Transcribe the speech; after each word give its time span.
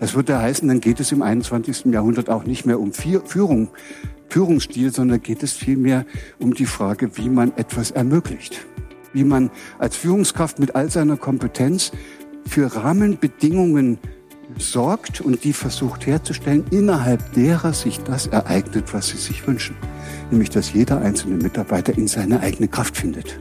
Das 0.00 0.14
würde 0.14 0.38
heißen, 0.38 0.66
dann 0.68 0.80
geht 0.80 1.00
es 1.00 1.12
im 1.12 1.22
21. 1.22 1.86
Jahrhundert 1.86 2.30
auch 2.30 2.44
nicht 2.44 2.66
mehr 2.66 2.80
um 2.80 2.92
Führung, 2.92 3.68
Führungsstil, 4.28 4.92
sondern 4.92 5.22
geht 5.22 5.42
es 5.42 5.52
vielmehr 5.52 6.06
um 6.38 6.54
die 6.54 6.66
Frage, 6.66 7.16
wie 7.16 7.28
man 7.28 7.52
etwas 7.56 7.90
ermöglicht. 7.90 8.64
Wie 9.12 9.24
man 9.24 9.50
als 9.78 9.96
Führungskraft 9.96 10.58
mit 10.58 10.74
all 10.74 10.90
seiner 10.90 11.16
Kompetenz 11.16 11.92
für 12.46 12.74
Rahmenbedingungen 12.74 13.98
sorgt 14.58 15.20
und 15.20 15.44
die 15.44 15.52
versucht 15.52 16.06
herzustellen, 16.06 16.64
innerhalb 16.70 17.32
derer 17.32 17.72
sich 17.72 18.00
das 18.00 18.26
ereignet, 18.26 18.92
was 18.92 19.08
sie 19.08 19.16
sich 19.16 19.46
wünschen. 19.46 19.76
Nämlich, 20.30 20.50
dass 20.50 20.72
jeder 20.72 21.00
einzelne 21.00 21.36
Mitarbeiter 21.36 21.96
in 21.96 22.08
seine 22.08 22.40
eigene 22.40 22.68
Kraft 22.68 22.96
findet. 22.96 23.40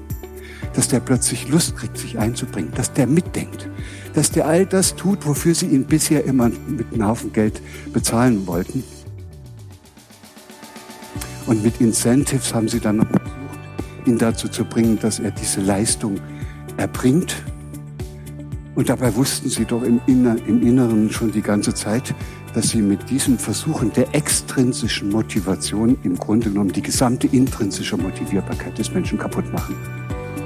Dass 0.73 0.87
der 0.87 0.99
plötzlich 0.99 1.47
Lust 1.49 1.75
kriegt, 1.75 1.97
sich 1.97 2.17
einzubringen. 2.17 2.71
Dass 2.75 2.93
der 2.93 3.07
mitdenkt. 3.07 3.69
Dass 4.13 4.31
der 4.31 4.47
all 4.47 4.65
das 4.65 4.95
tut, 4.95 5.25
wofür 5.25 5.55
sie 5.55 5.67
ihn 5.67 5.85
bisher 5.85 6.23
immer 6.25 6.49
mit 6.67 6.91
einem 6.93 7.07
Haufen 7.07 7.33
Geld 7.33 7.61
bezahlen 7.91 8.45
wollten. 8.47 8.83
Und 11.45 11.63
mit 11.63 11.81
Incentives 11.81 12.53
haben 12.53 12.69
sie 12.69 12.79
dann 12.79 12.97
noch 12.97 13.07
versucht, 13.07 13.59
ihn 14.05 14.17
dazu 14.17 14.47
zu 14.47 14.63
bringen, 14.63 14.97
dass 14.99 15.19
er 15.19 15.31
diese 15.31 15.61
Leistung 15.61 16.15
erbringt 16.77 17.43
und 18.75 18.89
dabei 18.89 19.15
wussten 19.15 19.49
sie 19.49 19.65
doch 19.65 19.83
im, 19.83 20.01
Inner, 20.07 20.35
im 20.47 20.61
Inneren 20.63 21.11
schon 21.11 21.31
die 21.31 21.41
ganze 21.41 21.73
Zeit, 21.73 22.13
dass 22.53 22.69
sie 22.69 22.81
mit 22.81 23.07
diesen 23.09 23.37
Versuchen 23.37 23.93
der 23.93 24.13
extrinsischen 24.15 25.09
Motivation 25.09 25.97
im 26.03 26.17
Grunde 26.17 26.49
genommen 26.49 26.71
die 26.71 26.81
gesamte 26.81 27.27
intrinsische 27.27 27.97
Motivierbarkeit 27.97 28.77
des 28.77 28.91
Menschen 28.91 29.19
kaputt 29.19 29.51
machen. 29.53 29.75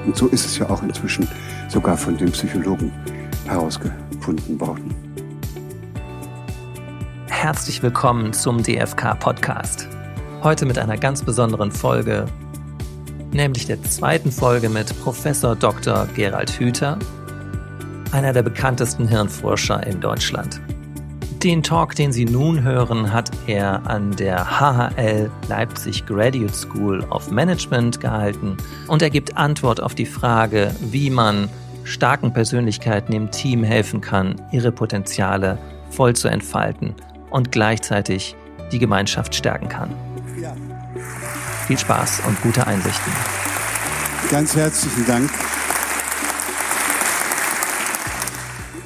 Und 0.08 0.16
so 0.16 0.28
ist 0.28 0.46
es 0.46 0.58
ja 0.58 0.70
auch 0.70 0.82
inzwischen 0.84 1.28
sogar 1.68 1.98
von 1.98 2.16
den 2.16 2.32
Psychologen 2.32 2.94
herausgefunden 3.46 4.58
worden. 4.58 4.96
Herzlich 7.28 7.84
willkommen 7.84 8.32
zum 8.32 8.64
DFK-Podcast. 8.64 9.90
Heute 10.44 10.66
mit 10.66 10.80
einer 10.80 10.96
ganz 10.98 11.22
besonderen 11.24 11.74
Folge, 11.74 12.26
nämlich 13.34 13.66
der 13.66 13.84
zweiten 13.84 14.32
Folge 14.32 14.70
mit 14.70 14.98
Professor 15.04 15.58
Dr. 15.58 16.08
Gerald 16.16 16.52
Hüther 16.58 16.98
einer 18.14 18.32
der 18.32 18.44
bekanntesten 18.44 19.10
Hirnforscher 19.10 19.86
in 19.86 20.00
Deutschland. 20.00 20.62
Den 21.44 21.62
Talk, 21.62 21.94
den 21.94 22.12
Sie 22.12 22.26
nun 22.26 22.64
hören, 22.64 23.14
hat 23.14 23.30
er 23.46 23.86
an 23.86 24.16
der 24.16 24.60
HHL 24.60 25.30
Leipzig 25.48 26.04
Graduate 26.08 26.54
School 26.54 27.04
of 27.12 27.30
Management 27.30 28.00
gehalten 28.00 28.58
und 28.88 29.04
er 29.04 29.12
gibt 29.12 29.38
Antwort 29.38 29.80
auf 29.80 29.94
die 29.94 30.08
Frage, 30.08 30.74
wie 30.82 31.12
man 31.12 31.48
starken 31.84 32.34
Persönlichkeiten 32.34 33.14
im 33.14 33.30
Team 33.30 33.64
helfen 33.64 34.02
kann, 34.02 34.42
ihre 34.52 34.72
Potenziale 34.72 35.60
voll 35.92 36.16
zu 36.16 36.28
entfalten 36.28 36.96
und 37.30 37.52
gleichzeitig 37.52 38.36
die 38.72 38.80
Gemeinschaft 38.80 39.36
stärken 39.36 39.70
kann. 39.70 39.92
Viel 41.68 41.78
Spaß 41.78 42.24
und 42.28 42.42
gute 42.42 42.66
Einsichten. 42.66 43.14
Ganz 44.32 44.56
herzlichen 44.56 45.06
Dank. 45.06 45.30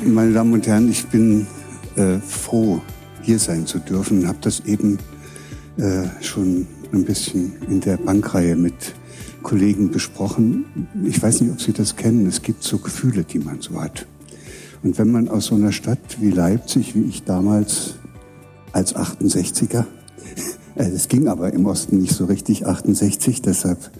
Meine 0.03 0.33
Damen 0.33 0.52
und 0.52 0.67
Herren, 0.67 0.91
ich 0.91 1.08
bin 1.08 1.47
äh, 1.95 2.20
froh, 2.20 2.81
hier 3.22 3.39
sein 3.39 3.66
zu 3.66 3.80
dürfen. 3.80 4.28
Habe 4.28 4.39
das 4.42 4.61
eben 4.66 5.00
äh, 5.78 6.03
schon 6.22 6.67
ein 6.92 7.06
bisschen 7.06 7.53
in 7.70 7.81
der 7.81 7.98
Bankreihe 7.98 8.56
mit 8.56 8.94
Kollegen 9.44 9.92
besprochen. 9.92 10.66
Ich 11.03 11.22
weiß 11.22 11.42
nicht, 11.42 11.52
ob 11.52 11.61
Sie 11.61 11.73
das 11.73 11.95
kennen. 11.95 12.25
Es 12.28 12.42
gibt 12.42 12.64
so 12.64 12.78
Gefühle, 12.78 13.23
die 13.23 13.39
man 13.39 13.61
so 13.61 13.81
hat. 13.81 14.06
Und 14.83 14.98
wenn 14.98 15.11
man 15.11 15.30
aus 15.30 15.48
so 15.48 15.56
einer 15.56 15.72
Stadt 15.72 16.00
wie 16.20 16.31
Leipzig, 16.31 16.95
wie 16.95 17.03
ich 17.03 17.23
damals 17.23 17.95
als 18.72 18.95
68er, 18.95 19.86
es 20.76 21.08
ging 21.08 21.27
aber 21.27 21.54
im 21.54 21.65
Osten 21.65 21.99
nicht 21.99 22.14
so 22.14 22.26
richtig 22.26 22.65
68, 22.65 23.42
deshalb 23.42 23.92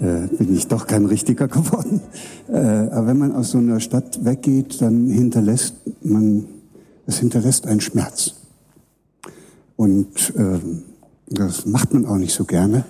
äh, 0.00 0.26
bin 0.36 0.54
ich 0.54 0.66
doch 0.66 0.86
kein 0.86 1.06
Richtiger 1.06 1.48
geworden. 1.48 2.00
Äh, 2.48 2.56
aber 2.56 3.08
wenn 3.08 3.18
man 3.18 3.32
aus 3.32 3.50
so 3.52 3.58
einer 3.58 3.80
Stadt 3.80 4.24
weggeht, 4.24 4.80
dann 4.82 5.06
hinterlässt 5.08 5.74
man, 6.02 6.44
es 7.06 7.18
hinterlässt 7.18 7.66
einen 7.66 7.80
Schmerz. 7.80 8.34
Und 9.76 10.34
äh, 10.36 10.58
das 11.28 11.66
macht 11.66 11.92
man 11.92 12.06
auch 12.06 12.16
nicht 12.16 12.34
so 12.34 12.44
gerne. 12.44 12.84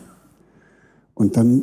Und 1.15 1.37
dann, 1.37 1.63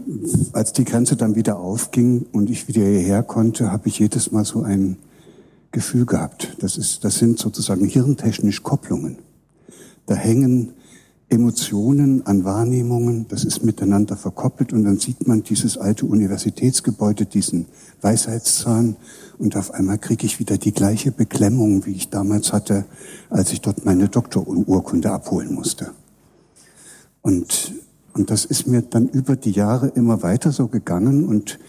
als 0.53 0.73
die 0.73 0.83
Grenze 0.83 1.15
dann 1.15 1.35
wieder 1.35 1.59
aufging 1.59 2.25
und 2.31 2.49
ich 2.49 2.67
wieder 2.67 2.81
hierher 2.81 3.21
konnte, 3.21 3.71
habe 3.71 3.87
ich 3.87 3.99
jedes 3.99 4.31
Mal 4.31 4.45
so 4.45 4.63
ein 4.63 4.97
Gefühl 5.71 6.05
gehabt. 6.05 6.55
Das 6.59 6.77
ist, 6.77 7.03
das 7.03 7.19
sind 7.19 7.37
sozusagen 7.37 7.85
hirntechnisch 7.85 8.63
Kopplungen. 8.63 9.17
Da 10.07 10.15
hängen 10.15 10.73
Emotionen, 11.29 12.25
an 12.27 12.43
Wahrnehmungen, 12.43 13.27
das 13.27 13.43
ist 13.43 13.63
miteinander 13.63 14.15
verkoppelt 14.15 14.71
und 14.71 14.83
dann 14.83 14.99
sieht 14.99 15.27
man 15.27 15.41
dieses 15.41 15.77
alte 15.77 16.05
Universitätsgebäude, 16.05 17.25
diesen 17.25 17.65
Weisheitszahn 18.01 18.95
und 19.43 19.57
auf 19.57 19.71
einmal 19.73 19.97
kriege 19.97 20.25
ich 20.25 20.39
wieder 20.39 20.57
die 20.57 20.71
gleiche 20.71 21.11
Beklemmung, 21.11 21.85
wie 21.85 21.91
ich 21.91 22.09
damals 22.09 22.53
hatte, 22.53 22.85
als 23.29 23.51
ich 23.51 23.59
dort 23.59 23.83
meine 23.83 24.07
Doktorurkunde 24.07 25.11
abholen 25.11 25.53
musste. 25.53 25.91
Und, 27.21 27.73
und 28.13 28.29
das 28.29 28.45
ist 28.45 28.67
mir 28.67 28.81
dann 28.83 29.09
über 29.09 29.35
die 29.35 29.51
Jahre 29.51 29.89
immer 29.89 30.23
weiter 30.23 30.53
so 30.53 30.69
gegangen 30.69 31.25
und, 31.25 31.59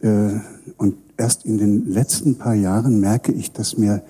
äh, 0.00 0.32
und 0.76 0.96
erst 1.16 1.46
in 1.46 1.58
den 1.58 1.88
letzten 1.92 2.38
paar 2.38 2.54
Jahren 2.54 2.98
merke 2.98 3.30
ich, 3.30 3.52
dass 3.52 3.78
mir 3.78 4.02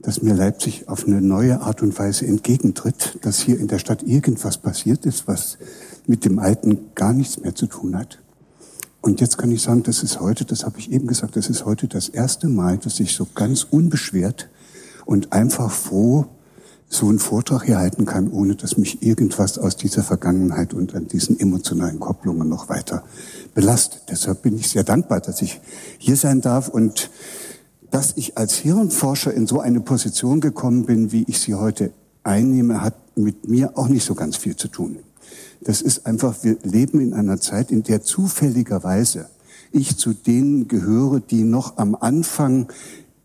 dass 0.00 0.22
mir 0.22 0.32
Leipzig 0.32 0.88
auf 0.88 1.08
eine 1.08 1.20
neue 1.20 1.60
Art 1.60 1.82
und 1.82 1.98
Weise 1.98 2.24
entgegentritt, 2.24 3.18
dass 3.22 3.40
hier 3.40 3.58
in 3.58 3.66
der 3.66 3.80
Stadt 3.80 4.04
irgendwas 4.04 4.56
passiert 4.58 5.04
ist, 5.06 5.26
was 5.26 5.58
mit 6.06 6.24
dem 6.24 6.38
Alten 6.38 6.90
gar 6.94 7.12
nichts 7.12 7.40
mehr 7.40 7.56
zu 7.56 7.66
tun 7.66 7.98
hat. 7.98 8.20
Und 9.08 9.22
jetzt 9.22 9.38
kann 9.38 9.50
ich 9.50 9.62
sagen, 9.62 9.84
das 9.84 10.02
ist 10.02 10.20
heute, 10.20 10.44
das 10.44 10.66
habe 10.66 10.78
ich 10.78 10.92
eben 10.92 11.06
gesagt, 11.06 11.34
das 11.36 11.48
ist 11.48 11.64
heute 11.64 11.88
das 11.88 12.10
erste 12.10 12.46
Mal, 12.46 12.76
dass 12.76 13.00
ich 13.00 13.14
so 13.14 13.26
ganz 13.34 13.62
unbeschwert 13.64 14.50
und 15.06 15.32
einfach 15.32 15.70
froh 15.70 16.26
so 16.90 17.08
einen 17.08 17.18
Vortrag 17.18 17.64
hier 17.64 17.78
halten 17.78 18.04
kann, 18.04 18.30
ohne 18.30 18.54
dass 18.54 18.76
mich 18.76 19.02
irgendwas 19.02 19.56
aus 19.56 19.78
dieser 19.78 20.02
Vergangenheit 20.02 20.74
und 20.74 20.94
an 20.94 21.08
diesen 21.08 21.40
emotionalen 21.40 22.00
Kopplungen 22.00 22.50
noch 22.50 22.68
weiter 22.68 23.02
belastet. 23.54 24.02
Deshalb 24.10 24.42
bin 24.42 24.58
ich 24.58 24.68
sehr 24.68 24.84
dankbar, 24.84 25.20
dass 25.20 25.40
ich 25.40 25.58
hier 25.96 26.16
sein 26.16 26.42
darf 26.42 26.68
und 26.68 27.08
dass 27.90 28.12
ich 28.14 28.36
als 28.36 28.56
Hirnforscher 28.56 29.32
in 29.32 29.46
so 29.46 29.58
eine 29.58 29.80
Position 29.80 30.42
gekommen 30.42 30.84
bin, 30.84 31.12
wie 31.12 31.24
ich 31.28 31.40
sie 31.40 31.54
heute 31.54 31.92
einnehme, 32.24 32.82
hat 32.82 33.16
mit 33.16 33.48
mir 33.48 33.78
auch 33.78 33.88
nicht 33.88 34.04
so 34.04 34.14
ganz 34.14 34.36
viel 34.36 34.54
zu 34.54 34.68
tun. 34.68 34.98
Das 35.60 35.82
ist 35.82 36.06
einfach, 36.06 36.36
wir 36.42 36.56
leben 36.62 37.00
in 37.00 37.14
einer 37.14 37.40
Zeit, 37.40 37.70
in 37.70 37.82
der 37.82 38.02
zufälligerweise 38.02 39.28
ich 39.72 39.96
zu 39.96 40.12
denen 40.14 40.68
gehöre, 40.68 41.20
die 41.20 41.44
noch 41.44 41.76
am 41.76 41.94
Anfang 41.94 42.68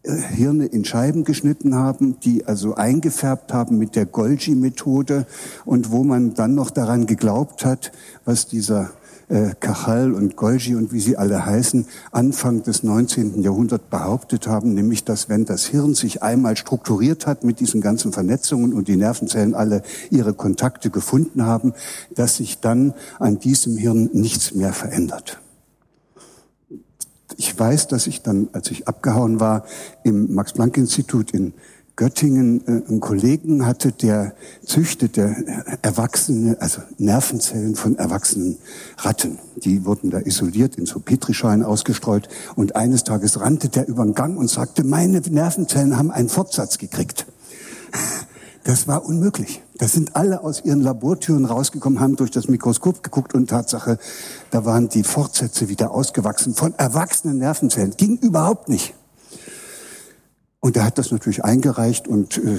äh, 0.04 0.14
Hirne 0.14 0.66
in 0.66 0.84
Scheiben 0.84 1.24
geschnitten 1.24 1.76
haben, 1.76 2.20
die 2.20 2.46
also 2.46 2.76
eingefärbt 2.76 3.54
haben 3.54 3.78
mit 3.78 3.96
der 3.96 4.06
Golgi-Methode 4.06 5.26
und 5.66 5.92
wo 5.92 6.04
man 6.04 6.34
dann 6.34 6.56
noch 6.56 6.70
daran 6.70 7.06
geglaubt 7.06 7.66
hat, 7.66 7.92
was 8.26 8.48
dieser 8.48 8.92
äh, 9.30 9.52
Cajal 9.60 10.14
und 10.14 10.36
Golgi 10.36 10.76
und 10.76 10.92
wie 10.92 11.00
sie 11.00 11.18
alle 11.18 11.46
heißen, 11.46 11.86
Anfang 12.12 12.64
des 12.64 12.84
19. 12.84 13.42
Jahrhunderts 13.42 13.86
behauptet 13.90 14.48
haben, 14.48 14.74
nämlich 14.74 15.04
dass 15.04 15.30
wenn 15.30 15.46
das 15.46 15.66
Hirn 15.66 15.94
sich 15.96 16.24
einmal 16.24 16.58
strukturiert 16.58 17.28
hat 17.28 17.44
mit 17.44 17.60
diesen 17.60 17.82
ganzen 17.82 18.12
Vernetzungen 18.12 18.74
und 18.74 18.88
die 18.88 18.96
Nervenzellen 18.96 19.56
alle 19.56 19.84
ihre 20.10 20.34
Kontakte 20.34 20.90
gefunden 20.90 21.46
haben, 21.46 21.74
dass 22.16 22.38
sich 22.38 22.60
dann 22.60 22.94
an 23.20 23.40
diesem 23.40 23.78
Hirn 23.78 24.10
nichts 24.14 24.54
mehr 24.54 24.74
verändert. 24.74 25.40
Ich 27.38 27.58
weiß, 27.58 27.88
dass 27.88 28.08
ich 28.08 28.22
dann, 28.22 28.50
als 28.54 28.70
ich 28.70 28.88
abgehauen 28.88 29.40
war, 29.40 29.66
im 30.04 30.34
Max-Planck-Institut 30.34 31.32
in 31.32 31.54
Göttingen 31.96 32.62
äh, 32.68 32.90
einen 32.90 33.00
Kollegen 33.00 33.66
hatte, 33.66 33.92
der 33.92 34.34
züchtete 34.66 35.36
Erwachsene, 35.82 36.58
also 36.60 36.82
Nervenzellen 36.98 37.76
von 37.76 37.98
erwachsenen 37.98 38.58
Ratten. 38.98 39.38
Die 39.58 39.86
wurden 39.86 40.10
da 40.10 40.20
isoliert, 40.20 40.76
in 40.76 40.86
so 40.86 41.00
Petrischalen 41.00 41.64
ausgestreut. 41.64 42.30
Und 42.56 42.76
eines 42.76 43.04
Tages 43.04 43.40
rannte 43.40 43.70
der 43.70 43.88
über 43.88 44.04
den 44.04 44.16
Gang 44.16 44.38
und 44.38 44.50
sagte, 44.50 44.84
meine 44.84 45.20
Nervenzellen 45.20 45.98
haben 45.98 46.12
einen 46.12 46.30
Fortsatz 46.30 46.78
gekriegt. 46.78 47.28
Das 48.64 48.88
war 48.88 49.06
unmöglich. 49.06 49.62
Da 49.78 49.88
sind 49.88 50.16
alle 50.16 50.42
aus 50.42 50.64
ihren 50.64 50.82
Labortüren 50.82 51.46
rausgekommen, 51.46 52.00
haben 52.00 52.16
durch 52.16 52.32
das 52.32 52.48
Mikroskop 52.48 53.04
geguckt 53.04 53.34
und 53.34 53.50
Tatsache, 53.50 54.00
da 54.52 54.64
waren 54.66 54.88
die 54.88 55.04
Fortsätze 55.04 55.68
wieder 55.68 55.92
ausgewachsen 55.92 56.56
von 56.56 56.74
erwachsenen 56.76 57.40
Nervenzellen. 57.40 57.92
Ging 57.98 58.18
überhaupt 58.18 58.70
nicht. 58.70 58.94
Und 60.64 60.78
er 60.78 60.86
hat 60.86 60.98
das 60.98 61.12
natürlich 61.12 61.44
eingereicht 61.44 62.08
und 62.08 62.38
äh, 62.38 62.58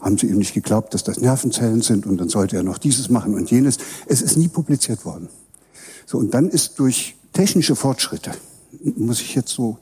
haben 0.00 0.16
sie 0.16 0.28
ihm 0.28 0.38
nicht 0.38 0.54
geglaubt, 0.54 0.94
dass 0.94 1.02
das 1.02 1.20
Nervenzellen 1.20 1.82
sind 1.82 2.06
und 2.06 2.18
dann 2.18 2.28
sollte 2.28 2.54
er 2.54 2.62
noch 2.62 2.78
dieses 2.78 3.10
machen 3.10 3.34
und 3.34 3.50
jenes. 3.50 3.78
Es 4.06 4.22
ist 4.22 4.36
nie 4.36 4.46
publiziert 4.46 5.04
worden. 5.04 5.28
So, 6.06 6.18
und 6.18 6.32
dann 6.34 6.48
ist 6.48 6.78
durch 6.78 7.16
technische 7.32 7.74
Fortschritte 7.74 8.30
muss 8.96 9.20
ich 9.20 9.34
jetzt 9.34 9.50
so, 9.50 9.78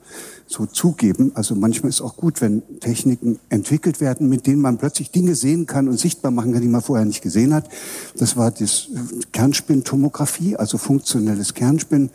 so 0.46 0.66
zugeben. 0.66 1.32
Also 1.34 1.54
manchmal 1.54 1.90
ist 1.90 2.00
auch 2.00 2.16
gut, 2.16 2.40
wenn 2.40 2.62
Techniken 2.80 3.38
entwickelt 3.48 4.00
werden, 4.00 4.28
mit 4.28 4.46
denen 4.46 4.62
man 4.62 4.78
plötzlich 4.78 5.10
Dinge 5.10 5.34
sehen 5.34 5.66
kann 5.66 5.88
und 5.88 5.98
sichtbar 5.98 6.30
machen 6.30 6.52
kann, 6.52 6.62
die 6.62 6.68
man 6.68 6.80
vorher 6.80 7.04
nicht 7.04 7.22
gesehen 7.22 7.54
hat. 7.54 7.68
Das 8.16 8.36
war 8.36 8.50
das 8.50 8.88
Kernspintomographie, 9.32 10.56
also 10.56 10.78
funktionelles 10.78 11.54
Kernspin. 11.54 12.10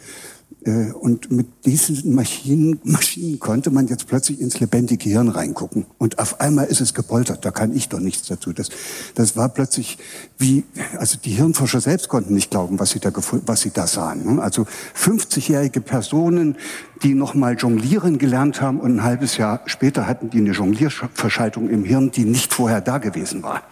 Äh, 0.66 0.92
und 0.92 1.32
mit 1.32 1.48
diesen 1.66 2.16
Maschinen, 2.16 2.80
Maschinen 2.84 3.40
konnte 3.40 3.72
man 3.72 3.88
jetzt 3.88 4.08
plötzlich 4.08 4.40
ins 4.40 4.60
lebendige 4.60 5.10
Hirn 5.10 5.30
reingucken. 5.30 5.86
Und 5.98 6.20
auf 6.20 6.40
einmal 6.40 6.68
ist 6.68 6.82
es 6.82 6.94
gepoltert. 6.94 7.44
Da 7.46 7.52
kann 7.52 7.76
ich 7.76 7.90
doch 7.90 8.00
nichts 8.00 8.28
dazu. 8.28 8.54
Das, 8.54 8.70
das 9.16 9.36
war 9.36 9.50
plötzlich 9.50 9.98
wie, 10.38 10.64
also 10.98 11.18
die 11.18 11.32
Hirnforscher 11.32 11.82
selbst 11.82 12.08
konnten 12.08 12.34
nicht 12.34 12.52
glauben, 12.52 12.80
was 12.80 12.92
sie 12.92 13.00
da, 13.00 13.12
was 13.46 13.62
sie 13.62 13.72
da 13.72 13.88
sahen. 13.88 14.36
Ne? 14.36 14.42
Also 14.42 14.66
50-jährige 14.96 15.82
Personen, 15.82 16.56
die 17.04 17.14
nochmal 17.14 17.56
jonglieren 17.56 18.18
gelernt 18.18 18.62
haben 18.62 18.80
und 18.80 18.96
ein 18.98 19.04
halbes 19.04 19.38
Jahr 19.38 19.62
später 19.66 20.08
hatten 20.08 20.30
die 20.30 20.38
eine 20.38 20.52
Jonglierverschaltung 20.52 21.70
im 21.70 21.84
Hirn, 21.84 22.12
die 22.12 22.26
nicht 22.26 22.54
vorher 22.54 22.82
da 22.82 22.98
gewesen 22.98 23.44
war. 23.44 23.64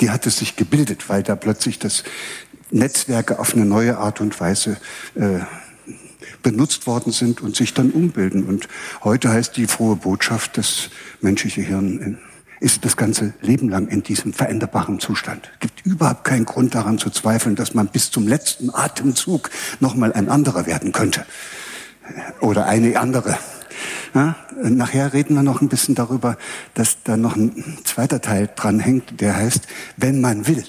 Die 0.00 0.10
hat 0.10 0.26
es 0.26 0.38
sich 0.38 0.56
gebildet, 0.56 1.08
weil 1.08 1.22
da 1.22 1.36
plötzlich 1.36 1.78
das 1.78 2.04
Netzwerke 2.70 3.38
auf 3.38 3.54
eine 3.54 3.66
neue 3.66 3.98
Art 3.98 4.20
und 4.20 4.40
Weise 4.40 4.78
äh, 5.14 5.40
benutzt 6.42 6.86
worden 6.86 7.12
sind 7.12 7.40
und 7.40 7.56
sich 7.56 7.74
dann 7.74 7.90
umbilden. 7.90 8.44
Und 8.44 8.68
heute 9.04 9.30
heißt 9.30 9.56
die 9.56 9.66
frohe 9.66 9.96
Botschaft, 9.96 10.58
das 10.58 10.90
menschliche 11.20 11.62
Hirn 11.62 12.18
ist 12.62 12.84
das 12.84 12.96
ganze 12.96 13.34
Leben 13.40 13.68
lang 13.68 13.88
in 13.88 14.04
diesem 14.04 14.32
veränderbaren 14.32 15.00
Zustand. 15.00 15.50
Gibt 15.58 15.84
überhaupt 15.84 16.22
keinen 16.22 16.44
Grund 16.44 16.76
daran 16.76 16.96
zu 16.96 17.10
zweifeln, 17.10 17.56
dass 17.56 17.74
man 17.74 17.88
bis 17.88 18.12
zum 18.12 18.28
letzten 18.28 18.72
Atemzug 18.72 19.50
nochmal 19.80 20.12
ein 20.12 20.28
anderer 20.28 20.64
werden 20.66 20.92
könnte. 20.92 21.26
Oder 22.40 22.66
eine 22.66 23.00
andere. 23.00 23.36
Ja, 24.14 24.36
nachher 24.62 25.12
reden 25.12 25.34
wir 25.34 25.42
noch 25.42 25.60
ein 25.60 25.68
bisschen 25.68 25.96
darüber, 25.96 26.36
dass 26.74 27.02
da 27.02 27.16
noch 27.16 27.34
ein 27.34 27.78
zweiter 27.84 28.20
Teil 28.20 28.48
dran 28.54 28.78
hängt, 28.78 29.20
der 29.20 29.34
heißt, 29.34 29.66
wenn 29.96 30.20
man 30.20 30.46
will. 30.46 30.64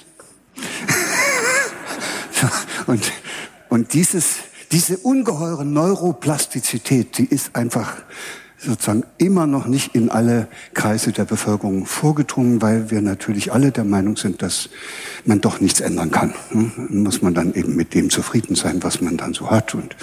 und, 2.86 3.12
und 3.68 3.92
dieses, 3.92 4.38
diese 4.74 4.96
ungeheure 4.98 5.64
Neuroplastizität, 5.64 7.18
die 7.18 7.26
ist 7.26 7.54
einfach 7.54 8.02
sozusagen 8.58 9.04
immer 9.18 9.46
noch 9.46 9.66
nicht 9.66 9.94
in 9.94 10.10
alle 10.10 10.48
Kreise 10.72 11.12
der 11.12 11.26
Bevölkerung 11.26 11.86
vorgedrungen, 11.86 12.60
weil 12.60 12.90
wir 12.90 13.00
natürlich 13.00 13.52
alle 13.52 13.70
der 13.70 13.84
Meinung 13.84 14.16
sind, 14.16 14.42
dass 14.42 14.70
man 15.24 15.40
doch 15.40 15.60
nichts 15.60 15.78
ändern 15.78 16.10
kann. 16.10 16.34
Hm? 16.48 16.72
Muss 17.04 17.22
man 17.22 17.34
dann 17.34 17.54
eben 17.54 17.76
mit 17.76 17.94
dem 17.94 18.10
zufrieden 18.10 18.56
sein, 18.56 18.82
was 18.82 19.00
man 19.00 19.16
dann 19.16 19.32
so 19.32 19.48
hat. 19.48 19.76
Und 19.76 19.94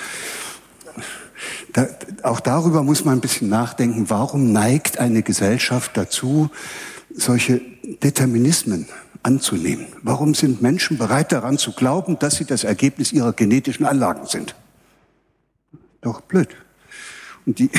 da, 1.74 1.88
auch 2.24 2.39
darüber 2.39 2.81
muss 2.81 3.03
man 3.03 3.17
ein 3.17 3.21
bisschen 3.21 3.50
nachdenken, 3.50 4.09
warum 4.09 4.53
neigt 4.53 5.00
eine 5.00 5.21
Gesellschaft 5.21 5.97
dazu, 5.97 6.50
solche 7.13 7.59
Determinismen 8.03 8.88
anzunehmen? 9.21 9.88
Warum 10.01 10.33
sind 10.33 10.62
Menschen 10.62 10.97
bereit 10.97 11.33
daran 11.33 11.57
zu 11.57 11.74
glauben, 11.74 12.19
dass 12.19 12.35
sie 12.35 12.45
das 12.45 12.63
Ergebnis 12.63 13.12
ihrer 13.12 13.33
genetischen 13.33 13.85
Anlagen 13.85 14.27
sind? 14.27 14.56
Doch 16.01 16.21
blöd. 16.21 16.50
Und 17.45 17.59
die, 17.59 17.69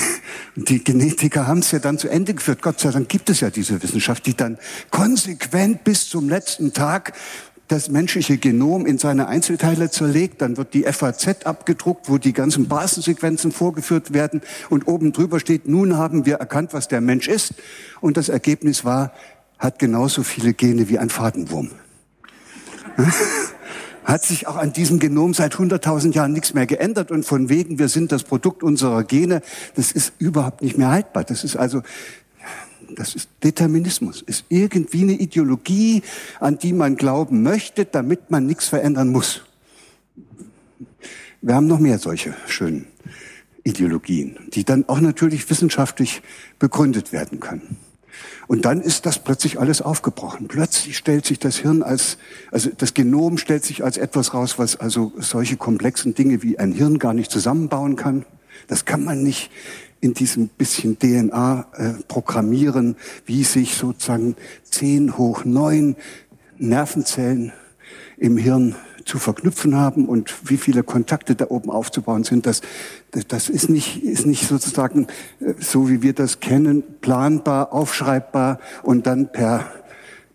die 0.57 0.83
Genetiker 0.83 1.47
haben 1.47 1.61
es 1.61 1.71
ja 1.71 1.79
dann 1.79 1.99
zu 1.99 2.09
Ende 2.09 2.35
geführt. 2.35 2.63
Gott 2.63 2.81
sei 2.81 2.91
Dank 2.91 3.09
gibt 3.09 3.31
es 3.31 3.41
ja 3.41 3.51
diese 3.51 3.83
Wissenschaft, 3.83 4.27
die 4.27 4.35
dann 4.35 4.59
konsequent 4.91 5.85
bis 5.85 6.09
zum 6.09 6.29
letzten 6.29 6.73
Tag 6.73 7.13
das 7.69 7.89
menschliche 7.89 8.37
Genom 8.37 8.85
in 8.85 8.99
seine 8.99 9.29
Einzelteile 9.29 9.91
zerlegt, 9.91 10.43
dann 10.43 10.59
wird 10.59 10.75
die 10.75 10.83
FAZ 10.83 11.47
abgedruckt, 11.47 12.09
wo 12.11 12.19
die 12.19 12.35
ganzen 12.35 12.69
Basensequenzen 12.69 13.51
vorgeführt 13.51 14.13
werden 14.13 14.43
und 14.69 14.87
oben 14.87 15.13
drüber 15.13 15.41
steht, 15.41 15.67
nun 15.67 15.97
haben 15.97 16.27
wir 16.27 16.37
erkannt, 16.37 16.75
was 16.75 16.89
der 16.89 17.01
Mensch 17.01 17.29
ist. 17.29 17.55
Und 18.03 18.19
das 18.19 18.29
Ergebnis 18.29 18.85
war, 18.85 19.15
hat 19.59 19.79
genauso 19.79 20.23
viele 20.23 20.53
Gene 20.53 20.91
wie 20.91 20.99
ein 20.99 21.09
Fadenwurm. 21.09 21.71
Hat 24.05 24.25
sich 24.25 24.47
auch 24.47 24.57
an 24.57 24.73
diesem 24.73 24.99
Genom 24.99 25.35
seit 25.35 25.55
100.000 25.55 26.13
Jahren 26.15 26.33
nichts 26.33 26.55
mehr 26.55 26.67
geändert 26.67 27.11
und 27.11 27.25
von 27.25 27.49
wegen, 27.49 27.79
wir 27.79 27.89
sind 27.89 28.13
das 28.13 28.25
Produkt 28.25 28.63
unserer 28.63 29.05
Gene, 29.05 29.43
das 29.75 29.93
ist 29.93 30.13
überhaupt 30.19 30.63
nicht 30.63 30.77
mehr 30.77 30.91
haltbar. 30.91 31.25
Das 31.25 31.45
ist 31.45 31.57
also, 31.57 31.83
das 32.97 33.15
ist 33.15 33.29
Determinismus, 33.43 34.23
ist 34.23 34.45
irgendwie 34.49 35.03
eine 35.03 35.13
Ideologie, 35.13 36.03
an 36.41 36.59
die 36.59 36.73
man 36.73 36.97
glauben 36.97 37.43
möchte, 37.43 37.85
damit 37.85 38.31
man 38.31 38.47
nichts 38.47 38.69
verändern 38.69 39.09
muss. 39.09 39.43
Wir 41.41 41.55
haben 41.55 41.67
noch 41.67 41.79
mehr 41.79 41.99
solche 41.99 42.35
schönen 42.47 42.87
Ideologien, 43.65 44.39
die 44.55 44.65
dann 44.65 44.89
auch 44.89 45.01
natürlich 45.01 45.49
wissenschaftlich 45.49 46.23
begründet 46.59 47.13
werden 47.13 47.41
können. 47.41 47.77
Und 48.47 48.65
dann 48.65 48.81
ist 48.81 49.07
das 49.07 49.19
plötzlich 49.19 49.59
alles 49.59 49.83
aufgebrochen. 49.83 50.49
Plötzlich 50.49 50.97
stellt 50.97 51.27
sich 51.27 51.39
das 51.39 51.57
Hirn 51.57 51.83
als, 51.83 52.19
also 52.51 52.71
das 52.77 52.95
Genom 52.95 53.39
stellt 53.39 53.65
sich 53.65 53.85
als 53.85 53.97
etwas 53.97 54.35
raus, 54.35 54.59
was 54.59 54.77
also 54.77 55.13
solche 55.19 55.57
komplexen 55.57 56.15
Dinge 56.15 56.43
wie 56.43 56.59
ein 56.59 56.73
Hirn 56.73 56.99
gar 56.99 57.15
nicht 57.15 57.31
zusammenbauen 57.31 57.97
kann. 57.97 58.25
Das 58.69 58.85
kann 58.85 59.05
man 59.05 59.23
nicht 59.23 59.51
in 60.01 60.15
diesem 60.15 60.49
bisschen 60.49 60.99
DNA 60.99 61.67
äh, 61.75 61.93
programmieren, 62.09 62.97
wie 63.25 63.45
sich 63.45 63.77
sozusagen 63.77 64.37
zehn 64.65 65.17
hoch 65.17 65.45
neun 65.45 65.97
Nervenzellen 66.59 67.53
im 68.19 68.37
Hirn 68.37 68.75
zu 69.05 69.19
verknüpfen 69.19 69.77
haben 69.77 70.07
und 70.07 70.35
wie 70.49 70.57
viele 70.57 70.83
Kontakte 70.83 71.35
da 71.35 71.47
oben 71.49 71.71
aufzubauen 71.71 72.25
sind, 72.25 72.47
das, 72.47 72.61
das 73.29 73.49
ist 73.49 73.69
nicht, 73.69 74.03
ist 74.03 74.27
nicht 74.27 74.49
sozusagen 74.49 75.07
äh, 75.41 75.55
so, 75.59 75.89
wie 75.89 76.03
wir 76.03 76.13
das 76.13 76.41
kennen, 76.41 76.83
planbar, 77.01 77.73
aufschreibbar 77.73 78.59
und 78.83 79.07
dann 79.07 79.31
per 79.33 79.67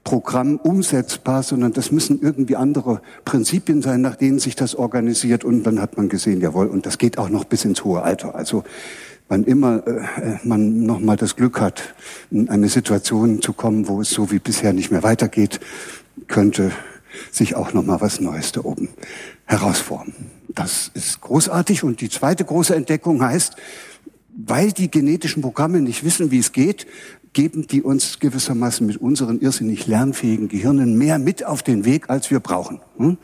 Programm 0.07 0.55
umsetzbar, 0.55 1.43
sondern 1.43 1.73
das 1.73 1.91
müssen 1.91 2.21
irgendwie 2.21 2.55
andere 2.55 3.01
Prinzipien 3.25 3.81
sein, 3.81 3.99
nach 3.99 4.15
denen 4.15 4.39
sich 4.39 4.55
das 4.55 4.73
organisiert. 4.73 5.43
Und 5.43 5.63
dann 5.63 5.81
hat 5.81 5.97
man 5.97 6.07
gesehen, 6.07 6.39
jawohl, 6.39 6.67
und 6.67 6.85
das 6.85 6.97
geht 6.97 7.17
auch 7.17 7.27
noch 7.27 7.43
bis 7.43 7.65
ins 7.65 7.83
hohe 7.83 8.03
Alter. 8.03 8.33
Also 8.33 8.63
wann 9.27 9.43
immer 9.43 9.85
äh, 9.85 10.37
man 10.43 10.85
nochmal 10.85 11.17
das 11.17 11.35
Glück 11.35 11.59
hat, 11.59 11.93
in 12.31 12.47
eine 12.47 12.69
Situation 12.69 13.41
zu 13.41 13.51
kommen, 13.51 13.89
wo 13.89 13.99
es 13.99 14.09
so 14.09 14.31
wie 14.31 14.39
bisher 14.39 14.71
nicht 14.71 14.91
mehr 14.91 15.03
weitergeht, 15.03 15.59
könnte 16.27 16.71
sich 17.31 17.55
auch 17.55 17.73
noch 17.73 17.85
mal 17.85 18.01
was 18.01 18.19
Neues 18.19 18.51
da 18.51 18.61
oben 18.61 18.89
herausformen. 19.45 20.13
Das 20.49 20.91
ist 20.93 21.21
großartig. 21.21 21.83
Und 21.83 22.01
die 22.01 22.09
zweite 22.09 22.43
große 22.45 22.75
Entdeckung 22.75 23.21
heißt, 23.21 23.55
weil 24.37 24.71
die 24.71 24.91
genetischen 24.91 25.41
Programme 25.41 25.81
nicht 25.81 26.03
wissen, 26.03 26.31
wie 26.31 26.39
es 26.39 26.51
geht, 26.51 26.85
geben 27.33 27.67
die 27.67 27.83
uns 27.83 28.19
gewissermaßen 28.19 28.85
mit 28.87 28.97
unseren 28.97 29.39
irrsinnig 29.39 29.85
lernfähigen 29.85 30.47
Gehirnen 30.47 30.97
mehr 30.97 31.19
mit 31.19 31.45
auf 31.45 31.61
den 31.61 31.85
Weg, 31.85 32.09
als 32.09 32.31
wir 32.31 32.39
brauchen. 32.39 32.79
Hm? 32.97 33.17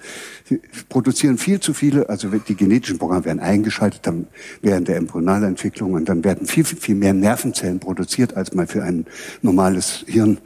Sie 0.46 0.62
produzieren 0.90 1.40
viel 1.40 1.60
zu 1.60 1.74
viele, 1.74 2.10
also 2.10 2.30
die 2.30 2.56
genetischen 2.56 3.00
Programme 3.00 3.26
werden 3.26 3.40
eingeschaltet 3.40 4.02
dann 4.04 4.28
während 4.62 4.88
der 4.88 4.98
Embryonalentwicklung 4.98 5.94
und 5.94 6.10
dann 6.10 6.24
werden 6.24 6.46
viel, 6.46 6.64
viel 6.64 6.94
mehr 6.94 7.14
Nervenzellen 7.14 7.80
produziert, 7.80 8.36
als 8.38 8.54
man 8.54 8.68
für 8.68 8.84
ein 8.84 9.08
normales 9.42 10.04
Hirn 10.06 10.40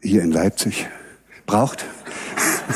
hier 0.00 0.22
in 0.22 0.32
Leipzig 0.32 0.86
braucht. 1.44 1.84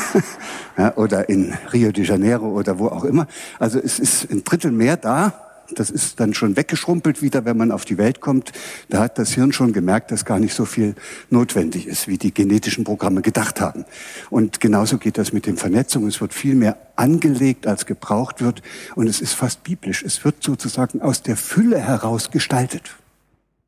ja, 0.77 0.95
oder 0.95 1.29
in 1.29 1.53
Rio 1.71 1.91
de 1.91 2.03
Janeiro 2.03 2.47
oder 2.47 2.79
wo 2.79 2.87
auch 2.87 3.03
immer. 3.03 3.27
Also 3.59 3.79
es 3.79 3.99
ist 3.99 4.29
ein 4.31 4.43
Drittel 4.43 4.71
mehr 4.71 4.97
da. 4.97 5.33
Das 5.75 5.89
ist 5.89 6.19
dann 6.19 6.33
schon 6.33 6.57
weggeschrumpelt 6.57 7.21
wieder, 7.21 7.45
wenn 7.45 7.57
man 7.57 7.71
auf 7.71 7.85
die 7.85 7.97
Welt 7.97 8.19
kommt. 8.19 8.51
Da 8.89 8.99
hat 8.99 9.17
das 9.17 9.31
Hirn 9.31 9.53
schon 9.53 9.73
gemerkt, 9.73 10.11
dass 10.11 10.25
gar 10.25 10.39
nicht 10.39 10.53
so 10.53 10.65
viel 10.65 10.93
notwendig 11.29 11.87
ist, 11.87 12.07
wie 12.07 12.17
die 12.17 12.33
genetischen 12.33 12.83
Programme 12.83 13.21
gedacht 13.21 13.61
haben. 13.61 13.85
Und 14.29 14.59
genauso 14.59 14.97
geht 14.97 15.17
das 15.17 15.31
mit 15.31 15.45
den 15.45 15.57
Vernetzungen. 15.57 16.09
Es 16.09 16.21
wird 16.21 16.33
viel 16.33 16.55
mehr 16.55 16.77
angelegt, 16.95 17.65
als 17.65 17.85
gebraucht 17.85 18.41
wird. 18.41 18.61
Und 18.95 19.07
es 19.07 19.21
ist 19.21 19.33
fast 19.33 19.63
biblisch. 19.63 20.03
Es 20.03 20.23
wird 20.25 20.43
sozusagen 20.43 21.01
aus 21.01 21.23
der 21.23 21.37
Fülle 21.37 21.79
heraus 21.79 22.29
gestaltet. 22.29 22.95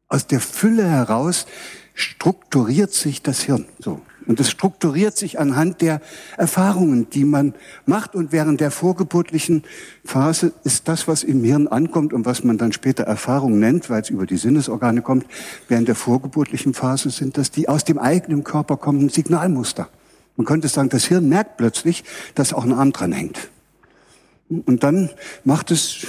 Aus 0.07 0.27
der 0.27 0.41
Fülle 0.41 0.87
heraus 0.87 1.47
strukturiert 1.93 2.93
sich 2.93 3.21
das 3.21 3.41
Hirn. 3.41 3.65
So. 3.79 4.01
Und 4.27 4.39
es 4.39 4.49
strukturiert 4.49 5.17
sich 5.17 5.39
anhand 5.39 5.81
der 5.81 6.01
Erfahrungen, 6.37 7.09
die 7.09 7.25
man 7.25 7.53
macht. 7.85 8.15
Und 8.15 8.31
während 8.31 8.59
der 8.59 8.71
vorgeburtlichen 8.71 9.63
Phase 10.03 10.53
ist 10.63 10.87
das, 10.87 11.07
was 11.07 11.23
im 11.23 11.43
Hirn 11.43 11.67
ankommt 11.67 12.13
und 12.13 12.25
was 12.25 12.43
man 12.43 12.57
dann 12.57 12.73
später 12.73 13.03
Erfahrung 13.03 13.59
nennt, 13.59 13.89
weil 13.89 14.01
es 14.01 14.09
über 14.09 14.25
die 14.25 14.37
Sinnesorgane 14.37 15.01
kommt, 15.01 15.25
während 15.67 15.87
der 15.87 15.95
vorgeburtlichen 15.95 16.73
Phase 16.73 17.09
sind 17.09 17.37
das 17.37 17.51
die 17.51 17.69
aus 17.69 17.83
dem 17.83 17.97
eigenen 17.97 18.43
Körper 18.43 18.77
kommenden 18.77 19.09
Signalmuster. 19.09 19.89
Man 20.37 20.45
könnte 20.45 20.67
sagen, 20.67 20.89
das 20.89 21.05
Hirn 21.05 21.29
merkt 21.29 21.57
plötzlich, 21.57 22.03
dass 22.33 22.53
auch 22.53 22.65
ein 22.65 22.73
Arm 22.73 22.91
dran 22.91 23.11
hängt. 23.11 23.49
Und 24.49 24.83
dann 24.83 25.09
macht 25.43 25.71
es, 25.71 26.07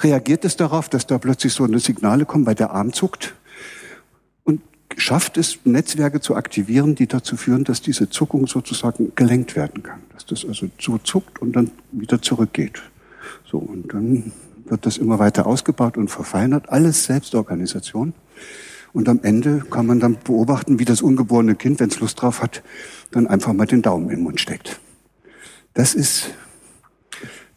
reagiert 0.00 0.44
es 0.44 0.56
darauf, 0.56 0.88
dass 0.88 1.06
da 1.06 1.18
plötzlich 1.18 1.52
so 1.52 1.64
eine 1.64 1.78
Signale 1.78 2.24
kommen, 2.26 2.44
weil 2.44 2.54
der 2.54 2.72
Arm 2.72 2.92
zuckt 2.92 3.34
schafft 4.96 5.36
es, 5.36 5.58
Netzwerke 5.64 6.20
zu 6.20 6.36
aktivieren, 6.36 6.94
die 6.94 7.06
dazu 7.06 7.36
führen, 7.36 7.64
dass 7.64 7.80
diese 7.82 8.10
Zuckung 8.10 8.46
sozusagen 8.46 9.12
gelenkt 9.14 9.56
werden 9.56 9.82
kann. 9.82 10.00
Dass 10.12 10.26
das 10.26 10.44
also 10.44 10.68
so 10.78 10.98
zuckt 10.98 11.40
und 11.40 11.54
dann 11.54 11.70
wieder 11.92 12.20
zurückgeht. 12.20 12.82
So, 13.50 13.58
und 13.58 13.92
dann 13.92 14.32
wird 14.66 14.86
das 14.86 14.98
immer 14.98 15.18
weiter 15.18 15.46
ausgebaut 15.46 15.96
und 15.96 16.08
verfeinert. 16.08 16.68
Alles 16.70 17.04
Selbstorganisation. 17.04 18.14
Und 18.92 19.08
am 19.08 19.20
Ende 19.22 19.64
kann 19.70 19.86
man 19.86 20.00
dann 20.00 20.18
beobachten, 20.22 20.78
wie 20.78 20.84
das 20.84 21.00
ungeborene 21.02 21.54
Kind, 21.54 21.80
wenn 21.80 21.88
es 21.88 22.00
Lust 22.00 22.20
drauf 22.20 22.42
hat, 22.42 22.62
dann 23.10 23.26
einfach 23.26 23.52
mal 23.52 23.66
den 23.66 23.82
Daumen 23.82 24.10
in 24.10 24.16
den 24.16 24.22
Mund 24.22 24.40
steckt. 24.40 24.80
Das 25.74 25.94
ist, 25.94 26.30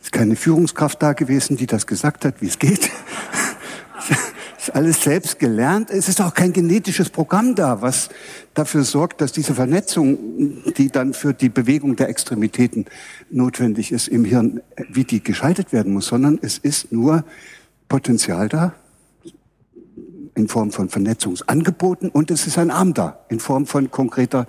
ist 0.01 0.11
keine 0.11 0.35
Führungskraft 0.35 1.01
da 1.01 1.13
gewesen, 1.13 1.57
die 1.57 1.67
das 1.67 1.87
gesagt 1.87 2.23
hat, 2.23 2.41
wie 2.41 2.47
es 2.47 2.59
geht. 2.59 2.89
alles 4.75 5.01
selbst 5.01 5.39
gelernt. 5.39 5.89
Es 5.89 6.09
ist 6.09 6.19
auch 6.19 6.33
kein 6.33 6.51
genetisches 6.51 7.09
Programm 7.09 7.55
da, 7.55 7.81
was 7.81 8.09
dafür 8.53 8.83
sorgt, 8.83 9.21
dass 9.21 9.31
diese 9.31 9.55
Vernetzung, 9.55 10.73
die 10.73 10.89
dann 10.89 11.13
für 11.13 11.33
die 11.33 11.47
Bewegung 11.47 11.95
der 11.95 12.09
Extremitäten 12.09 12.85
notwendig 13.29 13.93
ist 13.93 14.09
im 14.09 14.25
Hirn, 14.25 14.61
wie 14.89 15.05
die 15.05 15.23
geschaltet 15.23 15.71
werden 15.71 15.93
muss, 15.93 16.07
sondern 16.07 16.39
es 16.41 16.57
ist 16.57 16.91
nur 16.91 17.23
Potenzial 17.87 18.49
da, 18.49 18.73
in 20.35 20.49
Form 20.49 20.71
von 20.71 20.89
Vernetzungsangeboten 20.89 22.09
und 22.09 22.29
es 22.29 22.45
ist 22.45 22.57
ein 22.57 22.69
Arm 22.69 22.93
da 22.93 23.19
in 23.29 23.39
Form 23.39 23.67
von 23.67 23.89
konkreter 23.89 24.45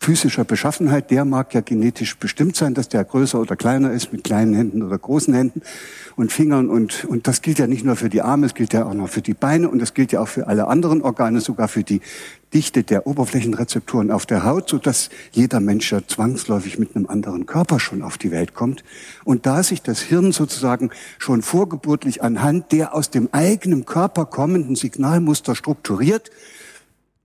physischer 0.00 0.44
Beschaffenheit. 0.44 1.10
Der 1.10 1.24
mag 1.24 1.54
ja 1.54 1.60
genetisch 1.60 2.16
bestimmt 2.18 2.56
sein, 2.56 2.74
dass 2.74 2.88
der 2.88 3.04
größer 3.04 3.40
oder 3.40 3.56
kleiner 3.56 3.92
ist 3.92 4.12
mit 4.12 4.22
kleinen 4.22 4.54
Händen 4.54 4.82
oder 4.82 4.98
großen 4.98 5.32
Händen 5.32 5.62
und 6.16 6.32
Fingern 6.32 6.68
und, 6.68 7.04
und 7.04 7.26
das 7.26 7.42
gilt 7.42 7.58
ja 7.58 7.66
nicht 7.66 7.84
nur 7.84 7.96
für 7.96 8.10
die 8.10 8.22
Arme, 8.22 8.46
es 8.46 8.54
gilt 8.54 8.72
ja 8.72 8.84
auch 8.84 8.94
noch 8.94 9.08
für 9.08 9.22
die 9.22 9.34
Beine 9.34 9.68
und 9.68 9.80
das 9.80 9.94
gilt 9.94 10.12
ja 10.12 10.20
auch 10.20 10.28
für 10.28 10.46
alle 10.46 10.68
anderen 10.68 11.02
Organe, 11.02 11.40
sogar 11.40 11.68
für 11.68 11.82
die 11.82 12.00
Dichte 12.52 12.84
der 12.84 13.06
Oberflächenrezeptoren 13.06 14.12
auf 14.12 14.26
der 14.26 14.44
Haut, 14.44 14.68
so 14.68 14.78
dass 14.78 15.10
jeder 15.32 15.58
Mensch 15.58 15.90
ja 15.90 16.06
zwangsläufig 16.06 16.78
mit 16.78 16.94
einem 16.94 17.06
anderen 17.06 17.46
Körper 17.46 17.80
schon 17.80 18.02
auf 18.02 18.16
die 18.16 18.30
Welt 18.30 18.54
kommt. 18.54 18.84
Und 19.24 19.44
da 19.46 19.62
sich 19.62 19.82
das 19.82 20.00
Hirn 20.00 20.30
sozusagen 20.30 20.90
schon 21.18 21.42
vorgeburtlich 21.42 22.22
anhand 22.22 22.70
der 22.70 22.94
aus 22.94 23.10
dem 23.10 23.28
eigenen 23.32 23.86
Körper 23.86 24.26
kommenden 24.26 24.76
Signalmuster 24.76 25.56
strukturiert, 25.56 26.30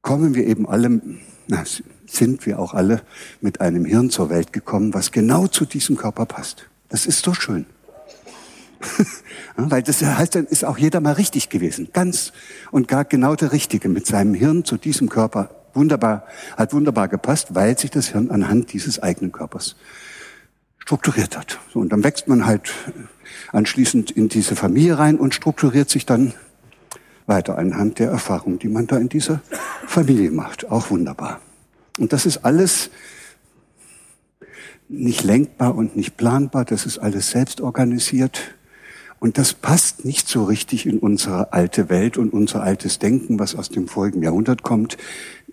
kommen 0.02 0.34
wir 0.34 0.48
eben 0.48 0.68
alle, 0.68 1.00
na, 1.48 1.64
sind 2.14 2.46
wir 2.46 2.60
auch 2.60 2.74
alle 2.74 3.02
mit 3.42 3.62
einem 3.62 3.86
Hirn 3.86 4.10
zur 4.10 4.30
Welt 4.30 4.54
gekommen, 4.54 4.94
was 4.94 5.12
genau 5.12 5.48
zu 5.48 5.66
diesem 5.66 5.98
Körper 5.98 6.26
passt. 6.26 6.68
Das 6.90 7.06
ist 7.06 7.24
so 7.24 7.34
schön. 7.34 7.66
Weil 9.56 9.84
das 9.84 10.02
heißt, 10.02 10.36
dann 10.36 10.46
ist 10.46 10.66
auch 10.66 10.78
jeder 10.78 11.02
mal 11.02 11.14
richtig 11.14 11.50
gewesen. 11.50 11.90
Ganz 11.94 12.32
und 12.72 12.88
gar 12.88 13.06
genau 13.06 13.36
der 13.36 13.52
Richtige 13.52 13.90
mit 13.90 14.06
seinem 14.06 14.34
Hirn 14.34 14.64
zu 14.66 14.78
diesem 14.78 15.10
Körper. 15.10 15.50
Wunderbar, 15.74 16.26
hat 16.58 16.74
wunderbar 16.74 17.08
gepasst, 17.08 17.54
weil 17.56 17.78
sich 17.78 17.92
das 17.92 18.08
Hirn 18.08 18.32
anhand 18.32 18.74
dieses 18.74 19.00
eigenen 19.00 19.32
Körpers 19.32 19.76
strukturiert 20.80 21.38
hat. 21.38 21.60
So, 21.72 21.80
und 21.80 21.90
dann 21.90 22.04
wächst 22.04 22.28
man 22.28 22.48
halt 22.48 22.74
anschließend 23.52 24.10
in 24.10 24.30
diese 24.30 24.56
Familie 24.56 24.98
rein 24.98 25.18
und 25.18 25.36
strukturiert 25.36 25.90
sich 25.90 26.06
dann 26.06 26.34
weiter 27.28 27.60
anhand 27.60 28.00
der 28.00 28.10
Erfahrung, 28.10 28.58
die 28.58 28.70
man 28.70 28.88
da 28.88 28.98
in 28.98 29.08
dieser 29.08 29.42
Familie 29.86 30.32
macht. 30.32 30.72
Auch 30.72 30.90
wunderbar. 30.90 31.40
Und 32.00 32.14
das 32.14 32.26
ist 32.26 32.46
alles 32.46 32.90
nicht 34.88 35.24
lenkbar 35.24 35.76
und 35.76 35.96
nicht 35.96 36.18
planbar, 36.18 36.66
das 36.66 36.86
ist 36.86 36.98
alles 36.98 37.30
selbst 37.30 37.62
organisiert. 37.62 38.56
Und 39.20 39.38
das 39.38 39.54
passt 39.54 40.06
nicht 40.06 40.30
so 40.30 40.46
richtig 40.46 40.86
in 40.86 40.98
unsere 40.98 41.52
alte 41.52 41.90
Welt 41.90 42.18
und 42.18 42.32
unser 42.32 42.64
altes 42.64 43.00
Denken, 43.00 43.38
was 43.38 43.54
aus 43.54 43.70
dem 43.70 43.88
vorigen 43.88 44.24
Jahrhundert 44.24 44.64
kommt, 44.64 44.98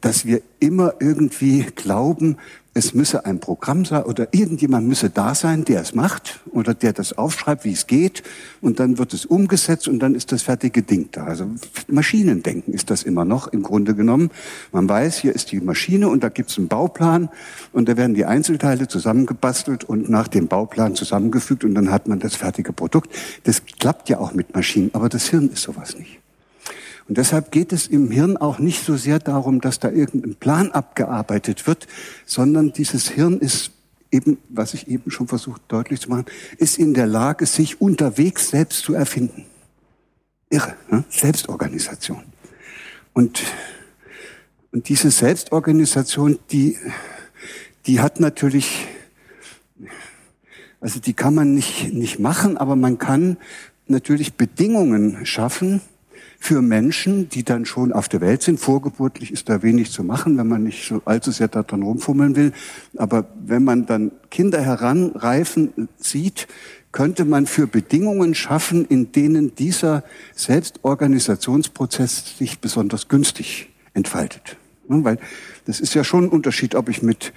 dass 0.00 0.26
wir 0.26 0.42
immer 0.60 0.94
irgendwie 1.00 1.66
glauben, 1.74 2.36
es 2.76 2.92
müsse 2.92 3.24
ein 3.24 3.40
Programm 3.40 3.86
sein 3.86 4.02
oder 4.02 4.28
irgendjemand 4.32 4.86
müsse 4.86 5.08
da 5.08 5.34
sein, 5.34 5.64
der 5.64 5.80
es 5.80 5.94
macht 5.94 6.40
oder 6.50 6.74
der 6.74 6.92
das 6.92 7.16
aufschreibt, 7.16 7.64
wie 7.64 7.72
es 7.72 7.86
geht 7.86 8.22
und 8.60 8.80
dann 8.80 8.98
wird 8.98 9.14
es 9.14 9.24
umgesetzt 9.24 9.88
und 9.88 9.98
dann 10.00 10.14
ist 10.14 10.30
das 10.30 10.42
fertige 10.42 10.82
Ding 10.82 11.08
da. 11.10 11.24
Also 11.24 11.46
Maschinendenken 11.88 12.74
ist 12.74 12.90
das 12.90 13.02
immer 13.02 13.24
noch 13.24 13.48
im 13.48 13.62
Grunde 13.62 13.94
genommen. 13.94 14.30
Man 14.72 14.86
weiß, 14.86 15.16
hier 15.16 15.34
ist 15.34 15.52
die 15.52 15.60
Maschine 15.62 16.10
und 16.10 16.22
da 16.22 16.28
gibt 16.28 16.50
es 16.50 16.58
einen 16.58 16.68
Bauplan 16.68 17.30
und 17.72 17.88
da 17.88 17.96
werden 17.96 18.14
die 18.14 18.26
Einzelteile 18.26 18.88
zusammengebastelt 18.88 19.84
und 19.84 20.10
nach 20.10 20.28
dem 20.28 20.46
Bauplan 20.46 20.94
zusammengefügt 20.94 21.64
und 21.64 21.74
dann 21.74 21.90
hat 21.90 22.08
man 22.08 22.18
das 22.18 22.36
fertige 22.36 22.74
Produkt. 22.74 23.10
Das 23.44 23.62
klappt 23.64 24.10
ja 24.10 24.18
auch 24.18 24.34
mit 24.34 24.54
Maschinen, 24.54 24.90
aber 24.92 25.08
das 25.08 25.28
Hirn 25.28 25.48
ist 25.48 25.62
sowas 25.62 25.96
nicht. 25.96 26.20
Und 27.08 27.18
deshalb 27.18 27.52
geht 27.52 27.72
es 27.72 27.86
im 27.86 28.10
Hirn 28.10 28.36
auch 28.36 28.58
nicht 28.58 28.84
so 28.84 28.96
sehr 28.96 29.18
darum, 29.18 29.60
dass 29.60 29.78
da 29.78 29.90
irgendein 29.90 30.34
Plan 30.34 30.72
abgearbeitet 30.72 31.66
wird, 31.66 31.86
sondern 32.24 32.72
dieses 32.72 33.08
Hirn 33.08 33.38
ist 33.38 33.70
eben, 34.10 34.38
was 34.48 34.74
ich 34.74 34.88
eben 34.88 35.10
schon 35.10 35.28
versucht 35.28 35.62
deutlich 35.68 36.00
zu 36.00 36.10
machen, 36.10 36.26
ist 36.58 36.78
in 36.78 36.94
der 36.94 37.06
Lage, 37.06 37.46
sich 37.46 37.80
unterwegs 37.80 38.50
selbst 38.50 38.80
zu 38.80 38.94
erfinden. 38.94 39.46
Irre, 40.50 40.74
ne? 40.90 41.04
Selbstorganisation. 41.08 42.22
Und, 43.12 43.42
und 44.72 44.88
diese 44.88 45.10
Selbstorganisation, 45.10 46.38
die, 46.50 46.76
die 47.86 48.00
hat 48.00 48.20
natürlich, 48.20 48.86
also 50.80 51.00
die 51.00 51.14
kann 51.14 51.34
man 51.34 51.54
nicht, 51.54 51.92
nicht 51.92 52.18
machen, 52.18 52.56
aber 52.56 52.76
man 52.76 52.98
kann 52.98 53.38
natürlich 53.86 54.34
Bedingungen 54.34 55.24
schaffen, 55.24 55.80
für 56.46 56.62
Menschen, 56.62 57.28
die 57.28 57.42
dann 57.42 57.66
schon 57.66 57.92
auf 57.92 58.08
der 58.08 58.20
Welt 58.20 58.40
sind. 58.40 58.60
Vorgeburtlich 58.60 59.32
ist 59.32 59.48
da 59.48 59.64
wenig 59.64 59.90
zu 59.90 60.04
machen, 60.04 60.38
wenn 60.38 60.46
man 60.46 60.62
nicht 60.62 60.86
so 60.86 61.02
allzu 61.04 61.32
sehr 61.32 61.48
daran 61.48 61.82
rumfummeln 61.82 62.36
will. 62.36 62.52
Aber 62.96 63.26
wenn 63.44 63.64
man 63.64 63.86
dann 63.86 64.12
Kinder 64.30 64.60
heranreifen 64.60 65.88
sieht, 65.98 66.46
könnte 66.92 67.24
man 67.24 67.46
für 67.46 67.66
Bedingungen 67.66 68.36
schaffen, 68.36 68.84
in 68.84 69.10
denen 69.10 69.56
dieser 69.56 70.04
Selbstorganisationsprozess 70.36 72.38
sich 72.38 72.60
besonders 72.60 73.08
günstig 73.08 73.70
entfaltet. 73.92 74.56
Weil 74.86 75.18
das 75.66 75.80
ist 75.80 75.94
ja 75.94 76.04
schon 76.04 76.24
ein 76.24 76.30
Unterschied, 76.30 76.74
ob 76.74 76.88
ich 76.88 77.02
mit 77.02 77.32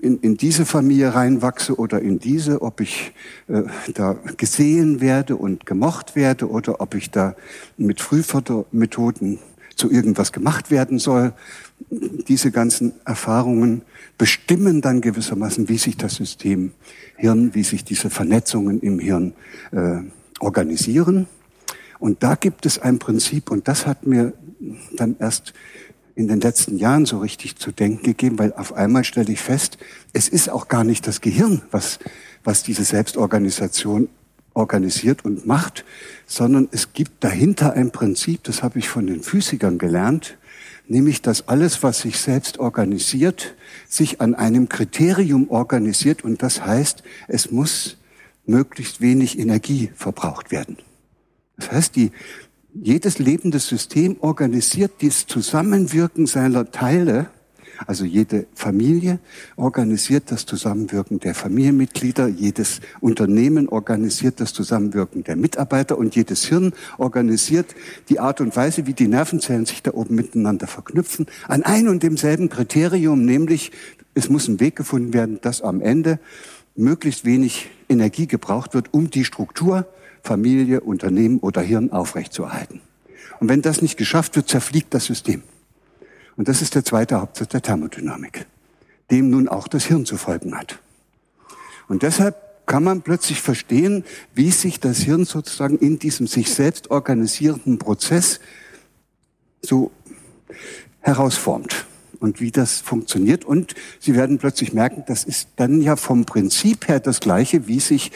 in, 0.00 0.18
in 0.20 0.36
diese 0.36 0.66
Familie 0.66 1.14
reinwachse 1.14 1.76
oder 1.76 2.00
in 2.00 2.18
diese, 2.18 2.62
ob 2.62 2.80
ich 2.80 3.12
äh, 3.48 3.62
da 3.94 4.16
gesehen 4.36 5.00
werde 5.00 5.36
und 5.36 5.66
gemocht 5.66 6.14
werde 6.14 6.48
oder 6.48 6.80
ob 6.80 6.94
ich 6.94 7.10
da 7.10 7.34
mit 7.78 8.00
Frühfördermethoden 8.00 9.38
zu 9.74 9.90
irgendwas 9.90 10.32
gemacht 10.32 10.70
werden 10.70 10.98
soll. 10.98 11.32
Diese 11.90 12.50
ganzen 12.50 12.92
Erfahrungen 13.06 13.82
bestimmen 14.18 14.82
dann 14.82 15.00
gewissermaßen, 15.00 15.68
wie 15.68 15.78
sich 15.78 15.96
das 15.96 16.16
System 16.16 16.72
Hirn, 17.16 17.54
wie 17.54 17.64
sich 17.64 17.84
diese 17.84 18.10
Vernetzungen 18.10 18.80
im 18.80 18.98
Hirn 18.98 19.32
äh, 19.72 19.98
organisieren. 20.40 21.26
Und 21.98 22.22
da 22.22 22.34
gibt 22.34 22.66
es 22.66 22.78
ein 22.78 22.98
Prinzip, 22.98 23.50
und 23.50 23.66
das 23.66 23.86
hat 23.86 24.06
mir 24.06 24.34
dann 24.96 25.16
erst 25.18 25.54
in 26.14 26.28
den 26.28 26.40
letzten 26.40 26.78
Jahren 26.78 27.06
so 27.06 27.18
richtig 27.18 27.56
zu 27.56 27.72
denken 27.72 28.02
gegeben, 28.04 28.38
weil 28.38 28.52
auf 28.52 28.74
einmal 28.74 29.04
stelle 29.04 29.32
ich 29.32 29.40
fest, 29.40 29.78
es 30.12 30.28
ist 30.28 30.48
auch 30.48 30.68
gar 30.68 30.84
nicht 30.84 31.06
das 31.06 31.20
Gehirn, 31.20 31.62
was, 31.70 31.98
was 32.44 32.62
diese 32.62 32.84
Selbstorganisation 32.84 34.08
organisiert 34.54 35.24
und 35.24 35.46
macht, 35.46 35.84
sondern 36.26 36.68
es 36.72 36.92
gibt 36.92 37.24
dahinter 37.24 37.72
ein 37.72 37.90
Prinzip, 37.90 38.44
das 38.44 38.62
habe 38.62 38.78
ich 38.78 38.88
von 38.88 39.06
den 39.06 39.22
Physikern 39.22 39.78
gelernt, 39.78 40.36
nämlich 40.86 41.22
dass 41.22 41.48
alles, 41.48 41.82
was 41.82 42.00
sich 42.00 42.18
selbst 42.18 42.58
organisiert, 42.58 43.54
sich 43.88 44.20
an 44.20 44.34
einem 44.34 44.68
Kriterium 44.68 45.50
organisiert 45.50 46.24
und 46.24 46.42
das 46.42 46.64
heißt, 46.64 47.02
es 47.28 47.50
muss 47.50 47.96
möglichst 48.44 49.00
wenig 49.00 49.38
Energie 49.38 49.90
verbraucht 49.94 50.50
werden. 50.50 50.76
Das 51.56 51.70
heißt, 51.70 51.96
die, 51.96 52.10
jedes 52.74 53.18
lebende 53.18 53.58
System 53.58 54.16
organisiert 54.20 54.92
dieses 55.00 55.26
Zusammenwirken 55.26 56.26
seiner 56.26 56.70
Teile, 56.70 57.28
also 57.86 58.04
jede 58.04 58.46
Familie 58.54 59.18
organisiert 59.56 60.30
das 60.30 60.46
Zusammenwirken 60.46 61.18
der 61.18 61.34
Familienmitglieder, 61.34 62.28
jedes 62.28 62.80
Unternehmen 63.00 63.68
organisiert 63.68 64.40
das 64.40 64.52
Zusammenwirken 64.52 65.24
der 65.24 65.36
Mitarbeiter. 65.36 65.98
Und 65.98 66.14
jedes 66.14 66.44
Hirn 66.44 66.74
organisiert 66.98 67.74
die 68.08 68.20
Art 68.20 68.40
und 68.40 68.54
Weise, 68.56 68.86
wie 68.86 68.94
die 68.94 69.08
Nervenzellen 69.08 69.66
sich 69.66 69.82
da 69.82 69.92
oben 69.94 70.14
miteinander 70.14 70.66
verknüpfen, 70.66 71.26
an 71.48 71.62
ein 71.64 71.88
und 71.88 72.02
demselben 72.02 72.48
Kriterium, 72.48 73.24
nämlich 73.24 73.72
es 74.14 74.28
muss 74.28 74.46
ein 74.46 74.60
Weg 74.60 74.76
gefunden 74.76 75.12
werden, 75.12 75.40
dass 75.40 75.62
am 75.62 75.80
Ende 75.80 76.20
möglichst 76.76 77.24
wenig 77.24 77.70
Energie 77.88 78.26
gebraucht 78.26 78.74
wird, 78.74 78.94
um 78.94 79.10
die 79.10 79.24
Struktur 79.24 79.86
Familie, 80.22 80.80
Unternehmen 80.80 81.38
oder 81.38 81.60
Hirn 81.60 81.90
aufrechtzuerhalten. 81.90 82.80
Und 83.40 83.48
wenn 83.48 83.62
das 83.62 83.82
nicht 83.82 83.96
geschafft 83.96 84.36
wird, 84.36 84.48
zerfliegt 84.48 84.94
das 84.94 85.06
System. 85.06 85.42
Und 86.36 86.48
das 86.48 86.62
ist 86.62 86.74
der 86.74 86.84
zweite 86.84 87.20
Hauptsatz 87.20 87.48
der 87.48 87.62
Thermodynamik, 87.62 88.46
dem 89.10 89.30
nun 89.30 89.48
auch 89.48 89.68
das 89.68 89.84
Hirn 89.84 90.06
zu 90.06 90.16
folgen 90.16 90.56
hat. 90.56 90.78
Und 91.88 92.02
deshalb 92.02 92.36
kann 92.66 92.84
man 92.84 93.02
plötzlich 93.02 93.40
verstehen, 93.40 94.04
wie 94.34 94.50
sich 94.50 94.80
das 94.80 94.98
Hirn 94.98 95.24
sozusagen 95.24 95.78
in 95.78 95.98
diesem 95.98 96.26
sich 96.26 96.54
selbst 96.54 96.90
organisierenden 96.90 97.78
Prozess 97.78 98.40
so 99.60 99.90
herausformt 101.00 101.86
und 102.20 102.40
wie 102.40 102.52
das 102.52 102.80
funktioniert. 102.80 103.44
Und 103.44 103.74
Sie 103.98 104.14
werden 104.14 104.38
plötzlich 104.38 104.72
merken, 104.72 105.04
das 105.06 105.24
ist 105.24 105.48
dann 105.56 105.82
ja 105.82 105.96
vom 105.96 106.24
Prinzip 106.24 106.88
her 106.88 107.00
das 107.00 107.20
Gleiche, 107.20 107.66
wie 107.66 107.80
sich 107.80 108.12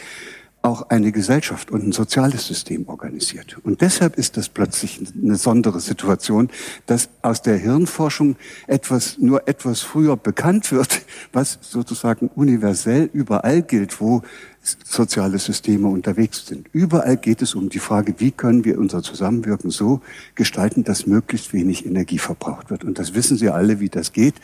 auch 0.67 0.89
eine 0.89 1.13
Gesellschaft 1.13 1.71
und 1.71 1.87
ein 1.87 1.91
soziales 1.93 2.45
System 2.45 2.89
organisiert. 2.89 3.57
Und 3.63 3.79
deshalb 3.79 4.17
ist 4.17 4.35
das 4.35 4.49
plötzlich 4.49 4.99
eine 4.99 5.31
besondere 5.31 5.79
Situation, 5.79 6.49
dass 6.85 7.09
aus 7.21 7.41
der 7.41 7.57
Hirnforschung 7.57 8.35
etwas 8.67 9.17
nur 9.17 9.47
etwas 9.47 9.79
früher 9.79 10.17
bekannt 10.17 10.71
wird, 10.73 11.01
was 11.31 11.57
sozusagen 11.61 12.29
universell 12.35 13.09
überall 13.13 13.61
gilt, 13.61 14.01
wo 14.01 14.23
soziale 14.61 15.39
Systeme 15.39 15.87
unterwegs 15.87 16.45
sind. 16.45 16.67
Überall 16.73 17.15
geht 17.15 17.41
es 17.41 17.55
um 17.55 17.69
die 17.69 17.79
Frage, 17.79 18.15
wie 18.17 18.31
können 18.31 18.65
wir 18.65 18.77
unser 18.77 19.01
Zusammenwirken 19.01 19.69
so 19.69 20.01
gestalten, 20.35 20.83
dass 20.83 21.07
möglichst 21.07 21.53
wenig 21.53 21.85
Energie 21.85 22.17
verbraucht 22.17 22.69
wird. 22.69 22.83
Und 22.83 22.99
das 22.99 23.13
wissen 23.13 23.37
Sie 23.37 23.49
alle, 23.49 23.79
wie 23.79 23.87
das 23.87 24.11
geht. 24.11 24.35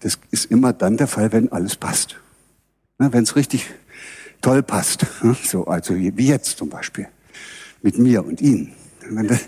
Das 0.00 0.18
ist 0.32 0.50
immer 0.50 0.72
dann 0.72 0.96
der 0.96 1.06
Fall, 1.06 1.30
wenn 1.30 1.52
alles 1.52 1.76
passt. 1.76 2.16
Wenn 2.98 3.22
es 3.22 3.36
richtig 3.36 3.66
toll 4.40 4.62
passt. 4.62 5.06
So, 5.44 5.66
also 5.66 5.94
wie 5.94 6.26
jetzt 6.26 6.58
zum 6.58 6.68
Beispiel. 6.68 7.08
Mit 7.82 7.98
mir 7.98 8.24
und 8.24 8.40
Ihnen. 8.40 8.72
Wenn 9.08 9.28
das, 9.28 9.40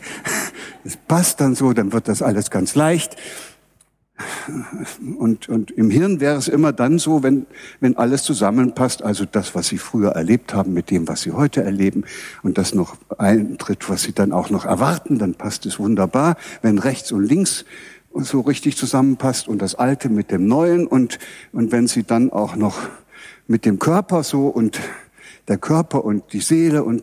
das 0.85 0.97
passt 0.97 1.41
dann 1.41 1.55
so, 1.55 1.73
dann 1.73 1.93
wird 1.93 2.09
das 2.09 2.23
alles 2.23 2.51
ganz 2.51 2.75
leicht. 2.75 3.17
Und, 5.19 5.49
und 5.49 5.71
im 5.71 5.91
Hirn 5.91 6.21
wäre 6.21 6.37
es 6.37 6.49
immer 6.49 6.73
dann 6.73 6.99
so, 6.99 7.23
wenn, 7.23 7.47
wenn 7.81 7.97
alles 7.97 8.23
zusammenpasst, 8.23 9.03
also 9.03 9.25
das, 9.25 9.55
was 9.55 9.69
Sie 9.69 9.79
früher 9.79 10.11
erlebt 10.11 10.53
haben, 10.53 10.75
mit 10.75 10.91
dem, 10.91 11.09
was 11.09 11.23
Sie 11.23 11.33
heute 11.33 11.63
erleben, 11.63 12.05
und 12.43 12.59
das 12.59 12.75
noch 12.75 12.97
eintritt, 13.17 13.89
was 13.89 14.03
Sie 14.03 14.13
dann 14.13 14.33
auch 14.33 14.51
noch 14.51 14.67
erwarten, 14.67 15.19
dann 15.19 15.35
passt 15.35 15.65
es 15.67 15.79
wunderbar. 15.79 16.37
Wenn 16.61 16.79
rechts 16.79 17.13
und 17.13 17.25
links 17.25 17.65
so 18.13 18.41
richtig 18.41 18.77
zusammenpasst 18.77 19.49
und 19.49 19.63
das 19.63 19.75
Alte 19.75 20.09
mit 20.09 20.31
dem 20.31 20.47
Neuen 20.47 20.87
und, 20.87 21.19
und 21.53 21.73
wenn 21.73 21.87
Sie 21.87 22.03
dann 22.03 22.31
auch 22.31 22.57
noch 22.57 22.79
mit 23.51 23.65
dem 23.65 23.81
Körper 23.81 24.23
so 24.23 24.47
und 24.47 24.79
der 25.49 25.59
Körper 25.59 26.05
und 26.05 26.33
die 26.33 26.41
Seele 26.41 26.85
und 26.85 27.03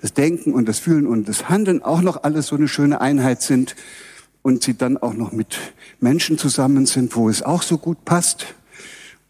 das 0.00 0.14
Denken 0.14 0.54
und 0.54 0.66
das 0.66 0.78
Fühlen 0.78 1.06
und 1.06 1.28
das 1.28 1.50
Handeln 1.50 1.82
auch 1.82 2.00
noch 2.00 2.22
alles 2.22 2.46
so 2.46 2.56
eine 2.56 2.66
schöne 2.66 3.02
Einheit 3.02 3.42
sind 3.42 3.76
und 4.40 4.62
sie 4.62 4.74
dann 4.74 4.96
auch 4.96 5.12
noch 5.12 5.32
mit 5.32 5.58
Menschen 6.00 6.38
zusammen 6.38 6.86
sind, 6.86 7.14
wo 7.14 7.28
es 7.28 7.42
auch 7.42 7.60
so 7.60 7.76
gut 7.76 8.06
passt 8.06 8.54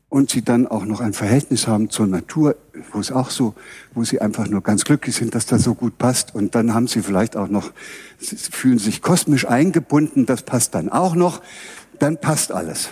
und 0.09 0.31
sie 0.31 0.43
dann 0.43 0.69
auch 0.69 0.85
noch 0.85 1.01
ein 1.01 1.15
Verhältnis 1.15 1.67
haben 1.67 1.91
zur 1.91 2.07
Natur, 2.07 2.55
wo 2.93 3.01
es 3.01 3.11
auch 3.11 3.31
so, 3.31 3.55
wo 3.93 4.05
sie 4.05 4.21
einfach 4.21 4.47
nur 4.47 4.63
ganz 4.63 4.85
glücklich 4.85 5.17
sind, 5.17 5.35
dass 5.35 5.47
das 5.47 5.65
so 5.65 5.75
gut 5.75 5.99
passt 5.99 6.33
und 6.33 6.55
dann 6.55 6.73
haben 6.75 6.87
sie 6.87 7.03
vielleicht 7.03 7.37
auch 7.37 7.49
noch, 7.49 7.73
sie 8.21 8.37
fühlen 8.37 8.79
sich 8.79 9.03
kosmisch 9.03 9.49
eingebunden, 9.49 10.27
das 10.27 10.43
passt 10.43 10.77
dann 10.77 10.91
auch 10.91 11.17
noch, 11.17 11.43
dann 11.99 12.21
passt 12.21 12.53
alles. 12.53 12.91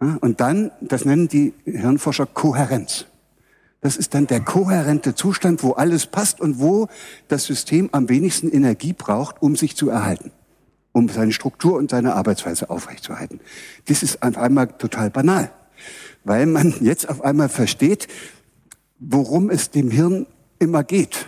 Und 0.00 0.40
dann, 0.40 0.70
das 0.80 1.04
nennen 1.04 1.28
die 1.28 1.52
Hirnforscher 1.64 2.26
Kohärenz. 2.26 3.06
Das 3.82 3.96
ist 3.96 4.14
dann 4.14 4.26
der 4.26 4.40
kohärente 4.40 5.14
Zustand, 5.14 5.62
wo 5.62 5.72
alles 5.72 6.06
passt 6.06 6.40
und 6.40 6.58
wo 6.58 6.88
das 7.28 7.44
System 7.44 7.88
am 7.92 8.08
wenigsten 8.08 8.50
Energie 8.50 8.92
braucht, 8.92 9.40
um 9.40 9.56
sich 9.56 9.76
zu 9.76 9.88
erhalten, 9.88 10.32
um 10.92 11.08
seine 11.08 11.32
Struktur 11.32 11.76
und 11.76 11.90
seine 11.90 12.14
Arbeitsweise 12.14 12.68
aufrechtzuerhalten. 12.68 13.40
Das 13.86 14.02
ist 14.02 14.22
auf 14.22 14.36
einmal 14.36 14.68
total 14.68 15.10
banal, 15.10 15.50
weil 16.24 16.46
man 16.46 16.74
jetzt 16.80 17.08
auf 17.08 17.22
einmal 17.22 17.48
versteht, 17.48 18.08
worum 18.98 19.48
es 19.48 19.70
dem 19.70 19.90
Hirn 19.90 20.26
immer 20.58 20.84
geht. 20.84 21.26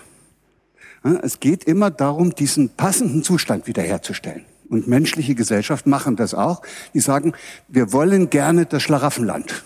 Es 1.23 1.41
geht 1.41 1.65
immer 1.65 1.91
darum, 1.91 2.35
diesen 2.35 2.69
passenden 2.71 3.23
Zustand 3.23 3.67
wiederherzustellen 3.67 4.45
und 4.73 4.89
menschliche 4.89 5.35
Gesellschaft 5.35 5.87
machen 5.87 6.17
das 6.17 6.33
auch. 6.33 6.63
Die 6.95 7.01
sagen, 7.01 7.35
wir 7.69 7.93
wollen 7.93 8.31
gerne 8.31 8.65
das 8.65 8.83
Schlaraffenland. 8.83 9.63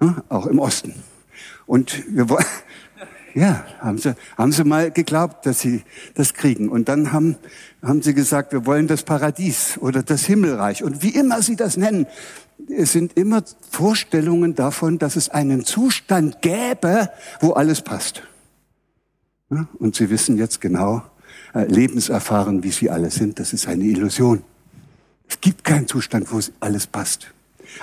Ja, 0.00 0.24
auch 0.30 0.46
im 0.46 0.58
Osten. 0.58 0.94
Und 1.66 2.02
wir 2.08 2.30
wollen, 2.30 2.46
ja, 3.34 3.62
haben 3.78 3.98
sie, 3.98 4.16
haben 4.38 4.52
sie 4.52 4.64
mal 4.64 4.90
geglaubt, 4.90 5.44
dass 5.44 5.60
sie 5.60 5.82
das 6.14 6.32
kriegen. 6.32 6.70
Und 6.70 6.88
dann 6.88 7.12
haben, 7.12 7.36
haben 7.82 8.00
sie 8.00 8.14
gesagt, 8.14 8.52
wir 8.52 8.64
wollen 8.64 8.88
das 8.88 9.02
Paradies 9.02 9.76
oder 9.78 10.02
das 10.02 10.24
Himmelreich. 10.24 10.82
Und 10.82 11.02
wie 11.02 11.10
immer 11.10 11.42
sie 11.42 11.56
das 11.56 11.76
nennen, 11.76 12.06
es 12.74 12.92
sind 12.92 13.18
immer 13.18 13.42
Vorstellungen 13.70 14.54
davon, 14.54 14.98
dass 14.98 15.16
es 15.16 15.28
einen 15.28 15.66
Zustand 15.66 16.40
gäbe, 16.40 17.10
wo 17.40 17.52
alles 17.52 17.82
passt. 17.82 18.22
Ja, 19.50 19.68
und 19.78 19.94
sie 19.94 20.08
wissen 20.08 20.38
jetzt 20.38 20.62
genau, 20.62 21.02
äh, 21.54 21.64
lebenserfahren, 21.64 22.62
wie 22.62 22.70
sie 22.70 22.90
alle 22.90 23.10
sind, 23.10 23.38
das 23.38 23.52
ist 23.52 23.66
eine 23.68 23.84
Illusion. 23.84 24.42
Es 25.28 25.40
gibt 25.40 25.64
keinen 25.64 25.86
Zustand, 25.86 26.32
wo 26.32 26.40
alles 26.60 26.86
passt. 26.86 27.28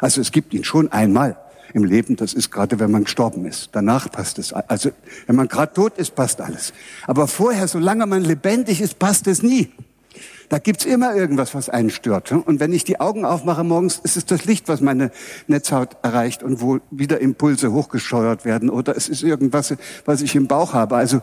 Also 0.01 0.21
es 0.21 0.32
gibt 0.32 0.53
ihn 0.53 0.63
schon 0.63 0.91
einmal 0.91 1.38
im 1.73 1.84
Leben, 1.84 2.15
das 2.15 2.34
ist 2.34 2.51
gerade, 2.51 2.80
wenn 2.80 2.91
man 2.91 3.03
gestorben 3.03 3.45
ist. 3.45 3.69
Danach 3.73 4.12
passt 4.12 4.39
es. 4.39 4.53
Also 4.53 4.91
wenn 5.25 5.36
man 5.36 5.47
gerade 5.47 5.73
tot 5.73 5.97
ist, 5.97 6.15
passt 6.15 6.41
alles. 6.41 6.73
Aber 7.06 7.27
vorher, 7.27 7.67
solange 7.67 8.06
man 8.06 8.23
lebendig 8.23 8.82
ist, 8.82 8.99
passt 8.99 9.27
es 9.27 9.43
nie. 9.43 9.71
Da 10.49 10.60
gibt's 10.60 10.86
immer 10.86 11.13
irgendwas, 11.13 11.53
was 11.53 11.69
einen 11.69 11.89
stört. 11.89 12.32
Und 12.32 12.62
wenn 12.62 12.71
ich 12.71 12.86
die 12.86 13.01
Augen 13.01 13.25
aufmache 13.25 13.65
morgens, 13.65 13.99
ist 14.01 14.15
es 14.15 14.25
das 14.25 14.45
Licht, 14.45 14.69
was 14.69 14.80
meine 14.80 15.12
Netzhaut 15.47 15.97
erreicht 16.03 16.41
und 16.41 16.62
wo 16.62 16.80
wieder 16.89 17.19
Impulse 17.19 17.73
hochgesteuert 17.73 18.45
werden. 18.45 18.69
Oder 18.69 18.95
es 18.95 19.10
ist 19.10 19.23
irgendwas, 19.23 19.75
was 20.06 20.21
ich 20.21 20.36
im 20.36 20.47
Bauch 20.47 20.73
habe. 20.73 20.95
Also 20.95 21.21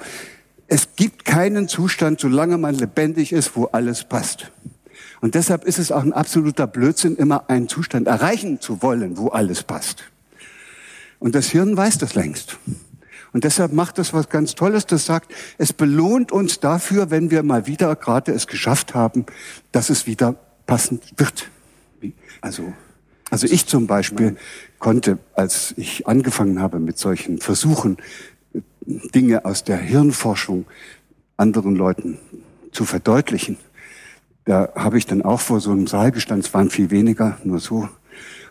es 0.68 0.96
gibt 0.96 1.24
keinen 1.24 1.68
Zustand, 1.68 2.20
solange 2.20 2.58
man 2.58 2.74
lebendig 2.74 3.32
ist, 3.32 3.56
wo 3.56 3.66
alles 3.66 4.04
passt. 4.04 4.50
Und 5.20 5.34
deshalb 5.34 5.64
ist 5.64 5.78
es 5.78 5.92
auch 5.92 6.02
ein 6.02 6.12
absoluter 6.12 6.66
Blödsinn, 6.66 7.16
immer 7.16 7.48
einen 7.48 7.68
Zustand 7.68 8.06
erreichen 8.06 8.60
zu 8.60 8.82
wollen, 8.82 9.16
wo 9.16 9.28
alles 9.28 9.62
passt. 9.62 10.04
Und 11.18 11.34
das 11.34 11.48
Hirn 11.48 11.76
weiß 11.76 11.98
das 11.98 12.14
längst. 12.14 12.58
Und 13.32 13.44
deshalb 13.44 13.72
macht 13.72 13.98
das 13.98 14.12
was 14.12 14.28
ganz 14.28 14.54
Tolles, 14.54 14.86
das 14.86 15.06
sagt, 15.06 15.32
es 15.58 15.72
belohnt 15.72 16.30
uns 16.30 16.60
dafür, 16.60 17.10
wenn 17.10 17.30
wir 17.30 17.42
mal 17.42 17.66
wieder 17.66 17.96
gerade 17.96 18.32
es 18.32 18.46
geschafft 18.46 18.94
haben, 18.94 19.26
dass 19.72 19.90
es 19.90 20.06
wieder 20.06 20.36
passend 20.66 21.02
wird. 21.16 21.50
Also, 22.40 22.72
also 23.30 23.46
ich 23.46 23.66
zum 23.66 23.86
Beispiel 23.86 24.36
konnte, 24.78 25.18
als 25.34 25.74
ich 25.76 26.06
angefangen 26.06 26.60
habe 26.60 26.78
mit 26.78 26.98
solchen 26.98 27.38
Versuchen, 27.38 27.96
Dinge 28.86 29.44
aus 29.44 29.64
der 29.64 29.78
Hirnforschung 29.78 30.66
anderen 31.36 31.74
Leuten 31.74 32.18
zu 32.72 32.84
verdeutlichen. 32.84 33.56
Da 34.44 34.72
habe 34.74 34.98
ich 34.98 35.06
dann 35.06 35.22
auch 35.22 35.40
vor 35.40 35.60
so 35.60 35.70
einem 35.70 35.86
Saal 35.86 36.12
gestanden, 36.12 36.44
es 36.46 36.52
waren 36.52 36.70
viel 36.70 36.90
weniger, 36.90 37.38
nur 37.44 37.60
so, 37.60 37.88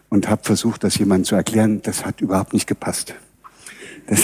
und 0.09 0.29
habe 0.29 0.43
versucht, 0.43 0.83
das 0.83 0.97
jemandem 0.97 1.25
zu 1.25 1.35
erklären, 1.35 1.81
das 1.81 2.05
hat 2.05 2.21
überhaupt 2.21 2.53
nicht 2.53 2.67
gepasst. 2.67 3.13
Das, 4.07 4.21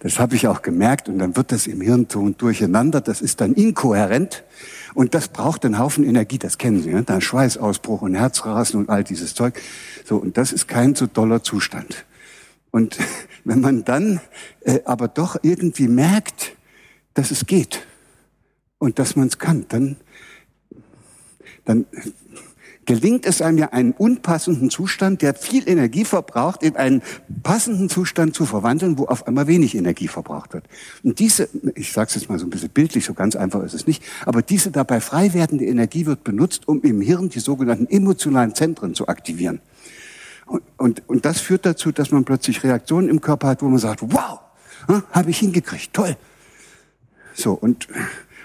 das 0.00 0.18
habe 0.18 0.36
ich 0.36 0.48
auch 0.48 0.62
gemerkt 0.62 1.08
und 1.08 1.18
dann 1.18 1.36
wird 1.36 1.52
das 1.52 1.66
im 1.66 1.80
Hirn 1.80 2.06
so 2.10 2.28
durcheinander, 2.30 3.00
das 3.00 3.20
ist 3.20 3.40
dann 3.40 3.54
inkohärent 3.54 4.44
und 4.94 5.14
das 5.14 5.28
braucht 5.28 5.64
einen 5.64 5.78
Haufen 5.78 6.04
Energie, 6.04 6.38
das 6.38 6.58
kennen 6.58 6.82
Sie, 6.82 6.92
ne? 6.92 7.04
da 7.04 7.20
Schweißausbruch 7.20 8.02
und 8.02 8.14
Herzrasen 8.14 8.80
und 8.80 8.90
all 8.90 9.04
dieses 9.04 9.34
Zeug. 9.34 9.60
So, 10.04 10.16
und 10.16 10.36
das 10.36 10.52
ist 10.52 10.68
kein 10.68 10.94
so 10.94 11.06
doller 11.06 11.42
Zustand. 11.42 12.04
Und 12.70 12.98
wenn 13.44 13.60
man 13.60 13.84
dann 13.84 14.20
äh, 14.60 14.80
aber 14.84 15.08
doch 15.08 15.36
irgendwie 15.42 15.88
merkt, 15.88 16.56
dass 17.14 17.30
es 17.30 17.46
geht 17.46 17.86
und 18.78 18.98
dass 18.98 19.16
man 19.16 19.28
es 19.28 19.38
kann, 19.38 19.66
dann, 19.68 19.96
dann 21.64 21.86
gelingt 22.88 23.26
es 23.26 23.42
einem 23.42 23.58
ja 23.58 23.66
einen 23.66 23.92
unpassenden 23.92 24.70
Zustand, 24.70 25.20
der 25.20 25.34
viel 25.34 25.68
Energie 25.68 26.06
verbraucht, 26.06 26.62
in 26.62 26.74
einen 26.74 27.02
passenden 27.42 27.90
Zustand 27.90 28.34
zu 28.34 28.46
verwandeln, 28.46 28.96
wo 28.96 29.04
auf 29.04 29.26
einmal 29.26 29.46
wenig 29.46 29.74
Energie 29.74 30.08
verbraucht 30.08 30.54
wird. 30.54 30.64
Und 31.02 31.18
diese, 31.18 31.50
ich 31.74 31.92
sage 31.92 32.08
es 32.08 32.14
jetzt 32.14 32.30
mal 32.30 32.38
so 32.38 32.46
ein 32.46 32.50
bisschen 32.50 32.70
bildlich, 32.70 33.04
so 33.04 33.12
ganz 33.12 33.36
einfach 33.36 33.62
ist 33.62 33.74
es 33.74 33.86
nicht, 33.86 34.02
aber 34.24 34.40
diese 34.40 34.70
dabei 34.70 35.00
frei 35.00 35.34
werdende 35.34 35.66
Energie 35.66 36.06
wird 36.06 36.24
benutzt, 36.24 36.66
um 36.66 36.80
im 36.80 37.02
Hirn 37.02 37.28
die 37.28 37.40
sogenannten 37.40 37.86
emotionalen 37.88 38.54
Zentren 38.54 38.94
zu 38.94 39.06
aktivieren. 39.06 39.60
Und, 40.48 40.62
und, 40.78 41.08
und 41.08 41.24
das 41.24 41.40
führt 41.40 41.66
dazu, 41.66 41.92
dass 41.92 42.10
man 42.10 42.24
plötzlich 42.24 42.64
Reaktionen 42.64 43.08
im 43.08 43.20
Körper 43.20 43.48
hat, 43.48 43.62
wo 43.62 43.68
man 43.68 43.78
sagt, 43.78 44.00
wow, 44.02 44.40
hm, 44.86 45.02
habe 45.12 45.30
ich 45.30 45.38
hingekriegt, 45.38 45.92
toll. 45.92 46.16
So, 47.34 47.52
und, 47.52 47.86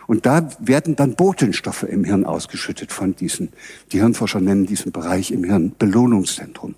und 0.05 0.25
da 0.25 0.49
werden 0.59 0.95
dann 0.95 1.15
Botenstoffe 1.15 1.83
im 1.83 2.03
Hirn 2.03 2.25
ausgeschüttet 2.25 2.91
von 2.91 3.15
diesen, 3.15 3.49
die 3.91 3.99
Hirnforscher 3.99 4.41
nennen 4.41 4.65
diesen 4.65 4.91
Bereich 4.91 5.31
im 5.31 5.43
Hirn 5.43 5.73
Belohnungszentrum. 5.79 6.75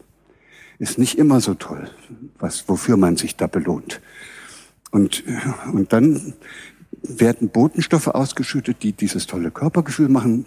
Ist 0.77 0.97
nicht 0.97 1.17
immer 1.17 1.41
so 1.41 1.55
toll, 1.55 1.89
was, 2.37 2.69
wofür 2.69 2.97
man 2.97 3.17
sich 3.17 3.35
da 3.35 3.47
belohnt. 3.47 4.01
Und, 4.91 5.23
und 5.73 5.91
dann 5.91 6.33
werden 7.01 7.49
Botenstoffe 7.49 8.07
ausgeschüttet, 8.07 8.83
die 8.83 8.93
dieses 8.93 9.27
tolle 9.27 9.51
Körpergefühl 9.51 10.09
machen, 10.09 10.45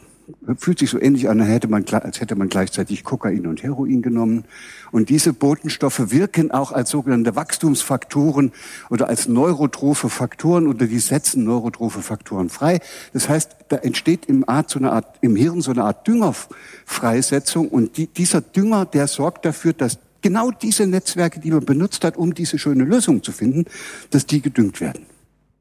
fühlt 0.57 0.79
sich 0.79 0.91
so 0.91 1.01
ähnlich 1.01 1.29
an, 1.29 1.41
als 1.41 2.21
hätte 2.21 2.37
man, 2.37 2.49
gleichzeitig 2.49 3.05
Kokain 3.05 3.47
und 3.47 3.63
Heroin 3.63 4.03
genommen. 4.03 4.45
Und 4.91 5.09
diese 5.09 5.33
Botenstoffe 5.33 6.11
wirken 6.11 6.51
auch 6.51 6.73
als 6.73 6.91
sogenannte 6.91 7.37
Wachstumsfaktoren 7.37 8.53
oder 8.91 9.09
als 9.09 9.29
neurotrophe 9.29 10.09
Faktoren 10.09 10.67
oder 10.67 10.87
die 10.87 10.99
setzen 10.99 11.45
neurotrophe 11.45 12.03
Faktoren 12.03 12.49
frei. 12.49 12.81
Das 13.13 13.29
heißt, 13.29 13.57
da 13.69 13.77
entsteht 13.77 14.27
im, 14.27 14.49
Art, 14.49 14.71
so 14.71 14.79
eine 14.79 14.93
Art, 14.93 15.19
im 15.21 15.37
Hirn 15.37 15.61
so 15.61 15.71
eine 15.71 15.85
Art 15.85 16.07
Düngerfreisetzung 16.07 17.69
und 17.69 17.97
die, 17.97 18.07
dieser 18.07 18.41
Dünger, 18.41 18.87
der 18.87 19.07
sorgt 19.07 19.45
dafür, 19.45 19.73
dass 19.73 19.99
genau 20.23 20.51
diese 20.51 20.87
Netzwerke, 20.87 21.41
die 21.41 21.51
man 21.51 21.65
benutzt 21.65 22.05
hat, 22.05 22.17
um 22.17 22.35
diese 22.35 22.59
schöne 22.59 22.85
Lösung 22.85 23.23
zu 23.23 23.33
finden, 23.33 23.67
dass 24.11 24.27
die 24.27 24.41
gedüngt 24.41 24.81
werden. 24.81 25.07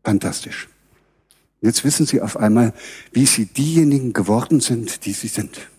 Fantastisch. 0.03 0.67
Jetzt 1.61 1.83
wissen 1.83 2.05
Sie 2.05 2.21
auf 2.21 2.37
einmal, 2.37 2.73
wie 3.11 3.25
Sie 3.25 3.45
diejenigen 3.45 4.13
geworden 4.13 4.59
sind, 4.59 5.05
die 5.05 5.13
Sie 5.13 5.27
sind. 5.27 5.69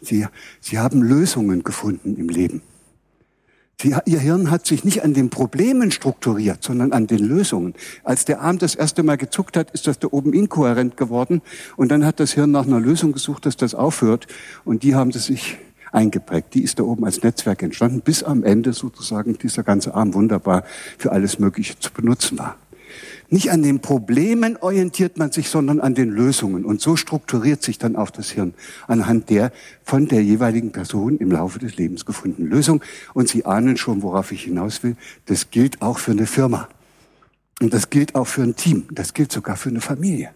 Sie, 0.00 0.26
Sie 0.60 0.78
haben 0.78 1.02
Lösungen 1.02 1.62
gefunden 1.62 2.16
im 2.16 2.28
Leben. 2.28 2.60
Sie, 3.80 3.94
Ihr 4.04 4.18
Hirn 4.18 4.50
hat 4.50 4.66
sich 4.66 4.84
nicht 4.84 5.04
an 5.04 5.14
den 5.14 5.30
Problemen 5.30 5.92
strukturiert, 5.92 6.64
sondern 6.64 6.92
an 6.92 7.06
den 7.06 7.20
Lösungen. 7.20 7.74
Als 8.02 8.24
der 8.24 8.40
Arm 8.40 8.58
das 8.58 8.74
erste 8.74 9.04
Mal 9.04 9.16
gezuckt 9.16 9.56
hat, 9.56 9.70
ist 9.70 9.86
das 9.86 10.00
da 10.00 10.08
oben 10.10 10.32
inkohärent 10.32 10.96
geworden. 10.96 11.40
Und 11.76 11.90
dann 11.90 12.04
hat 12.04 12.18
das 12.18 12.32
Hirn 12.32 12.50
nach 12.50 12.66
einer 12.66 12.80
Lösung 12.80 13.12
gesucht, 13.12 13.46
dass 13.46 13.56
das 13.56 13.76
aufhört. 13.76 14.26
Und 14.64 14.82
die 14.82 14.96
haben 14.96 15.12
sie 15.12 15.20
sich 15.20 15.56
eingeprägt. 15.92 16.54
Die 16.54 16.62
ist 16.62 16.80
da 16.80 16.82
oben 16.82 17.04
als 17.04 17.22
Netzwerk 17.22 17.62
entstanden, 17.62 18.00
bis 18.00 18.24
am 18.24 18.42
Ende 18.42 18.72
sozusagen 18.72 19.38
dieser 19.38 19.62
ganze 19.62 19.94
Arm 19.94 20.14
wunderbar 20.14 20.64
für 20.98 21.12
alles 21.12 21.38
Mögliche 21.38 21.78
zu 21.78 21.92
benutzen 21.92 22.38
war. 22.38 22.56
Nicht 23.32 23.52
an 23.52 23.62
den 23.62 23.78
Problemen 23.78 24.56
orientiert 24.56 25.16
man 25.16 25.30
sich, 25.30 25.50
sondern 25.50 25.78
an 25.78 25.94
den 25.94 26.10
Lösungen. 26.10 26.64
Und 26.64 26.80
so 26.80 26.96
strukturiert 26.96 27.62
sich 27.62 27.78
dann 27.78 27.94
auch 27.94 28.10
das 28.10 28.30
Hirn 28.30 28.54
anhand 28.88 29.30
der 29.30 29.52
von 29.84 30.08
der 30.08 30.24
jeweiligen 30.24 30.72
Person 30.72 31.16
im 31.18 31.30
Laufe 31.30 31.60
des 31.60 31.76
Lebens 31.76 32.04
gefundenen 32.04 32.50
Lösung. 32.50 32.82
Und 33.14 33.28
Sie 33.28 33.46
ahnen 33.46 33.76
schon, 33.76 34.02
worauf 34.02 34.32
ich 34.32 34.42
hinaus 34.42 34.82
will. 34.82 34.96
Das 35.26 35.52
gilt 35.52 35.80
auch 35.80 35.98
für 35.98 36.10
eine 36.10 36.26
Firma. 36.26 36.68
Und 37.60 37.72
das 37.72 37.88
gilt 37.88 38.16
auch 38.16 38.26
für 38.26 38.42
ein 38.42 38.56
Team. 38.56 38.88
Das 38.90 39.14
gilt 39.14 39.30
sogar 39.30 39.56
für 39.56 39.68
eine 39.68 39.80
Familie. 39.80 40.30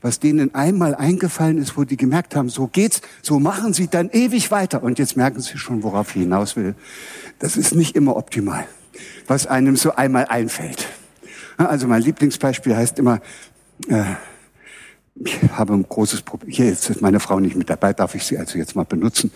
Was 0.00 0.20
denen 0.20 0.54
einmal 0.54 0.94
eingefallen 0.94 1.58
ist, 1.58 1.76
wo 1.76 1.82
die 1.82 1.96
gemerkt 1.96 2.36
haben, 2.36 2.50
so 2.50 2.68
geht's, 2.68 3.02
so 3.20 3.40
machen 3.40 3.72
sie 3.72 3.88
dann 3.88 4.10
ewig 4.10 4.52
weiter. 4.52 4.84
Und 4.84 5.00
jetzt 5.00 5.16
merken 5.16 5.40
sie 5.40 5.58
schon, 5.58 5.82
worauf 5.82 6.14
ich 6.14 6.22
hinaus 6.22 6.54
will. 6.54 6.76
Das 7.40 7.56
ist 7.56 7.74
nicht 7.74 7.96
immer 7.96 8.14
optimal, 8.14 8.68
was 9.26 9.48
einem 9.48 9.74
so 9.74 9.96
einmal 9.96 10.26
einfällt. 10.26 10.86
Also 11.58 11.88
mein 11.88 12.02
Lieblingsbeispiel 12.02 12.76
heißt 12.76 12.98
immer, 12.98 13.20
äh, 13.88 14.04
ich 15.16 15.36
habe 15.50 15.74
ein 15.74 15.82
großes 15.82 16.22
Problem. 16.22 16.50
Hier 16.50 16.66
jetzt 16.66 16.88
ist 16.88 17.02
meine 17.02 17.18
Frau 17.18 17.40
nicht 17.40 17.56
mit 17.56 17.68
dabei, 17.68 17.92
darf 17.92 18.14
ich 18.14 18.24
sie 18.24 18.38
also 18.38 18.56
jetzt 18.58 18.76
mal 18.76 18.84
benutzen. 18.84 19.32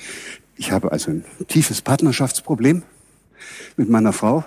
Ich 0.57 0.71
habe 0.71 0.93
also 0.93 1.11
ein 1.11 1.25
tiefes 1.49 1.83
Partnerschaftsproblem 1.83 2.83
mit 3.77 3.89
meiner 3.89 4.13
Frau. 4.13 4.45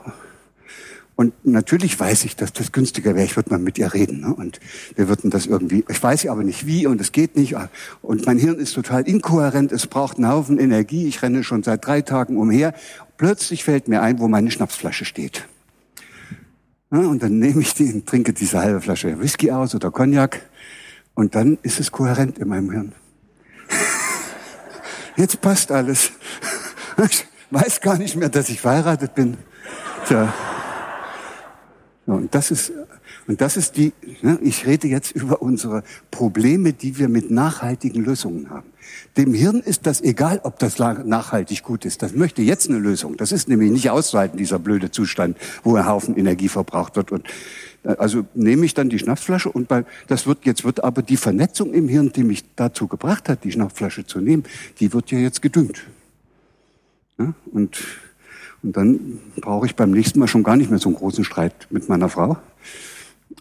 Und 1.18 1.34
natürlich 1.46 1.98
weiß 1.98 2.26
ich, 2.26 2.36
dass 2.36 2.54
das 2.54 2.72
günstiger 2.72 3.16
wäre. 3.16 3.26
Ich 3.26 3.36
würde 3.36 3.50
mal 3.50 3.60
mit 3.60 3.78
ihr 3.78 3.94
reden. 3.94 4.22
Ne? 4.22 4.34
Und 4.34 4.60
wir 4.96 5.08
würden 5.08 5.30
das 5.30 5.46
irgendwie, 5.46 5.84
ich 5.88 6.02
weiß 6.02 6.28
aber 6.28 6.44
nicht 6.44 6.66
wie 6.66 6.88
und 6.88 7.00
es 7.00 7.12
geht 7.12 7.36
nicht. 7.36 7.56
Und 8.02 8.26
mein 8.26 8.38
Hirn 8.38 8.60
ist 8.60 8.74
total 8.74 9.08
inkohärent. 9.08 9.72
Es 9.72 9.88
braucht 9.88 10.18
einen 10.18 10.30
Haufen 10.30 10.60
Energie. 10.60 11.08
Ich 11.08 11.22
renne 11.22 11.44
schon 11.44 11.64
seit 11.64 11.86
drei 11.86 12.02
Tagen 12.02 12.38
umher. 12.38 12.74
Plötzlich 13.18 13.64
fällt 13.64 13.88
mir 13.88 14.02
ein, 14.02 14.20
wo 14.20 14.28
meine 14.28 14.52
Schnapsflasche 14.52 15.06
steht. 15.06 15.48
Und 17.00 17.24
dann 17.24 17.40
nehme 17.40 17.62
ich 17.62 17.74
die 17.74 17.92
und 17.92 18.06
trinke 18.06 18.34
diese 18.34 18.60
halbe 18.60 18.82
Flasche 18.82 19.20
Whisky 19.20 19.52
aus 19.52 19.76
oder 19.76 19.92
Cognac. 19.92 20.42
Und 21.14 21.36
dann 21.36 21.58
ist 21.62 21.80
es 21.80 21.92
kohärent 21.92 22.38
in 22.40 22.48
meinem 22.48 22.72
Hirn. 22.72 22.94
Jetzt 25.16 25.42
passt 25.42 25.72
alles. 25.72 26.12
Ich 27.10 27.26
weiß 27.52 27.82
gar 27.82 27.98
nicht 27.98 28.16
mehr, 28.16 28.30
dass 28.30 28.50
ich 28.50 28.62
verheiratet 28.62 29.16
bin. 29.16 29.38
Tja. 30.08 30.34
Und 32.06 32.34
das 32.36 32.52
ist 32.52 32.72
und 33.28 33.42
das 33.42 33.58
ist 33.58 33.78
die, 33.78 33.94
ne, 34.22 34.38
ich 34.42 34.68
rede 34.68 34.88
jetzt 34.88 35.12
über 35.12 35.42
unsere 35.42 35.84
Probleme, 36.12 36.74
die 36.74 37.00
wir 37.00 37.10
mit 37.10 37.32
nachhaltigen 37.32 38.04
Lösungen 38.04 38.50
haben. 38.50 38.68
Dem 39.18 39.34
Hirn 39.34 39.62
ist 39.62 39.88
das 39.88 40.02
egal, 40.02 40.42
ob 40.44 40.60
das 40.60 40.78
nachhaltig 40.78 41.64
gut 41.64 41.86
ist. 41.86 42.04
Das 42.04 42.14
möchte 42.14 42.44
jetzt 42.44 42.70
eine 42.70 42.78
Lösung. 42.78 43.18
Das 43.18 43.32
ist 43.32 43.48
nämlich 43.48 43.72
nicht 43.72 43.90
auszuhalten, 43.90 44.38
dieser 44.38 44.60
blöde 44.60 44.92
Zustand, 44.92 45.38
wo 45.64 45.76
ein 45.76 45.88
Haufen 45.88 46.16
Energie 46.16 46.50
verbraucht 46.50 46.96
wird. 46.96 47.12
Und 47.12 47.28
äh, 47.84 47.96
also 47.98 48.26
nehme 48.36 48.66
ich 48.66 48.74
dann 48.74 48.90
die 48.90 49.00
Schnapsflasche 49.00 49.52
und 49.52 49.68
bei, 49.68 49.86
das 50.08 50.28
wird, 50.28 50.46
jetzt 50.46 50.64
wird 50.64 50.84
aber 50.84 51.02
die 51.02 51.18
Vernetzung 51.18 51.74
im 51.74 51.88
Hirn, 51.88 52.12
die 52.12 52.24
mich 52.24 52.44
dazu 52.56 52.88
gebracht 52.88 53.28
hat, 53.28 53.44
die 53.44 53.52
Schnapsflasche 53.52 54.06
zu 54.06 54.20
nehmen, 54.20 54.44
die 54.80 54.94
wird 54.94 55.10
ja 55.12 55.18
jetzt 55.18 55.42
gedüngt. 55.42 55.82
Ja, 57.18 57.34
und, 57.52 57.78
und 58.62 58.76
dann 58.76 59.20
brauche 59.38 59.66
ich 59.66 59.76
beim 59.76 59.92
nächsten 59.92 60.20
Mal 60.20 60.28
schon 60.28 60.44
gar 60.44 60.58
nicht 60.58 60.70
mehr 60.70 60.80
so 60.80 60.90
einen 60.90 60.98
großen 60.98 61.24
Streit 61.24 61.68
mit 61.70 61.88
meiner 61.88 62.10
Frau, 62.10 62.38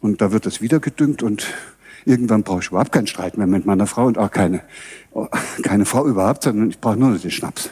und 0.04 0.20
da 0.20 0.32
wird 0.32 0.44
es 0.44 0.60
wieder 0.60 0.80
gedüngt 0.80 1.22
und 1.22 1.46
irgendwann 2.04 2.42
brauche 2.42 2.60
ich 2.60 2.68
überhaupt 2.68 2.92
keinen 2.92 3.06
Streit 3.06 3.38
mehr 3.38 3.46
mit 3.46 3.64
meiner 3.64 3.86
Frau 3.86 4.04
und 4.04 4.18
auch 4.18 4.30
keine, 4.30 4.60
keine 5.62 5.86
Frau 5.86 6.06
überhaupt, 6.06 6.42
sondern 6.42 6.68
ich 6.68 6.78
brauche 6.78 6.98
nur 6.98 7.16
den 7.16 7.30
Schnaps. 7.30 7.70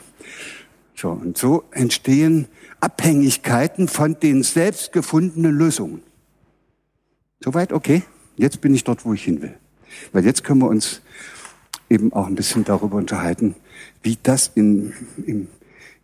So, 0.96 1.10
und 1.10 1.36
so 1.36 1.64
entstehen 1.72 2.48
Abhängigkeiten 2.80 3.86
von 3.86 4.18
den 4.18 4.44
selbst 4.44 4.92
gefundenen 4.92 5.52
Lösungen. 5.52 6.02
Soweit 7.44 7.70
okay. 7.70 8.02
Jetzt 8.38 8.62
bin 8.62 8.74
ich 8.74 8.82
dort, 8.82 9.04
wo 9.04 9.12
ich 9.12 9.24
hin 9.24 9.42
will. 9.42 9.54
Weil 10.12 10.24
jetzt 10.24 10.42
können 10.42 10.60
wir 10.60 10.68
uns 10.68 11.02
eben 11.90 12.14
auch 12.14 12.28
ein 12.28 12.34
bisschen 12.34 12.64
darüber 12.64 12.96
unterhalten, 12.96 13.56
wie 14.02 14.16
das 14.22 14.50
in, 14.54 14.94
im, 15.26 15.48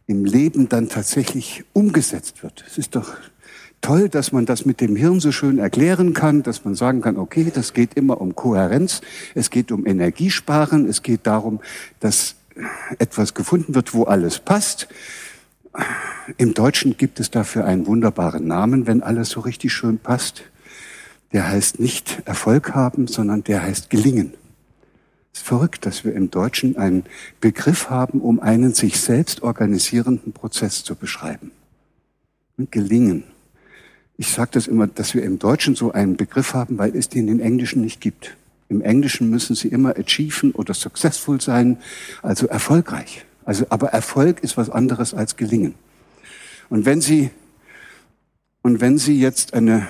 im 0.06 0.26
Leben 0.26 0.68
dann 0.68 0.90
tatsächlich 0.90 1.64
umgesetzt 1.72 2.42
wird. 2.42 2.64
Es 2.66 2.76
ist 2.76 2.96
doch 2.96 3.16
toll, 3.80 4.08
dass 4.08 4.32
man 4.32 4.46
das 4.46 4.64
mit 4.64 4.80
dem 4.80 4.96
Hirn 4.96 5.20
so 5.20 5.32
schön 5.32 5.58
erklären 5.58 6.14
kann, 6.14 6.42
dass 6.42 6.64
man 6.64 6.74
sagen 6.74 7.00
kann, 7.00 7.16
okay, 7.16 7.50
das 7.52 7.72
geht 7.72 7.94
immer 7.94 8.20
um 8.20 8.34
Kohärenz, 8.34 9.00
es 9.34 9.50
geht 9.50 9.72
um 9.72 9.86
Energiesparen, 9.86 10.88
es 10.88 11.02
geht 11.02 11.26
darum, 11.26 11.60
dass 12.00 12.36
etwas 12.98 13.34
gefunden 13.34 13.74
wird, 13.74 13.94
wo 13.94 14.04
alles 14.04 14.40
passt. 14.40 14.88
Im 16.36 16.54
Deutschen 16.54 16.96
gibt 16.96 17.20
es 17.20 17.30
dafür 17.30 17.64
einen 17.64 17.86
wunderbaren 17.86 18.46
Namen, 18.46 18.86
wenn 18.86 19.02
alles 19.02 19.30
so 19.30 19.40
richtig 19.40 19.72
schön 19.72 19.98
passt. 19.98 20.42
Der 21.32 21.48
heißt 21.48 21.78
nicht 21.78 22.22
Erfolg 22.24 22.74
haben, 22.74 23.06
sondern 23.06 23.44
der 23.44 23.62
heißt 23.62 23.90
gelingen. 23.90 24.34
Es 25.32 25.40
ist 25.40 25.46
verrückt, 25.46 25.86
dass 25.86 26.04
wir 26.04 26.14
im 26.14 26.30
Deutschen 26.30 26.76
einen 26.76 27.04
Begriff 27.40 27.90
haben, 27.90 28.20
um 28.20 28.40
einen 28.40 28.74
sich 28.74 29.00
selbst 29.00 29.42
organisierenden 29.42 30.32
Prozess 30.32 30.82
zu 30.82 30.96
beschreiben. 30.96 31.52
Und 32.56 32.72
gelingen. 32.72 33.24
Ich 34.20 34.32
sage 34.32 34.50
das 34.52 34.66
immer, 34.66 34.88
dass 34.88 35.14
wir 35.14 35.22
im 35.22 35.38
Deutschen 35.38 35.76
so 35.76 35.92
einen 35.92 36.16
Begriff 36.16 36.52
haben, 36.52 36.76
weil 36.76 36.96
es 36.96 37.08
den 37.08 37.28
im 37.28 37.38
Englischen 37.38 37.82
nicht 37.82 38.00
gibt. 38.00 38.36
Im 38.68 38.82
Englischen 38.82 39.30
müssen 39.30 39.54
sie 39.54 39.68
immer 39.68 39.96
achieven 39.96 40.50
oder 40.50 40.74
successful 40.74 41.40
sein, 41.40 41.78
also 42.20 42.48
erfolgreich. 42.48 43.24
Also, 43.44 43.66
aber 43.70 43.90
Erfolg 43.90 44.40
ist 44.40 44.56
was 44.56 44.70
anderes 44.70 45.14
als 45.14 45.36
gelingen. 45.36 45.74
Und 46.68 46.84
wenn 46.84 47.00
Sie, 47.00 47.30
und 48.62 48.80
wenn 48.80 48.98
Sie 48.98 49.18
jetzt 49.20 49.54
eine 49.54 49.86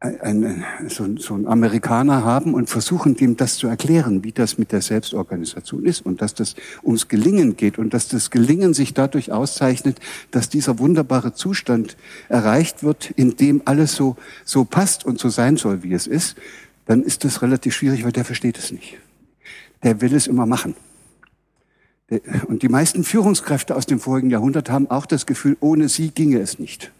ein, 0.00 0.64
so, 0.86 1.16
so 1.16 1.34
ein 1.34 1.46
Amerikaner 1.46 2.24
haben 2.24 2.54
und 2.54 2.70
versuchen, 2.70 3.16
dem 3.16 3.36
das 3.36 3.56
zu 3.56 3.66
erklären, 3.66 4.22
wie 4.22 4.30
das 4.30 4.56
mit 4.56 4.70
der 4.70 4.80
Selbstorganisation 4.80 5.84
ist 5.84 6.06
und 6.06 6.22
dass 6.22 6.34
das 6.34 6.54
ums 6.84 7.08
Gelingen 7.08 7.56
geht 7.56 7.78
und 7.78 7.92
dass 7.94 8.06
das 8.06 8.30
Gelingen 8.30 8.74
sich 8.74 8.94
dadurch 8.94 9.32
auszeichnet, 9.32 9.98
dass 10.30 10.48
dieser 10.48 10.78
wunderbare 10.78 11.34
Zustand 11.34 11.96
erreicht 12.28 12.84
wird, 12.84 13.10
in 13.10 13.36
dem 13.36 13.62
alles 13.64 13.96
so, 13.96 14.16
so 14.44 14.64
passt 14.64 15.04
und 15.04 15.18
so 15.18 15.30
sein 15.30 15.56
soll, 15.56 15.82
wie 15.82 15.92
es 15.92 16.06
ist, 16.06 16.36
dann 16.86 17.02
ist 17.02 17.24
das 17.24 17.42
relativ 17.42 17.74
schwierig, 17.74 18.04
weil 18.04 18.12
der 18.12 18.24
versteht 18.24 18.56
es 18.56 18.70
nicht. 18.70 18.98
Der 19.82 20.00
will 20.00 20.14
es 20.14 20.28
immer 20.28 20.46
machen. 20.46 20.76
Und 22.46 22.62
die 22.62 22.68
meisten 22.68 23.04
Führungskräfte 23.04 23.74
aus 23.74 23.84
dem 23.84 23.98
vorigen 23.98 24.30
Jahrhundert 24.30 24.70
haben 24.70 24.88
auch 24.88 25.06
das 25.06 25.26
Gefühl, 25.26 25.56
ohne 25.60 25.88
sie 25.88 26.10
ginge 26.10 26.38
es 26.38 26.58
nicht. 26.58 26.92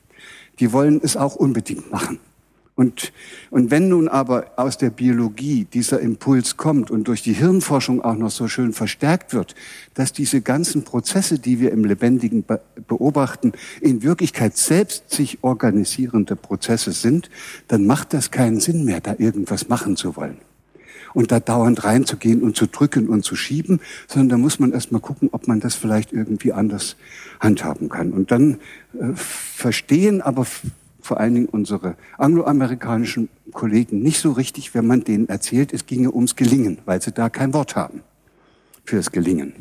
Die 0.59 0.73
wollen 0.73 1.01
es 1.03 1.17
auch 1.17 1.37
unbedingt 1.37 1.91
machen. 1.91 2.19
Und, 2.79 3.13
und 3.51 3.73
wenn 3.73 3.89
nun 3.89 4.07
aber 4.07 4.53
aus 4.55 4.79
der 4.79 4.91
Biologie 4.91 5.65
dieser 5.65 5.99
Impuls 5.99 6.57
kommt 6.57 6.93
und 6.93 7.09
durch 7.09 7.23
die 7.23 7.33
Hirnforschung 7.33 8.03
auch 8.03 8.15
noch 8.15 8.31
so 8.31 8.47
schön 8.47 8.73
verstärkt 8.73 9.35
wird, 9.35 9.57
dass 9.95 10.13
diese 10.13 10.43
ganzen 10.43 10.85
Prozesse, 10.85 11.41
die 11.41 11.59
wir 11.59 11.73
im 11.73 11.85
Lebendigen 11.85 12.45
beobachten, 12.87 13.51
in 13.81 14.05
Wirklichkeit 14.05 14.57
selbst 14.57 15.11
sich 15.11 15.39
organisierende 15.43 16.37
Prozesse 16.37 16.93
sind, 16.93 17.31
dann 17.67 17.85
macht 17.85 18.15
das 18.15 18.31
keinen 18.31 18.61
Sinn 18.61 18.85
mehr, 18.85 19.01
da 19.01 19.17
irgendwas 19.19 19.69
machen 19.69 19.97
zu 19.97 20.15
wollen. 20.15 20.39
Und 21.15 21.33
da 21.33 21.41
dauernd 21.41 21.83
reinzugehen 21.83 22.43
und 22.43 22.57
zu 22.57 22.69
drücken 22.69 23.09
und 23.09 23.25
zu 23.25 23.35
schieben, 23.35 23.81
sondern 24.07 24.29
da 24.29 24.39
muss 24.39 24.61
man 24.61 24.71
erstmal 24.71 25.01
gucken, 25.01 25.31
ob 25.33 25.49
man 25.49 25.59
das 25.59 25.75
vielleicht 25.75 26.13
irgendwie 26.13 26.53
anders 26.53 26.95
handhaben 27.41 27.89
kann. 27.89 28.13
Und 28.13 28.31
dann 28.31 28.59
äh, 28.95 29.15
verstehen 29.17 30.23
aber 30.23 30.47
vor 31.09 31.19
allen 31.19 31.35
Dingen 31.35 31.49
unsere 31.49 31.97
angloamerikanischen 32.19 33.31
Kollegen 33.53 34.03
nicht 34.03 34.21
so 34.21 34.33
richtig, 34.33 34.75
wenn 34.75 34.87
man 34.87 35.05
denen 35.05 35.27
erzählt, 35.31 35.73
es 35.73 35.87
ginge 35.87 36.15
ums 36.15 36.37
Gelingen, 36.37 36.79
weil 36.85 37.01
sie 37.01 37.13
da 37.13 37.31
kein 37.31 37.55
Wort 37.55 37.77
haben 37.77 38.03
fürs 38.85 39.11
Gelingen. 39.11 39.55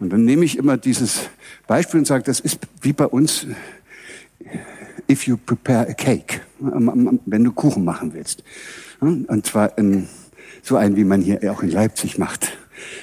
Und 0.00 0.12
dann 0.12 0.26
nehme 0.26 0.44
ich 0.44 0.58
immer 0.58 0.76
dieses 0.76 1.30
Beispiel 1.66 2.00
und 2.00 2.06
sage, 2.06 2.24
das 2.24 2.40
ist 2.40 2.58
wie 2.82 2.92
bei 2.92 3.06
uns, 3.06 3.46
if 5.10 5.26
you 5.26 5.38
prepare 5.38 5.88
a 5.88 5.94
cake, 5.94 6.42
wenn 6.58 7.44
du 7.44 7.52
Kuchen 7.52 7.84
machen 7.84 8.12
willst. 8.12 8.44
Und 9.00 9.46
zwar 9.46 9.72
so 10.62 10.76
einen, 10.76 10.96
wie 10.96 11.04
man 11.04 11.22
hier 11.22 11.50
auch 11.50 11.62
in 11.62 11.70
Leipzig 11.70 12.18
macht, 12.18 12.58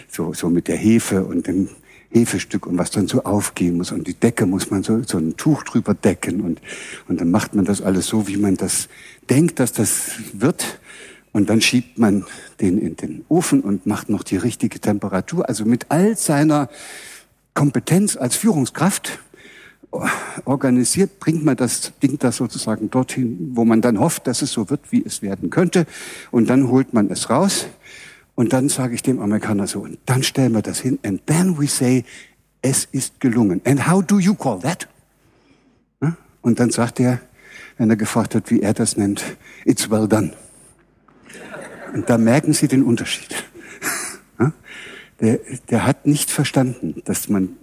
so, 0.07 0.33
so 0.33 0.51
mit 0.51 0.67
der 0.67 0.77
Hefe 0.77 1.25
und 1.25 1.47
dem 1.47 1.69
Hefestück 2.11 2.65
und 2.65 2.77
was 2.77 2.91
dann 2.91 3.07
so 3.07 3.23
aufgehen 3.23 3.77
muss. 3.77 3.91
Und 3.91 4.07
die 4.07 4.13
Decke 4.13 4.45
muss 4.45 4.71
man 4.71 4.83
so, 4.83 5.01
so 5.03 5.17
ein 5.17 5.37
Tuch 5.37 5.63
drüber 5.63 5.93
decken. 5.93 6.41
Und, 6.41 6.59
und 7.07 7.21
dann 7.21 7.31
macht 7.31 7.53
man 7.53 7.65
das 7.65 7.81
alles 7.81 8.07
so, 8.07 8.27
wie 8.27 8.37
man 8.37 8.55
das 8.55 8.89
denkt, 9.29 9.59
dass 9.59 9.73
das 9.73 10.11
wird. 10.33 10.79
Und 11.31 11.49
dann 11.49 11.61
schiebt 11.61 11.99
man 11.99 12.25
den 12.59 12.79
in 12.79 12.95
den 12.95 13.25
Ofen 13.29 13.61
und 13.61 13.85
macht 13.85 14.09
noch 14.09 14.23
die 14.23 14.37
richtige 14.37 14.79
Temperatur. 14.79 15.47
Also 15.47 15.65
mit 15.65 15.85
all 15.89 16.17
seiner 16.17 16.69
Kompetenz 17.53 18.17
als 18.17 18.35
Führungskraft 18.35 19.19
organisiert, 20.45 21.19
bringt 21.19 21.43
man 21.43 21.55
das 21.55 21.93
Ding 22.01 22.19
da 22.19 22.31
sozusagen 22.31 22.89
dorthin, 22.89 23.51
wo 23.53 23.65
man 23.65 23.81
dann 23.81 23.99
hofft, 23.99 24.27
dass 24.27 24.41
es 24.41 24.51
so 24.51 24.69
wird, 24.69 24.91
wie 24.91 25.03
es 25.03 25.21
werden 25.21 25.49
könnte. 25.49 25.85
Und 26.31 26.49
dann 26.49 26.69
holt 26.69 26.93
man 26.93 27.09
es 27.09 27.29
raus. 27.29 27.67
Und 28.39 28.53
dann 28.53 28.69
sage 28.69 28.95
ich 28.95 29.03
dem 29.03 29.19
Amerikaner 29.19 29.67
so, 29.67 29.81
und 29.81 29.99
dann 30.05 30.23
stellen 30.23 30.53
wir 30.53 30.61
das 30.61 30.79
hin. 30.79 30.97
And 31.03 31.27
then 31.27 31.59
we 31.59 31.67
say, 31.67 32.05
es 32.61 32.85
ist 32.85 33.19
gelungen. 33.19 33.59
And 33.65 33.85
how 33.85 34.01
do 34.01 34.17
you 34.17 34.33
call 34.33 34.61
that? 34.61 34.87
Und 36.41 36.57
dann 36.61 36.69
sagt 36.69 37.01
er, 37.01 37.19
wenn 37.77 37.89
er 37.89 37.97
gefragt 37.97 38.35
hat, 38.35 38.49
wie 38.49 38.61
er 38.61 38.73
das 38.73 38.95
nennt, 38.95 39.25
it's 39.65 39.91
well 39.91 40.07
done. 40.07 40.31
Und 41.93 42.09
da 42.09 42.17
merken 42.17 42.53
Sie 42.53 42.69
den 42.69 42.83
Unterschied. 42.83 43.35
Der, 45.19 45.41
der 45.69 45.85
hat 45.85 46.07
nicht 46.07 46.31
verstanden, 46.31 47.01
dass 47.03 47.27
man 47.27 47.57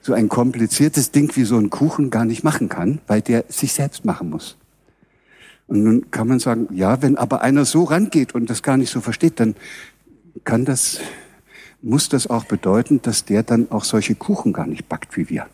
so 0.00 0.12
ein 0.12 0.28
kompliziertes 0.28 1.12
Ding 1.12 1.36
wie 1.36 1.44
so 1.44 1.56
ein 1.56 1.70
Kuchen 1.70 2.10
gar 2.10 2.24
nicht 2.24 2.42
machen 2.42 2.68
kann, 2.68 3.00
weil 3.06 3.22
der 3.22 3.44
sich 3.46 3.74
selbst 3.74 4.04
machen 4.04 4.30
muss. 4.30 4.56
Und 5.70 5.84
nun 5.84 6.10
kann 6.10 6.26
man 6.26 6.40
sagen, 6.40 6.66
ja, 6.72 7.00
wenn 7.00 7.16
aber 7.16 7.42
einer 7.42 7.64
so 7.64 7.84
rangeht 7.84 8.34
und 8.34 8.50
das 8.50 8.64
gar 8.64 8.76
nicht 8.76 8.90
so 8.90 9.00
versteht, 9.00 9.38
dann 9.38 9.54
kann 10.44 10.64
das, 10.64 11.00
muss 11.82 12.08
das 12.08 12.28
auch 12.28 12.44
bedeuten, 12.44 13.02
dass 13.02 13.24
der 13.24 13.42
dann 13.42 13.70
auch 13.70 13.84
solche 13.84 14.14
Kuchen 14.14 14.52
gar 14.52 14.66
nicht 14.66 14.88
backt 14.88 15.16
wie 15.16 15.28
wir. 15.28 15.46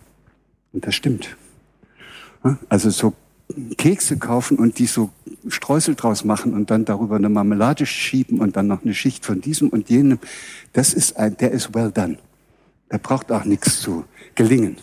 Und 0.73 0.87
das 0.87 0.95
stimmt. 0.95 1.37
Also 2.69 2.91
so 2.91 3.15
Kekse 3.77 4.19
kaufen 4.19 4.59
und 4.59 4.79
die 4.79 4.87
so 4.87 5.11
Streusel 5.49 5.95
draus 5.95 6.25
machen 6.25 6.55
und 6.55 6.71
dann 6.71 6.85
darüber 6.85 7.17
eine 7.17 7.29
Marmelade 7.29 7.87
schieben 7.87 8.41
und 8.41 8.57
dann 8.57 8.67
noch 8.67 8.83
eine 8.83 8.95
Schicht 8.95 9.25
von 9.25 9.41
diesem 9.41 9.69
und 9.69 9.89
jenem, 9.89 10.19
das 10.73 10.93
ist 10.93 11.17
ein, 11.17 11.37
der 11.37 11.53
ist 11.53 11.75
well 11.75 11.91
done. 11.91 12.19
Der 12.91 12.99
braucht 12.99 13.31
auch 13.33 13.45
nichts 13.45 13.81
zu 13.81 14.05
gelingen. 14.35 14.79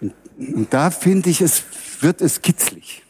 Und, 0.00 0.14
und 0.38 0.72
da 0.72 0.90
finde 0.90 1.30
ich, 1.30 1.40
es 1.40 1.64
wird 2.00 2.20
es 2.20 2.42
kitzlig. 2.42 3.03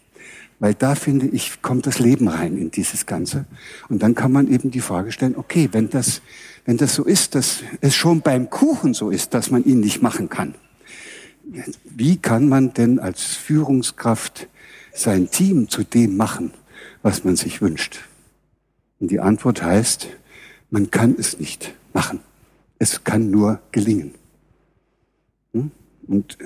Weil 0.64 0.72
da 0.72 0.94
finde 0.94 1.26
ich, 1.26 1.60
kommt 1.60 1.84
das 1.84 1.98
Leben 1.98 2.26
rein 2.26 2.56
in 2.56 2.70
dieses 2.70 3.04
Ganze. 3.04 3.44
Und 3.90 4.02
dann 4.02 4.14
kann 4.14 4.32
man 4.32 4.50
eben 4.50 4.70
die 4.70 4.80
Frage 4.80 5.12
stellen, 5.12 5.36
okay, 5.36 5.68
wenn 5.72 5.90
das, 5.90 6.22
wenn 6.64 6.78
das 6.78 6.94
so 6.94 7.04
ist, 7.04 7.34
dass 7.34 7.58
es 7.82 7.94
schon 7.94 8.22
beim 8.22 8.48
Kuchen 8.48 8.94
so 8.94 9.10
ist, 9.10 9.34
dass 9.34 9.50
man 9.50 9.62
ihn 9.62 9.80
nicht 9.80 10.00
machen 10.00 10.30
kann, 10.30 10.54
wie 11.84 12.16
kann 12.16 12.48
man 12.48 12.72
denn 12.72 12.98
als 12.98 13.24
Führungskraft 13.24 14.48
sein 14.94 15.30
Team 15.30 15.68
zu 15.68 15.84
dem 15.84 16.16
machen, 16.16 16.54
was 17.02 17.24
man 17.24 17.36
sich 17.36 17.60
wünscht? 17.60 18.00
Und 19.00 19.10
die 19.10 19.20
Antwort 19.20 19.62
heißt, 19.62 20.08
man 20.70 20.90
kann 20.90 21.14
es 21.18 21.38
nicht 21.38 21.74
machen. 21.92 22.20
Es 22.78 23.04
kann 23.04 23.30
nur 23.30 23.60
gelingen. 23.70 24.14
Hm? 25.52 25.70
Und, 26.06 26.38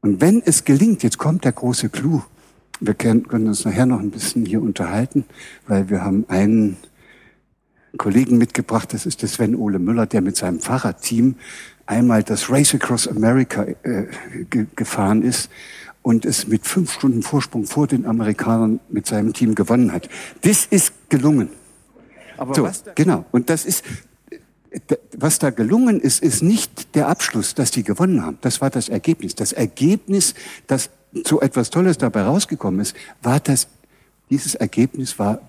und 0.00 0.20
wenn 0.20 0.42
es 0.46 0.62
gelingt, 0.62 1.02
jetzt 1.02 1.18
kommt 1.18 1.44
der 1.44 1.50
große 1.50 1.88
Clou. 1.88 2.22
Wir 2.80 2.94
können, 2.94 3.24
uns 3.24 3.64
nachher 3.64 3.86
noch 3.86 4.00
ein 4.00 4.10
bisschen 4.10 4.44
hier 4.44 4.62
unterhalten, 4.62 5.24
weil 5.66 5.88
wir 5.88 6.04
haben 6.04 6.24
einen 6.28 6.76
Kollegen 7.96 8.38
mitgebracht, 8.38 8.92
das 8.92 9.06
ist 9.06 9.22
der 9.22 9.28
Sven 9.28 9.54
Ole 9.54 9.78
Müller, 9.78 10.06
der 10.06 10.20
mit 10.20 10.36
seinem 10.36 10.60
Fahrradteam 10.60 11.36
einmal 11.86 12.22
das 12.22 12.50
Race 12.50 12.74
Across 12.74 13.08
America 13.08 13.64
äh, 13.64 14.06
ge 14.50 14.66
gefahren 14.76 15.22
ist 15.22 15.50
und 16.02 16.24
es 16.24 16.46
mit 16.46 16.66
fünf 16.66 16.92
Stunden 16.92 17.22
Vorsprung 17.22 17.64
vor 17.64 17.86
den 17.86 18.06
Amerikanern 18.06 18.80
mit 18.90 19.06
seinem 19.06 19.32
Team 19.32 19.54
gewonnen 19.54 19.92
hat. 19.92 20.08
Das 20.42 20.66
ist 20.66 20.92
gelungen. 21.08 21.48
Aber 22.36 22.54
so, 22.54 22.68
genau. 22.94 23.24
Und 23.32 23.50
das 23.50 23.64
ist, 23.64 23.84
was 25.16 25.38
da 25.38 25.50
gelungen 25.50 26.00
ist, 26.00 26.22
ist 26.22 26.42
nicht 26.42 26.94
der 26.94 27.08
Abschluss, 27.08 27.54
dass 27.54 27.70
die 27.70 27.82
gewonnen 27.82 28.22
haben. 28.22 28.38
Das 28.42 28.60
war 28.60 28.70
das 28.70 28.88
Ergebnis. 28.88 29.34
Das 29.34 29.52
Ergebnis, 29.52 30.34
dass 30.66 30.90
so 31.24 31.40
etwas 31.40 31.70
Tolles 31.70 31.98
dabei 31.98 32.22
rausgekommen 32.22 32.80
ist, 32.80 32.96
war 33.22 33.40
das, 33.40 33.68
dieses 34.30 34.54
Ergebnis 34.54 35.18
war, 35.18 35.40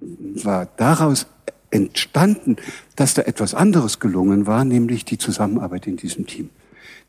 war 0.00 0.68
daraus 0.76 1.26
entstanden, 1.70 2.56
dass 2.96 3.14
da 3.14 3.22
etwas 3.22 3.54
anderes 3.54 4.00
gelungen 4.00 4.46
war, 4.46 4.64
nämlich 4.64 5.04
die 5.04 5.18
Zusammenarbeit 5.18 5.86
in 5.86 5.96
diesem 5.96 6.26
Team. 6.26 6.50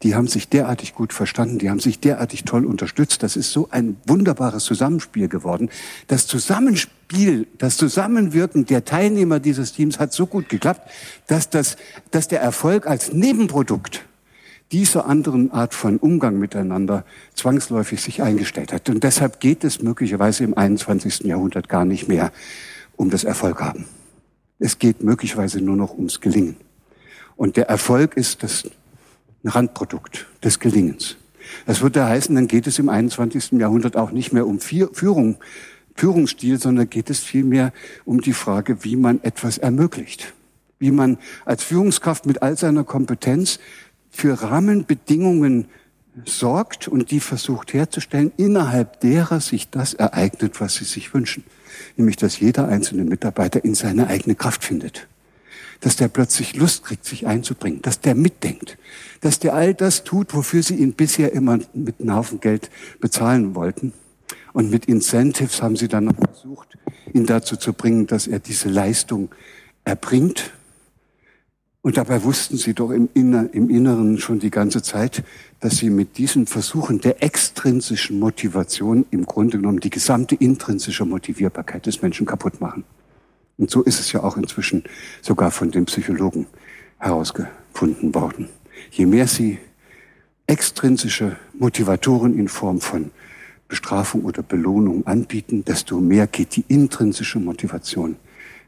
Die 0.04 0.16
haben 0.16 0.28
sich 0.28 0.50
derartig 0.50 0.96
gut 0.96 1.14
verstanden, 1.14 1.60
die 1.60 1.70
haben 1.70 1.80
sich 1.80 2.00
derartig 2.00 2.44
toll 2.44 2.66
unterstützt. 2.66 3.22
Das 3.22 3.36
ist 3.36 3.52
so 3.52 3.68
ein 3.70 3.98
wunderbares 4.08 4.64
Zusammenspiel 4.64 5.28
geworden. 5.28 5.70
Das 6.08 6.26
Zusammenspiel, 6.26 7.48
das 7.60 7.78
Zusammenwirken 7.78 8.66
der 8.66 8.84
Teilnehmer 8.84 9.40
dieses 9.40 9.74
Teams 9.74 10.00
hat 10.00 10.12
so 10.12 10.26
gut 10.26 10.50
geklappt, 10.50 10.90
dass, 11.28 11.52
das, 11.52 11.78
dass 12.10 12.28
der 12.28 12.42
Erfolg 12.42 12.88
als 12.88 13.14
Nebenprodukt 13.14 14.04
dieser 14.72 15.06
anderen 15.06 15.52
Art 15.52 15.74
von 15.74 15.98
Umgang 15.98 16.40
miteinander 16.40 17.04
zwangsläufig 17.36 18.02
sich 18.02 18.22
eingestellt 18.22 18.72
hat. 18.72 18.90
Und 18.90 19.04
deshalb 19.04 19.40
geht 19.40 19.64
es 19.64 19.82
möglicherweise 19.82 20.44
im 20.44 20.58
21. 20.58 21.22
Jahrhundert 21.22 21.70
gar 21.70 21.86
nicht 21.86 22.08
mehr 22.08 22.32
um 22.96 23.10
das 23.10 23.24
Erfolg 23.24 23.62
haben. 23.62 23.86
Es 24.60 24.80
geht 24.80 25.04
möglicherweise 25.04 25.60
nur 25.60 25.76
noch 25.76 25.94
ums 25.94 26.22
Gelingen. 26.22 26.56
Und 27.36 27.58
der 27.58 27.68
Erfolg 27.68 28.16
ist 28.16 28.44
das 28.44 28.70
Randprodukt 29.44 30.28
des 30.44 30.60
Gelingens. 30.60 31.18
Das 31.66 31.82
würde 31.82 32.06
heißen, 32.06 32.34
dann 32.36 32.48
geht 32.48 32.68
es 32.68 32.80
im 32.80 32.88
21. 32.88 33.54
Jahrhundert 33.54 33.98
auch 33.98 34.12
nicht 34.12 34.32
mehr 34.32 34.46
um 34.46 34.60
Führung, 34.60 35.38
Führungsstil, 35.96 36.60
sondern 36.60 36.90
geht 36.90 37.10
es 37.10 37.20
vielmehr 37.20 37.74
um 38.06 38.22
die 38.22 38.34
Frage, 38.34 38.84
wie 38.84 38.96
man 38.96 39.22
etwas 39.24 39.58
ermöglicht. 39.58 40.34
Wie 40.80 40.92
man 40.92 41.18
als 41.46 41.64
Führungskraft 41.64 42.26
mit 42.26 42.42
all 42.42 42.58
seiner 42.58 42.84
Kompetenz 42.84 43.60
für 44.12 44.42
Rahmenbedingungen 44.42 45.66
sorgt 46.26 46.88
und 46.88 47.12
die 47.12 47.22
versucht 47.22 47.74
herzustellen, 47.74 48.32
innerhalb 48.38 49.00
derer 49.00 49.40
sich 49.40 49.70
das 49.70 49.94
ereignet, 49.94 50.60
was 50.60 50.76
sie 50.76 50.84
sich 50.84 51.14
wünschen 51.14 51.44
nämlich 51.98 52.18
dass 52.18 52.40
jeder 52.40 52.68
einzelne 52.68 53.04
Mitarbeiter 53.04 53.64
in 53.64 53.76
seine 53.76 54.08
eigene 54.08 54.36
Kraft 54.36 54.64
findet. 54.64 55.08
Dass 55.80 55.96
der 55.96 56.10
plötzlich 56.10 56.56
Lust 56.56 56.84
kriegt, 56.84 57.06
sich 57.06 57.26
einzubringen, 57.26 57.82
dass 57.82 58.00
der 58.00 58.14
mitdenkt, 58.14 58.78
dass 59.22 59.40
der 59.40 59.56
all 59.56 59.74
das 59.74 60.04
tut, 60.04 60.34
wofür 60.34 60.62
sie 60.62 60.76
ihn 60.76 60.94
bisher 60.94 61.34
immer 61.34 61.60
mit 61.74 62.00
einem 62.00 62.16
Haufen 62.16 62.40
Geld 62.40 62.70
bezahlen 63.00 63.56
wollten. 63.56 63.94
Und 64.54 64.70
mit 64.70 64.86
Incentives 64.86 65.62
haben 65.62 65.76
sie 65.76 65.88
dann 65.88 66.06
noch 66.06 66.16
versucht, 66.16 66.78
ihn 67.14 67.26
dazu 67.26 67.56
zu 67.56 67.74
bringen, 67.74 68.06
dass 68.06 68.28
er 68.28 68.40
diese 68.40 68.70
Leistung 68.70 69.30
erbringt 69.86 70.52
und 71.84 71.98
dabei 71.98 72.24
wussten 72.24 72.58
sie 72.58 72.74
doch 72.74 72.92
im, 72.92 73.10
Inner, 73.14 73.50
im 73.54 73.70
Inneren 73.70 74.20
schon 74.20 74.40
die 74.40 74.52
ganze 74.52 74.84
Zeit, 74.84 75.24
dass 75.60 75.78
sie 75.78 75.90
mit 75.90 76.18
diesen 76.18 76.46
Versuchen 76.46 77.02
der 77.02 77.24
extrinsischen 77.24 78.20
Motivation 78.20 79.06
im 79.10 79.26
Grunde 79.26 79.58
genommen 79.58 79.80
die 79.80 79.90
gesamte 79.90 80.36
intrinsische 80.36 81.06
Motivierbarkeit 81.06 81.88
des 81.88 82.02
Menschen 82.02 82.28
kaputt 82.28 82.62
machen. 82.62 82.84
Und 83.58 83.72
so 83.72 83.82
ist 83.82 84.00
es 84.00 84.12
ja 84.12 84.22
auch 84.24 84.38
inzwischen 84.38 84.84
sogar 85.22 85.50
von 85.50 85.72
den 85.72 85.86
Psychologen 85.86 86.46
herausgefunden 87.00 88.14
worden. 88.14 88.50
Je 88.92 89.08
mehr 89.08 89.28
sie 89.28 89.58
extrinsische 90.46 91.38
Motivatoren 91.58 92.38
in 92.38 92.48
Form 92.48 92.80
von 92.80 93.12
Bestrafung 93.68 94.26
oder 94.26 94.44
Belohnung 94.44 95.08
anbieten, 95.08 95.64
desto 95.66 96.00
mehr 96.00 96.28
geht 96.28 96.56
die 96.58 96.66
intrinsische 96.68 97.40
Motivation 97.40 98.18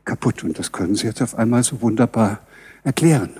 kaputt. 0.05 0.43
Und 0.43 0.57
das 0.57 0.71
können 0.71 0.95
Sie 0.95 1.07
jetzt 1.07 1.21
auf 1.21 1.35
einmal 1.35 1.63
so 1.63 1.81
wunderbar 1.81 2.39
erklären. 2.83 3.31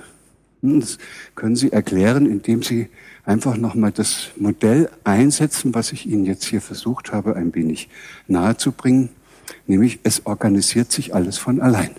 Das 0.62 0.98
können 1.34 1.56
Sie 1.56 1.72
erklären, 1.72 2.24
indem 2.24 2.62
Sie 2.62 2.88
einfach 3.24 3.56
nochmal 3.56 3.92
das 3.92 4.30
Modell 4.36 4.88
einsetzen, 5.04 5.74
was 5.74 5.92
ich 5.92 6.06
Ihnen 6.06 6.24
jetzt 6.24 6.44
hier 6.44 6.62
versucht 6.62 7.12
habe, 7.12 7.36
ein 7.36 7.54
wenig 7.54 7.88
nahezubringen. 8.28 9.10
Nämlich, 9.66 10.00
es 10.04 10.24
organisiert 10.24 10.90
sich 10.90 11.14
alles 11.14 11.36
von 11.36 11.60
allein. 11.60 11.90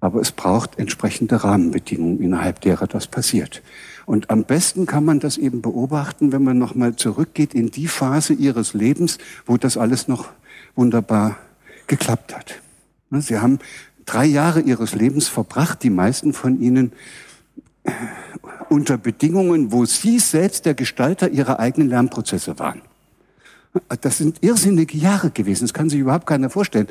Aber 0.00 0.20
es 0.20 0.32
braucht 0.32 0.78
entsprechende 0.78 1.42
Rahmenbedingungen, 1.42 2.20
innerhalb 2.20 2.60
derer 2.60 2.86
das 2.86 3.06
passiert. 3.06 3.62
Und 4.04 4.28
am 4.28 4.44
besten 4.44 4.84
kann 4.84 5.04
man 5.04 5.18
das 5.18 5.38
eben 5.38 5.62
beobachten, 5.62 6.32
wenn 6.32 6.44
man 6.44 6.58
nochmal 6.58 6.96
zurückgeht 6.96 7.54
in 7.54 7.70
die 7.70 7.88
Phase 7.88 8.34
Ihres 8.34 8.74
Lebens, 8.74 9.16
wo 9.46 9.56
das 9.56 9.78
alles 9.78 10.08
noch 10.08 10.28
wunderbar 10.74 11.38
geklappt 11.86 12.36
hat. 12.36 12.60
Sie 13.10 13.38
haben 13.38 13.58
drei 14.06 14.24
Jahre 14.24 14.60
ihres 14.60 14.94
Lebens 14.94 15.28
verbracht, 15.28 15.82
die 15.82 15.90
meisten 15.90 16.32
von 16.32 16.60
ihnen 16.60 16.92
unter 18.68 18.98
Bedingungen, 18.98 19.72
wo 19.72 19.84
sie 19.84 20.18
selbst 20.18 20.64
der 20.66 20.74
Gestalter 20.74 21.28
ihrer 21.30 21.60
eigenen 21.60 21.88
Lernprozesse 21.88 22.58
waren. 22.58 22.82
Das 24.00 24.18
sind 24.18 24.42
irrsinnige 24.42 24.96
Jahre 24.96 25.30
gewesen, 25.30 25.64
das 25.64 25.74
kann 25.74 25.90
sich 25.90 26.00
überhaupt 26.00 26.26
keiner 26.26 26.50
vorstellen. 26.50 26.88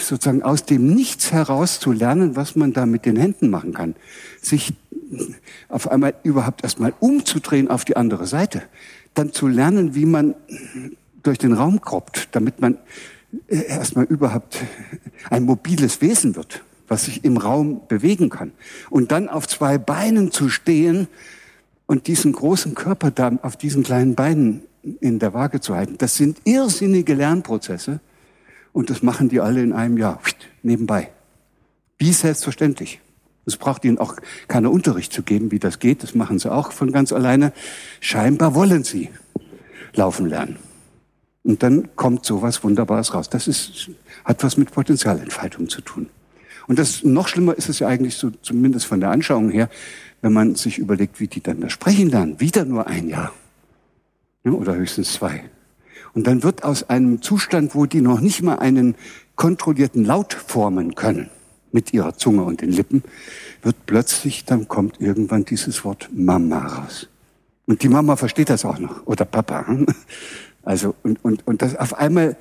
Sozusagen 0.00 0.42
aus 0.42 0.64
dem 0.64 0.94
Nichts 0.94 1.32
heraus 1.32 1.80
zu 1.80 1.92
lernen, 1.92 2.36
was 2.36 2.56
man 2.56 2.72
da 2.72 2.86
mit 2.86 3.04
den 3.04 3.16
Händen 3.16 3.50
machen 3.50 3.74
kann. 3.74 3.94
Sich 4.40 4.72
auf 5.68 5.90
einmal 5.90 6.14
überhaupt 6.22 6.62
erstmal 6.62 6.94
umzudrehen 7.00 7.68
auf 7.68 7.84
die 7.84 7.96
andere 7.96 8.26
Seite, 8.26 8.62
dann 9.12 9.32
zu 9.32 9.46
lernen, 9.46 9.94
wie 9.94 10.06
man 10.06 10.34
durch 11.22 11.38
den 11.38 11.52
Raum 11.52 11.80
kroppt, 11.80 12.28
damit 12.32 12.60
man 12.60 12.78
erstmal 13.48 14.04
überhaupt 14.04 14.58
ein 15.30 15.44
mobiles 15.44 16.00
Wesen 16.00 16.36
wird, 16.36 16.62
was 16.88 17.04
sich 17.04 17.24
im 17.24 17.36
Raum 17.36 17.82
bewegen 17.88 18.30
kann. 18.30 18.52
Und 18.90 19.12
dann 19.12 19.28
auf 19.28 19.48
zwei 19.48 19.78
Beinen 19.78 20.30
zu 20.30 20.48
stehen 20.48 21.08
und 21.86 22.06
diesen 22.06 22.32
großen 22.32 22.74
Körper 22.74 23.10
da 23.10 23.32
auf 23.42 23.56
diesen 23.56 23.82
kleinen 23.82 24.14
Beinen 24.14 24.62
in 25.00 25.18
der 25.18 25.34
Waage 25.34 25.60
zu 25.60 25.74
halten, 25.74 25.96
das 25.98 26.16
sind 26.16 26.38
irrsinnige 26.44 27.14
Lernprozesse 27.14 28.00
und 28.72 28.90
das 28.90 29.02
machen 29.02 29.28
die 29.28 29.40
alle 29.40 29.62
in 29.62 29.72
einem 29.72 29.96
Jahr 29.96 30.20
nebenbei. 30.62 31.10
Wie 31.98 32.12
selbstverständlich. 32.12 33.00
Es 33.46 33.56
braucht 33.56 33.84
ihnen 33.84 33.98
auch 33.98 34.16
keiner 34.48 34.70
Unterricht 34.70 35.12
zu 35.12 35.22
geben, 35.22 35.50
wie 35.50 35.58
das 35.58 35.78
geht. 35.78 36.02
Das 36.02 36.14
machen 36.14 36.38
sie 36.38 36.50
auch 36.50 36.72
von 36.72 36.92
ganz 36.92 37.12
alleine. 37.12 37.52
Scheinbar 38.00 38.54
wollen 38.54 38.84
sie 38.84 39.10
laufen 39.94 40.26
lernen. 40.26 40.56
Und 41.44 41.62
dann 41.62 41.94
kommt 41.94 42.24
sowas 42.24 42.64
Wunderbares 42.64 43.14
raus. 43.14 43.28
Das 43.28 43.46
ist, 43.46 43.90
hat 44.24 44.42
was 44.42 44.56
mit 44.56 44.72
Potenzialentfaltung 44.72 45.68
zu 45.68 45.82
tun. 45.82 46.08
Und 46.66 46.78
das 46.78 47.04
noch 47.04 47.28
schlimmer 47.28 47.54
ist 47.54 47.68
es 47.68 47.78
ja 47.78 47.88
eigentlich 47.88 48.16
so, 48.16 48.30
zumindest 48.42 48.86
von 48.86 48.98
der 49.00 49.10
Anschauung 49.10 49.50
her, 49.50 49.68
wenn 50.22 50.32
man 50.32 50.54
sich 50.54 50.78
überlegt, 50.78 51.20
wie 51.20 51.28
die 51.28 51.42
dann 51.42 51.60
da 51.60 51.68
sprechen 51.68 52.08
lernen. 52.08 52.40
Wieder 52.40 52.64
nur 52.64 52.86
ein 52.86 53.08
Jahr. 53.08 53.32
Ja, 54.42 54.52
oder 54.52 54.74
höchstens 54.74 55.12
zwei. 55.12 55.44
Und 56.14 56.26
dann 56.26 56.42
wird 56.42 56.64
aus 56.64 56.88
einem 56.88 57.20
Zustand, 57.20 57.74
wo 57.74 57.84
die 57.84 58.00
noch 58.00 58.20
nicht 58.20 58.42
mal 58.42 58.56
einen 58.56 58.94
kontrollierten 59.36 60.04
Laut 60.04 60.32
formen 60.32 60.94
können, 60.94 61.28
mit 61.72 61.92
ihrer 61.92 62.16
Zunge 62.16 62.44
und 62.44 62.62
den 62.62 62.70
Lippen, 62.70 63.02
wird 63.62 63.76
plötzlich, 63.84 64.44
dann 64.44 64.68
kommt 64.68 65.00
irgendwann 65.00 65.44
dieses 65.44 65.84
Wort 65.84 66.08
Mama 66.12 66.66
raus. 66.66 67.08
Und 67.66 67.82
die 67.82 67.88
Mama 67.88 68.16
versteht 68.16 68.48
das 68.48 68.64
auch 68.64 68.78
noch. 68.78 69.06
Oder 69.06 69.24
Papa. 69.24 69.66
Also, 70.64 70.94
und, 71.02 71.24
und, 71.24 71.46
und 71.46 71.62
das 71.62 71.76
auf 71.76 71.94
einmal 71.94 72.36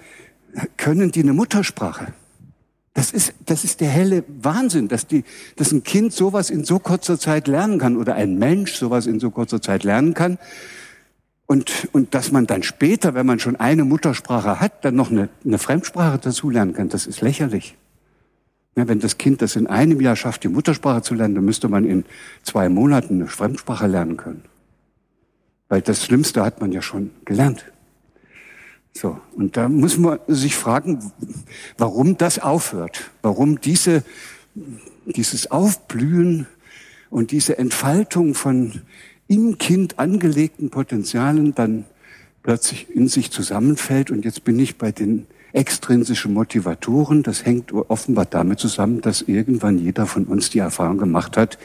können 0.77 1.11
die 1.11 1.21
eine 1.21 1.33
Muttersprache. 1.33 2.13
Das 2.93 3.11
ist, 3.11 3.33
das 3.45 3.63
ist 3.63 3.81
der 3.81 3.89
helle 3.89 4.23
Wahnsinn, 4.27 4.87
dass, 4.87 5.07
die, 5.07 5.23
dass 5.55 5.71
ein 5.71 5.83
Kind 5.83 6.13
sowas 6.13 6.51
in 6.51 6.63
so 6.63 6.77
kurzer 6.77 7.19
Zeit 7.19 7.47
lernen 7.47 7.79
kann 7.79 7.97
oder 7.97 8.13
ein 8.15 8.37
Mensch 8.37 8.75
sowas 8.75 9.07
in 9.07 9.19
so 9.19 9.31
kurzer 9.31 9.61
Zeit 9.61 9.83
lernen 9.83 10.13
kann. 10.13 10.37
Und, 11.47 11.89
und 11.91 12.13
dass 12.13 12.31
man 12.31 12.45
dann 12.45 12.63
später, 12.63 13.15
wenn 13.15 13.25
man 13.25 13.39
schon 13.39 13.55
eine 13.55 13.83
Muttersprache 13.83 14.59
hat, 14.59 14.85
dann 14.85 14.95
noch 14.95 15.11
eine, 15.11 15.29
eine 15.43 15.57
Fremdsprache 15.57 16.19
dazu 16.19 16.49
lernen 16.49 16.73
kann, 16.73 16.89
das 16.89 17.07
ist 17.07 17.21
lächerlich. 17.21 17.75
Ja, 18.75 18.87
wenn 18.87 18.99
das 18.99 19.17
Kind 19.17 19.41
das 19.41 19.55
in 19.55 19.67
einem 19.67 19.99
Jahr 19.99 20.15
schafft, 20.15 20.43
die 20.43 20.47
Muttersprache 20.47 21.01
zu 21.01 21.15
lernen, 21.15 21.35
dann 21.35 21.45
müsste 21.45 21.69
man 21.69 21.85
in 21.85 22.05
zwei 22.43 22.69
Monaten 22.69 23.15
eine 23.15 23.27
Fremdsprache 23.27 23.87
lernen 23.87 24.17
können. 24.17 24.43
Weil 25.67 25.81
das 25.81 26.05
Schlimmste 26.05 26.43
hat 26.43 26.61
man 26.61 26.71
ja 26.71 26.81
schon 26.81 27.11
gelernt. 27.25 27.72
So, 28.95 29.19
und 29.35 29.57
da 29.57 29.69
muss 29.69 29.97
man 29.97 30.19
sich 30.27 30.55
fragen, 30.55 31.11
warum 31.77 32.17
das 32.17 32.39
aufhört, 32.39 33.11
warum 33.21 33.59
diese, 33.59 34.03
dieses 35.05 35.49
Aufblühen 35.49 36.47
und 37.09 37.31
diese 37.31 37.57
Entfaltung 37.57 38.35
von 38.35 38.81
im 39.27 39.57
Kind 39.57 39.99
angelegten 39.99 40.69
Potenzialen 40.69 41.55
dann 41.55 41.85
plötzlich 42.43 42.87
in 42.89 43.07
sich 43.07 43.31
zusammenfällt. 43.31 44.11
Und 44.11 44.25
jetzt 44.25 44.43
bin 44.43 44.59
ich 44.59 44.77
bei 44.77 44.91
den 44.91 45.25
extrinsischen 45.53 46.33
Motivatoren. 46.33 47.23
Das 47.23 47.45
hängt 47.45 47.71
offenbar 47.71 48.25
damit 48.25 48.59
zusammen, 48.59 49.01
dass 49.01 49.21
irgendwann 49.23 49.79
jeder 49.79 50.05
von 50.05 50.25
uns 50.25 50.49
die 50.49 50.59
Erfahrung 50.59 50.97
gemacht 50.97 51.37
hat, 51.37 51.57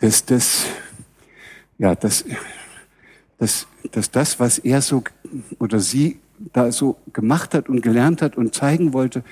dass 0.00 0.24
das, 0.24 0.64
ja, 1.78 1.94
dass, 1.94 2.24
dass, 3.38 3.66
dass 3.92 4.10
das, 4.10 4.40
was 4.40 4.58
er 4.58 4.82
so 4.82 5.04
oder 5.58 5.78
sie 5.78 6.18
da 6.52 6.72
so 6.72 6.96
gemacht 7.12 7.54
hat 7.54 7.68
und 7.68 7.82
gelernt 7.82 8.22
hat 8.22 8.36
und 8.36 8.54
zeigen 8.54 8.92
wollte, 8.92 9.22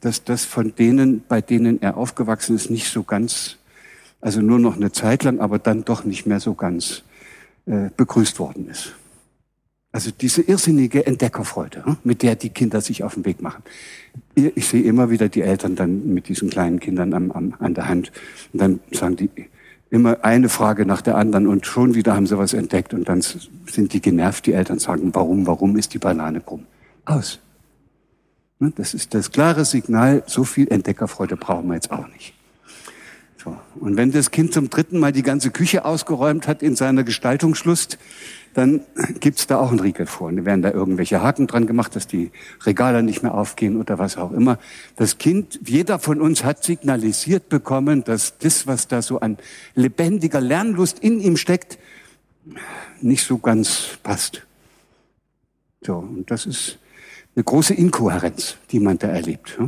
dass 0.00 0.24
das 0.24 0.44
von 0.44 0.74
denen, 0.74 1.22
bei 1.28 1.40
denen 1.40 1.80
er 1.80 1.96
aufgewachsen 1.96 2.56
ist, 2.56 2.70
nicht 2.70 2.90
so 2.90 3.02
ganz, 3.02 3.56
also 4.20 4.40
nur 4.40 4.58
noch 4.58 4.76
eine 4.76 4.92
Zeit 4.92 5.24
lang, 5.24 5.40
aber 5.40 5.58
dann 5.58 5.84
doch 5.84 6.04
nicht 6.04 6.26
mehr 6.26 6.40
so 6.40 6.54
ganz 6.54 7.02
äh, 7.66 7.90
begrüßt 7.96 8.38
worden 8.38 8.68
ist. 8.68 8.94
Also 9.92 10.10
diese 10.10 10.42
irrsinnige 10.42 11.06
Entdeckerfreude, 11.06 11.86
hm, 11.86 11.96
mit 12.02 12.22
der 12.22 12.34
die 12.34 12.50
Kinder 12.50 12.80
sich 12.80 13.04
auf 13.04 13.14
den 13.14 13.24
Weg 13.24 13.40
machen. 13.40 13.62
Ich 14.34 14.66
sehe 14.66 14.82
immer 14.82 15.08
wieder 15.08 15.28
die 15.28 15.42
Eltern 15.42 15.76
dann 15.76 16.12
mit 16.12 16.28
diesen 16.28 16.50
kleinen 16.50 16.80
Kindern 16.80 17.14
am, 17.14 17.30
am, 17.30 17.54
an 17.60 17.74
der 17.74 17.88
Hand. 17.88 18.10
Und 18.52 18.60
dann 18.60 18.80
sagen 18.90 19.16
die, 19.16 19.30
immer 19.90 20.24
eine 20.24 20.48
Frage 20.48 20.86
nach 20.86 21.02
der 21.02 21.16
anderen 21.16 21.46
und 21.46 21.66
schon 21.66 21.94
wieder 21.94 22.14
haben 22.14 22.26
sie 22.26 22.38
was 22.38 22.52
entdeckt 22.52 22.94
und 22.94 23.08
dann 23.08 23.22
sind 23.22 23.92
die 23.92 24.00
genervt, 24.00 24.46
die 24.46 24.52
Eltern 24.52 24.78
sagen, 24.78 25.14
warum, 25.14 25.46
warum 25.46 25.76
ist 25.76 25.94
die 25.94 25.98
Banane 25.98 26.40
krumm? 26.40 26.66
Aus. 27.04 27.38
Ne, 28.58 28.72
das 28.76 28.94
ist 28.94 29.14
das 29.14 29.30
klare 29.30 29.64
Signal, 29.64 30.22
so 30.26 30.44
viel 30.44 30.68
Entdeckerfreude 30.68 31.36
brauchen 31.36 31.68
wir 31.68 31.74
jetzt 31.74 31.90
auch 31.90 32.08
nicht. 32.08 32.34
So. 33.42 33.56
Und 33.78 33.96
wenn 33.96 34.10
das 34.10 34.30
Kind 34.30 34.54
zum 34.54 34.70
dritten 34.70 34.98
Mal 34.98 35.12
die 35.12 35.22
ganze 35.22 35.50
Küche 35.50 35.84
ausgeräumt 35.84 36.48
hat 36.48 36.62
in 36.62 36.76
seiner 36.76 37.04
Gestaltungslust, 37.04 37.98
dann 38.54 38.82
gibt's 39.20 39.46
da 39.46 39.58
auch 39.58 39.70
einen 39.70 39.80
Riegel 39.80 40.06
vor. 40.06 40.28
Und 40.28 40.44
werden 40.44 40.62
da 40.62 40.70
irgendwelche 40.70 41.22
Haken 41.22 41.46
dran 41.46 41.66
gemacht, 41.66 41.94
dass 41.96 42.06
die 42.06 42.30
Regale 42.64 43.02
nicht 43.02 43.22
mehr 43.22 43.34
aufgehen 43.34 43.78
oder 43.78 43.98
was 43.98 44.16
auch 44.16 44.32
immer. 44.32 44.58
Das 44.96 45.18
Kind, 45.18 45.60
jeder 45.66 45.98
von 45.98 46.20
uns 46.20 46.44
hat 46.44 46.64
signalisiert 46.64 47.48
bekommen, 47.48 48.04
dass 48.04 48.38
das, 48.38 48.66
was 48.66 48.88
da 48.88 49.02
so 49.02 49.20
an 49.20 49.36
lebendiger 49.74 50.40
Lernlust 50.40 51.00
in 51.00 51.20
ihm 51.20 51.36
steckt, 51.36 51.78
nicht 53.00 53.24
so 53.24 53.38
ganz 53.38 53.98
passt. 54.02 54.46
So, 55.82 55.96
und 55.96 56.30
das 56.30 56.46
ist 56.46 56.78
eine 57.34 57.44
große 57.44 57.74
Inkohärenz, 57.74 58.56
die 58.70 58.80
man 58.80 58.98
da 58.98 59.08
erlebt. 59.08 59.58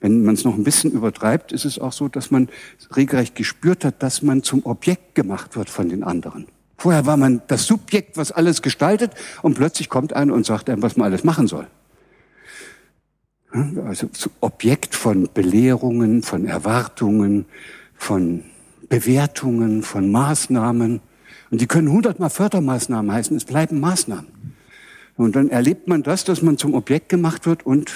Wenn 0.00 0.22
man 0.24 0.34
es 0.34 0.44
noch 0.44 0.54
ein 0.54 0.62
bisschen 0.62 0.92
übertreibt, 0.92 1.52
ist 1.52 1.64
es 1.64 1.78
auch 1.78 1.92
so, 1.92 2.08
dass 2.08 2.30
man 2.30 2.48
regelrecht 2.94 3.34
gespürt 3.34 3.84
hat, 3.84 4.02
dass 4.02 4.22
man 4.22 4.42
zum 4.42 4.64
Objekt 4.64 5.14
gemacht 5.14 5.56
wird 5.56 5.70
von 5.70 5.88
den 5.88 6.04
anderen. 6.04 6.46
Vorher 6.78 7.06
war 7.06 7.16
man 7.16 7.42
das 7.48 7.66
Subjekt, 7.66 8.16
was 8.16 8.30
alles 8.30 8.62
gestaltet, 8.62 9.10
und 9.42 9.54
plötzlich 9.54 9.88
kommt 9.88 10.12
einer 10.14 10.32
und 10.32 10.46
sagt 10.46 10.70
einem, 10.70 10.80
was 10.80 10.96
man 10.96 11.06
alles 11.06 11.24
machen 11.24 11.48
soll. 11.48 11.66
Also 13.84 14.08
Objekt 14.40 14.94
von 14.94 15.28
Belehrungen, 15.34 16.22
von 16.22 16.46
Erwartungen, 16.46 17.46
von 17.96 18.44
Bewertungen, 18.88 19.82
von 19.82 20.10
Maßnahmen. 20.12 21.00
Und 21.50 21.60
die 21.60 21.66
können 21.66 21.90
hundertmal 21.90 22.30
Fördermaßnahmen 22.30 23.10
heißen, 23.10 23.36
es 23.36 23.44
bleiben 23.44 23.80
Maßnahmen. 23.80 24.38
Und 25.16 25.34
dann 25.34 25.48
erlebt 25.48 25.88
man 25.88 26.04
das, 26.04 26.24
dass 26.24 26.42
man 26.42 26.58
zum 26.58 26.74
Objekt 26.74 27.08
gemacht 27.08 27.44
wird 27.44 27.66
und 27.66 27.92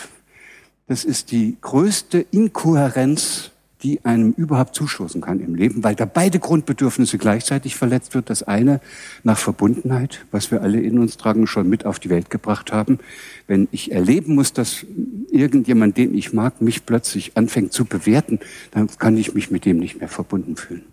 das 0.89 1.05
ist 1.05 1.31
die 1.31 1.57
größte 1.61 2.19
Inkohärenz 2.33 3.52
die 3.83 4.05
einem 4.05 4.33
überhaupt 4.33 4.75
zustoßen 4.75 5.21
kann 5.21 5.41
im 5.41 5.55
Leben, 5.55 5.83
weil 5.83 5.95
da 5.95 6.05
beide 6.05 6.39
Grundbedürfnisse 6.39 7.19
gleichzeitig 7.19 7.77
verletzt 7.77 8.15
wird. 8.15 8.31
Das 8.31 8.43
eine 8.43 8.81
nach 9.25 9.39
Verbundenheit, 9.39 10.25
was 10.31 10.51
wir 10.51 10.63
alle 10.63 10.81
in 10.81 10.99
uns 10.99 11.17
tragen, 11.17 11.47
schon 11.47 11.69
mit 11.69 11.85
auf 11.85 11.99
die 11.99 12.11
Welt 12.11 12.31
gebracht 12.31 12.73
haben. 12.73 12.99
Wenn 13.47 13.69
ich 13.73 13.91
erleben 13.91 14.35
muss, 14.35 14.53
dass 14.53 14.87
irgendjemand, 15.31 15.97
den 15.97 16.15
ich 16.15 16.33
mag, 16.33 16.61
mich 16.63 16.87
plötzlich 16.87 17.37
anfängt 17.37 17.73
zu 17.73 17.85
bewerten, 17.85 18.39
dann 18.71 18.89
kann 18.99 19.17
ich 19.17 19.35
mich 19.35 19.51
mit 19.51 19.65
dem 19.65 19.79
nicht 19.79 19.99
mehr 19.99 20.09
verbunden 20.09 20.57
fühlen 20.57 20.85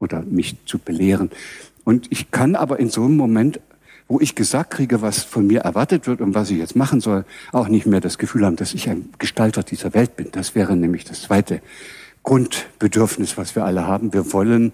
oder 0.00 0.22
mich 0.22 0.56
zu 0.66 0.78
belehren. 0.78 1.30
Und 1.84 2.06
ich 2.10 2.30
kann 2.30 2.56
aber 2.56 2.80
in 2.80 2.90
so 2.90 3.04
einem 3.04 3.16
Moment 3.16 3.60
wo 4.10 4.18
ich 4.18 4.34
gesagt 4.34 4.72
kriege, 4.72 5.02
was 5.02 5.22
von 5.22 5.46
mir 5.46 5.60
erwartet 5.60 6.08
wird 6.08 6.20
und 6.20 6.34
was 6.34 6.50
ich 6.50 6.58
jetzt 6.58 6.74
machen 6.74 7.00
soll, 7.00 7.24
auch 7.52 7.68
nicht 7.68 7.86
mehr 7.86 8.00
das 8.00 8.18
Gefühl 8.18 8.44
haben, 8.44 8.56
dass 8.56 8.74
ich 8.74 8.90
ein 8.90 9.08
Gestalter 9.20 9.62
dieser 9.62 9.94
Welt 9.94 10.16
bin. 10.16 10.32
Das 10.32 10.56
wäre 10.56 10.74
nämlich 10.74 11.04
das 11.04 11.22
zweite 11.22 11.62
Grundbedürfnis, 12.24 13.38
was 13.38 13.54
wir 13.54 13.64
alle 13.64 13.86
haben. 13.86 14.12
Wir 14.12 14.32
wollen, 14.32 14.72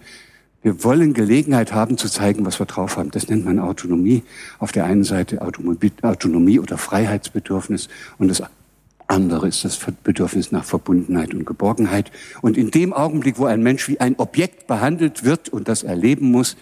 wir 0.62 0.82
wollen 0.82 1.12
Gelegenheit 1.12 1.74
haben 1.74 1.98
zu 1.98 2.08
zeigen, 2.08 2.46
was 2.46 2.58
wir 2.58 2.64
drauf 2.64 2.96
haben. 2.96 3.10
Das 3.10 3.28
nennt 3.28 3.44
man 3.44 3.58
Autonomie. 3.58 4.22
Auf 4.58 4.72
der 4.72 4.86
einen 4.86 5.04
Seite 5.04 5.42
Autonomie 5.42 6.58
oder 6.58 6.78
Freiheitsbedürfnis 6.78 7.90
und 8.16 8.28
das 8.28 8.42
andere 9.06 9.48
ist 9.48 9.66
das 9.66 9.78
Bedürfnis 10.02 10.50
nach 10.50 10.64
Verbundenheit 10.64 11.34
und 11.34 11.44
Geborgenheit. 11.44 12.10
Und 12.40 12.56
in 12.56 12.70
dem 12.70 12.94
Augenblick, 12.94 13.38
wo 13.38 13.44
ein 13.44 13.62
Mensch 13.62 13.86
wie 13.86 14.00
ein 14.00 14.16
Objekt 14.16 14.66
behandelt 14.66 15.24
wird 15.24 15.50
und 15.50 15.68
das 15.68 15.82
erleben 15.82 16.30
muss, 16.30 16.56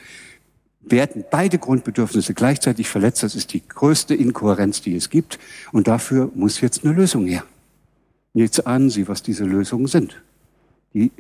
werden 0.87 1.25
beide 1.31 1.59
Grundbedürfnisse 1.59 2.35
gleichzeitig 2.35 2.89
verletzt. 2.89 3.23
Das 3.23 3.35
ist 3.35 3.53
die 3.53 3.67
größte 3.67 4.15
Inkohärenz, 4.15 4.83
die 4.83 4.97
es 4.97 5.11
gibt. 5.11 5.39
Und 5.73 5.89
dafür 5.89 6.31
muss 6.35 6.61
jetzt 6.61 6.85
eine 6.85 6.95
Lösung 6.95 7.27
her. 7.27 7.45
Jetzt 8.35 8.67
ahnen 8.67 8.91
Sie, 8.91 9.09
was 9.09 9.23
diese 9.23 9.45
Lösungen 9.45 9.87
sind. 9.87 10.21
Die, 10.93 11.13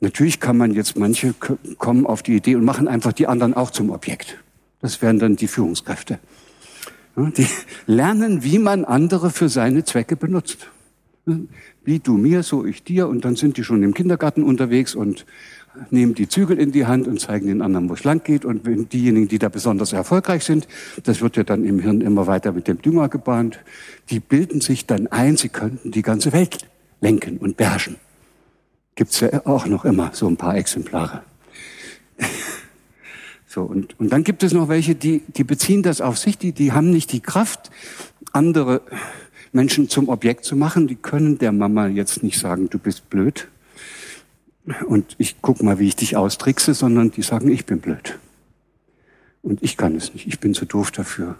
natürlich 0.00 0.40
kann 0.40 0.56
man 0.56 0.72
jetzt, 0.72 0.96
manche 0.96 1.34
kommen 1.78 2.06
auf 2.06 2.22
die 2.22 2.36
Idee 2.36 2.56
und 2.56 2.64
machen 2.64 2.88
einfach 2.88 3.12
die 3.12 3.26
anderen 3.26 3.54
auch 3.54 3.70
zum 3.70 3.90
Objekt. 3.90 4.38
Das 4.80 5.02
wären 5.02 5.18
dann 5.18 5.36
die 5.36 5.48
Führungskräfte. 5.48 6.18
Die 7.16 7.46
lernen, 7.86 8.44
wie 8.44 8.58
man 8.58 8.84
andere 8.84 9.30
für 9.30 9.48
seine 9.48 9.84
Zwecke 9.84 10.16
benutzt. 10.16 10.70
Wie 11.84 11.98
du 11.98 12.16
mir, 12.16 12.42
so 12.42 12.64
ich 12.64 12.82
dir. 12.84 13.08
Und 13.08 13.24
dann 13.24 13.36
sind 13.36 13.56
die 13.56 13.64
schon 13.64 13.82
im 13.82 13.92
Kindergarten 13.92 14.42
unterwegs 14.42 14.94
und 14.94 15.26
nehmen 15.90 16.14
die 16.14 16.28
Zügel 16.28 16.58
in 16.58 16.72
die 16.72 16.86
Hand 16.86 17.06
und 17.06 17.20
zeigen 17.20 17.46
den 17.46 17.62
anderen, 17.62 17.88
wo 17.88 17.94
es 17.94 18.04
lang 18.04 18.22
geht. 18.24 18.44
Und 18.44 18.66
wenn 18.66 18.88
diejenigen, 18.88 19.28
die 19.28 19.38
da 19.38 19.48
besonders 19.48 19.92
erfolgreich 19.92 20.44
sind, 20.44 20.68
das 21.04 21.20
wird 21.20 21.36
ja 21.36 21.44
dann 21.44 21.64
im 21.64 21.80
Hirn 21.80 22.00
immer 22.00 22.26
weiter 22.26 22.52
mit 22.52 22.68
dem 22.68 22.80
Dünger 22.82 23.08
gebahnt, 23.08 23.58
die 24.10 24.20
bilden 24.20 24.60
sich 24.60 24.86
dann 24.86 25.06
ein, 25.08 25.36
sie 25.36 25.48
könnten 25.48 25.90
die 25.90 26.02
ganze 26.02 26.32
Welt 26.32 26.58
lenken 27.00 27.38
und 27.38 27.56
beherrschen. 27.56 27.96
Gibt's 28.94 29.20
ja 29.20 29.46
auch 29.46 29.66
noch 29.66 29.84
immer 29.84 30.10
so 30.12 30.26
ein 30.26 30.36
paar 30.36 30.56
Exemplare. 30.56 31.22
So, 33.50 33.62
und, 33.62 33.98
und 33.98 34.12
dann 34.12 34.24
gibt 34.24 34.42
es 34.42 34.52
noch 34.52 34.68
welche, 34.68 34.94
die, 34.94 35.22
die 35.26 35.42
beziehen 35.42 35.82
das 35.82 36.02
auf 36.02 36.18
sich, 36.18 36.36
die, 36.36 36.52
die 36.52 36.72
haben 36.72 36.90
nicht 36.90 37.12
die 37.12 37.20
Kraft, 37.20 37.70
andere 38.32 38.82
Menschen 39.52 39.88
zum 39.88 40.08
Objekt 40.08 40.44
zu 40.44 40.56
machen. 40.56 40.86
Die 40.86 40.96
können 40.96 41.38
der 41.38 41.52
Mama 41.52 41.88
jetzt 41.88 42.22
nicht 42.22 42.38
sagen, 42.38 42.68
du 42.70 42.78
bist 42.78 43.08
blöd, 43.10 43.48
und 44.86 45.16
ich 45.18 45.36
guck 45.40 45.62
mal, 45.62 45.78
wie 45.78 45.88
ich 45.88 45.96
dich 45.96 46.16
austrickse, 46.16 46.74
sondern 46.74 47.10
die 47.10 47.22
sagen, 47.22 47.50
ich 47.50 47.66
bin 47.66 47.80
blöd. 47.80 48.18
Und 49.42 49.62
ich 49.62 49.76
kann 49.76 49.94
es 49.94 50.12
nicht, 50.12 50.26
ich 50.26 50.40
bin 50.40 50.54
zu 50.54 50.64
doof 50.64 50.90
dafür. 50.90 51.36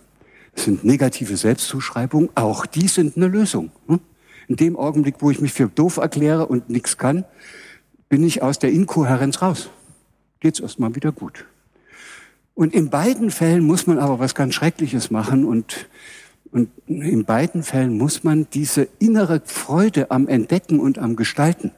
Das 0.55 0.65
sind 0.65 0.85
negative 0.85 1.37
Selbstzuschreibungen, 1.37 2.31
auch 2.35 2.67
die 2.67 2.89
sind 2.89 3.17
eine 3.17 3.29
Lösung. 3.29 3.71
Hm? 3.87 4.01
In 4.49 4.57
dem 4.57 4.77
Augenblick, 4.77 5.17
wo 5.21 5.31
ich 5.31 5.41
mich 5.41 5.53
für 5.53 5.69
doof 5.69 5.99
erkläre 5.99 6.47
und 6.47 6.71
nichts 6.71 6.97
kann, 6.97 7.25
bin 8.09 8.25
ich 8.25 8.43
aus 8.43 8.59
der 8.59 8.73
Inkohärenz 8.73 9.43
raus. 9.43 9.69
Geht's 10.41 10.61
erstmal 10.61 10.95
wieder 10.95 11.13
gut. 11.13 11.45
Und 12.55 12.73
in 12.75 12.91
beiden 12.91 13.31
Fällen 13.31 13.65
muss 13.65 13.87
man 13.87 13.99
aber 13.99 14.19
was 14.19 14.35
ganz 14.35 14.55
Schreckliches 14.55 15.11
machen 15.11 15.45
und, 15.45 15.87
und 16.51 16.71
in 16.87 17.25
beiden 17.25 17.63
Fällen 17.63 17.97
muss 17.99 18.25
man 18.25 18.49
diese 18.53 18.89
innere 18.99 19.43
Freude 19.45 20.11
am 20.11 20.27
Entdecken 20.29 20.81
und 20.81 20.99
am 20.99 21.15
Gestalten 21.15 21.73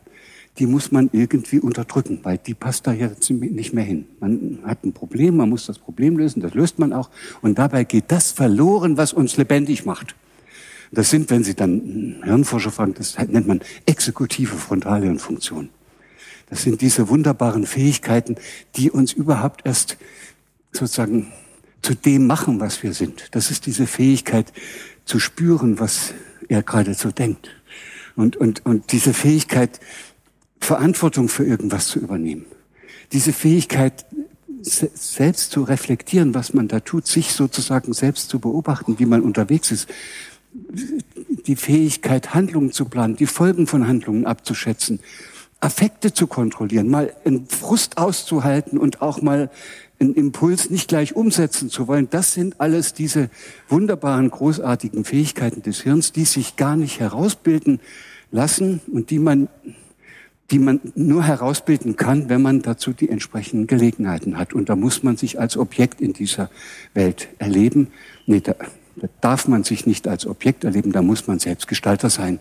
die 0.58 0.66
muss 0.66 0.92
man 0.92 1.08
irgendwie 1.12 1.60
unterdrücken, 1.60 2.20
weil 2.22 2.38
die 2.38 2.54
passt 2.54 2.86
da 2.86 2.92
jetzt 2.92 3.30
nicht 3.30 3.72
mehr 3.72 3.84
hin. 3.84 4.06
Man 4.18 4.58
hat 4.64 4.84
ein 4.84 4.92
Problem, 4.92 5.36
man 5.36 5.48
muss 5.48 5.66
das 5.66 5.78
Problem 5.78 6.18
lösen, 6.18 6.40
das 6.40 6.54
löst 6.54 6.78
man 6.78 6.92
auch. 6.92 7.08
Und 7.40 7.58
dabei 7.58 7.84
geht 7.84 8.04
das 8.08 8.32
verloren, 8.32 8.96
was 8.96 9.12
uns 9.12 9.36
lebendig 9.36 9.86
macht. 9.86 10.14
Das 10.92 11.08
sind, 11.08 11.30
wenn 11.30 11.44
Sie 11.44 11.54
dann 11.54 12.20
Hirnforscher 12.24 12.72
fragen, 12.72 12.94
das 12.94 13.16
nennt 13.16 13.46
man 13.46 13.60
exekutive 13.86 14.56
Frontalhirnfunktion. 14.56 15.70
Das 16.48 16.62
sind 16.62 16.80
diese 16.80 17.08
wunderbaren 17.08 17.64
Fähigkeiten, 17.64 18.36
die 18.74 18.90
uns 18.90 19.12
überhaupt 19.12 19.64
erst 19.64 19.96
sozusagen 20.72 21.32
zu 21.80 21.94
dem 21.94 22.26
machen, 22.26 22.58
was 22.58 22.82
wir 22.82 22.92
sind. 22.92 23.28
Das 23.30 23.52
ist 23.52 23.66
diese 23.66 23.86
Fähigkeit 23.86 24.52
zu 25.04 25.20
spüren, 25.20 25.78
was 25.78 26.12
er 26.48 26.62
geradezu 26.62 27.12
denkt. 27.12 27.50
Und, 28.16 28.36
und, 28.36 28.66
und 28.66 28.92
diese 28.92 29.14
Fähigkeit, 29.14 29.80
Verantwortung 30.60 31.28
für 31.28 31.44
irgendwas 31.44 31.88
zu 31.88 31.98
übernehmen. 31.98 32.46
Diese 33.12 33.32
Fähigkeit, 33.32 34.06
selbst 34.62 35.52
zu 35.52 35.62
reflektieren, 35.62 36.34
was 36.34 36.52
man 36.52 36.68
da 36.68 36.80
tut, 36.80 37.06
sich 37.06 37.32
sozusagen 37.32 37.92
selbst 37.92 38.28
zu 38.28 38.38
beobachten, 38.38 38.98
wie 38.98 39.06
man 39.06 39.22
unterwegs 39.22 39.70
ist. 39.70 39.88
Die 41.46 41.56
Fähigkeit, 41.56 42.34
Handlungen 42.34 42.72
zu 42.72 42.84
planen, 42.84 43.16
die 43.16 43.26
Folgen 43.26 43.66
von 43.66 43.86
Handlungen 43.86 44.26
abzuschätzen, 44.26 45.00
Affekte 45.60 46.12
zu 46.12 46.26
kontrollieren, 46.26 46.88
mal 46.88 47.12
einen 47.24 47.46
Frust 47.46 47.98
auszuhalten 47.98 48.78
und 48.78 49.02
auch 49.02 49.22
mal 49.22 49.50
einen 50.00 50.14
Impuls 50.14 50.70
nicht 50.70 50.88
gleich 50.88 51.14
umsetzen 51.14 51.68
zu 51.68 51.86
wollen. 51.86 52.08
Das 52.10 52.32
sind 52.32 52.60
alles 52.60 52.94
diese 52.94 53.28
wunderbaren, 53.68 54.30
großartigen 54.30 55.04
Fähigkeiten 55.04 55.62
des 55.62 55.82
Hirns, 55.82 56.12
die 56.12 56.24
sich 56.24 56.56
gar 56.56 56.76
nicht 56.76 57.00
herausbilden 57.00 57.80
lassen 58.32 58.80
und 58.90 59.10
die 59.10 59.18
man 59.18 59.48
die 60.50 60.58
man 60.58 60.80
nur 60.94 61.22
herausbilden 61.22 61.96
kann, 61.96 62.28
wenn 62.28 62.42
man 62.42 62.62
dazu 62.62 62.92
die 62.92 63.08
entsprechenden 63.08 63.66
Gelegenheiten 63.66 64.36
hat. 64.36 64.52
Und 64.52 64.68
da 64.68 64.76
muss 64.76 65.02
man 65.02 65.16
sich 65.16 65.38
als 65.38 65.56
Objekt 65.56 66.00
in 66.00 66.12
dieser 66.12 66.50
Welt 66.92 67.28
erleben. 67.38 67.88
Nee, 68.26 68.40
da, 68.40 68.54
da 68.96 69.08
darf 69.20 69.46
man 69.46 69.62
sich 69.62 69.86
nicht 69.86 70.08
als 70.08 70.26
Objekt 70.26 70.64
erleben, 70.64 70.92
da 70.92 71.02
muss 71.02 71.26
man 71.26 71.38
Selbstgestalter 71.38 72.10
sein, 72.10 72.40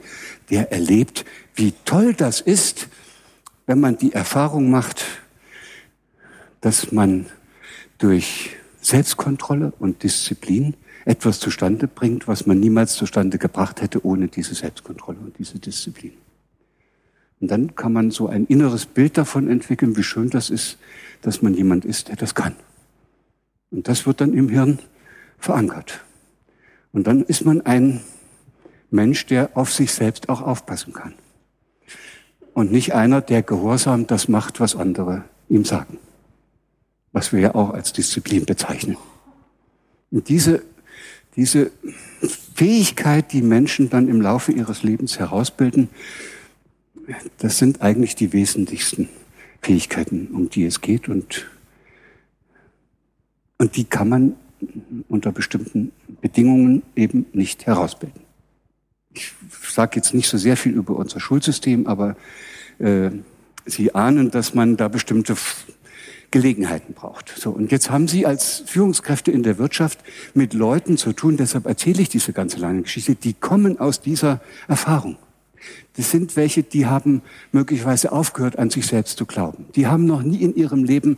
der 0.50 0.72
erlebt, 0.72 1.26
wie 1.56 1.74
toll 1.86 2.14
das 2.14 2.42
ist, 2.42 2.88
wenn 3.68 3.80
man 3.80 3.98
die 3.98 4.14
Erfahrung 4.14 4.72
macht, 4.72 5.06
dass 6.62 6.92
man 6.92 7.28
durch 8.00 8.56
Selbstkontrolle 8.82 9.74
und 9.78 10.02
Disziplin 10.02 10.74
etwas 11.06 11.40
zustande 11.40 11.88
bringt, 11.88 12.28
was 12.28 12.46
man 12.48 12.60
niemals 12.60 12.96
zustande 12.96 13.38
gebracht 13.38 13.82
hätte 13.82 14.04
ohne 14.04 14.28
diese 14.28 14.56
Selbstkontrolle 14.56 15.20
und 15.20 15.38
diese 15.38 15.60
Disziplin. 15.60 16.14
Und 17.42 17.50
dann 17.50 17.76
kann 17.76 17.94
man 17.94 18.12
so 18.12 18.28
ein 18.28 18.46
inneres 18.46 18.86
Bild 18.86 19.18
davon 19.18 19.50
entwickeln, 19.50 19.96
wie 19.96 20.04
schön 20.04 20.30
das 20.30 20.50
ist, 20.50 20.78
dass 21.22 21.42
man 21.42 21.54
jemand 21.54 21.86
ist, 21.86 22.10
der 22.10 22.16
das 22.16 22.36
kann. 22.36 22.56
Und 23.72 23.88
das 23.88 24.06
wird 24.06 24.22
dann 24.22 24.34
im 24.34 24.50
Hirn 24.50 24.80
verankert. 25.38 26.04
Und 26.92 27.08
dann 27.08 27.24
ist 27.24 27.46
man 27.46 27.62
ein 27.62 28.02
Mensch, 28.92 29.26
der 29.28 29.56
auf 29.56 29.72
sich 29.72 29.94
selbst 29.94 30.30
auch 30.30 30.42
aufpassen 30.42 30.94
kann. 30.94 31.14
Und 32.54 32.72
nicht 32.72 32.94
einer, 32.94 33.22
der 33.22 33.44
gehorsam 33.44 34.08
das 34.08 34.28
macht, 34.28 34.60
was 34.60 34.76
andere 34.76 35.24
ihm 35.48 35.66
sagen. 35.66 35.98
Was 37.12 37.32
wir 37.32 37.40
ja 37.40 37.56
auch 37.56 37.72
als 37.72 37.94
Disziplin 37.94 38.46
bezeichnen. 38.46 38.98
Und 40.12 40.28
diese, 40.30 40.64
diese 41.36 41.72
Fähigkeit, 42.56 43.32
die 43.32 43.44
Menschen 43.44 43.90
dann 43.90 44.08
im 44.08 44.20
Laufe 44.20 44.52
ihres 44.52 44.84
Lebens 44.84 45.20
herausbilden, 45.20 45.90
das 47.38 47.58
sind 47.58 47.82
eigentlich 47.82 48.16
die 48.16 48.34
wesentlichsten 48.34 49.10
Fähigkeiten, 49.62 50.28
um 50.34 50.50
die 50.50 50.66
es 50.66 50.82
geht 50.82 51.10
und, 51.10 51.48
und 53.58 53.76
die 53.76 53.84
kann 53.84 54.10
man 54.10 54.36
unter 55.08 55.32
bestimmten 55.32 55.92
Bedingungen 56.22 56.84
eben 56.96 57.26
nicht 57.34 57.66
herausbilden. 57.66 58.22
Ich 59.14 59.34
sage 59.68 59.96
jetzt 59.96 60.14
nicht 60.14 60.30
so 60.30 60.38
sehr 60.38 60.58
viel 60.58 60.74
über 60.74 60.96
unser 60.96 61.20
Schulsystem, 61.20 61.88
aber 61.88 62.16
äh, 62.80 63.10
Sie 63.66 63.94
ahnen, 63.94 64.32
dass 64.32 64.54
man 64.54 64.78
da 64.78 64.88
bestimmte 64.88 65.36
Gelegenheiten 66.32 66.94
braucht. 66.94 67.34
So, 67.38 67.52
und 67.52 67.72
jetzt 67.72 67.90
haben 67.90 68.08
Sie 68.08 68.26
als 68.26 68.64
Führungskräfte 68.66 69.32
in 69.32 69.44
der 69.44 69.58
Wirtschaft 69.58 70.00
mit 70.34 70.54
Leuten 70.54 70.98
zu 70.98 71.14
tun, 71.14 71.38
deshalb 71.38 71.66
erzähle 71.66 72.02
ich 72.02 72.10
diese 72.10 72.34
ganze 72.34 72.58
lange 72.58 72.84
Geschichte, 72.84 73.16
die 73.16 73.34
kommen 73.34 73.80
aus 73.80 74.02
dieser 74.02 74.42
Erfahrung. 74.68 75.18
Das 75.96 76.12
sind 76.12 76.36
welche, 76.36 76.64
die 76.64 76.86
haben 76.86 77.22
möglicherweise 77.52 78.12
aufgehört, 78.12 78.58
an 78.58 78.70
sich 78.70 78.88
selbst 78.88 79.18
zu 79.18 79.26
glauben. 79.26 79.66
Die 79.76 79.88
haben 79.88 80.06
noch 80.06 80.24
nie 80.24 80.42
in 80.42 80.56
ihrem 80.56 80.84
Leben 80.84 81.18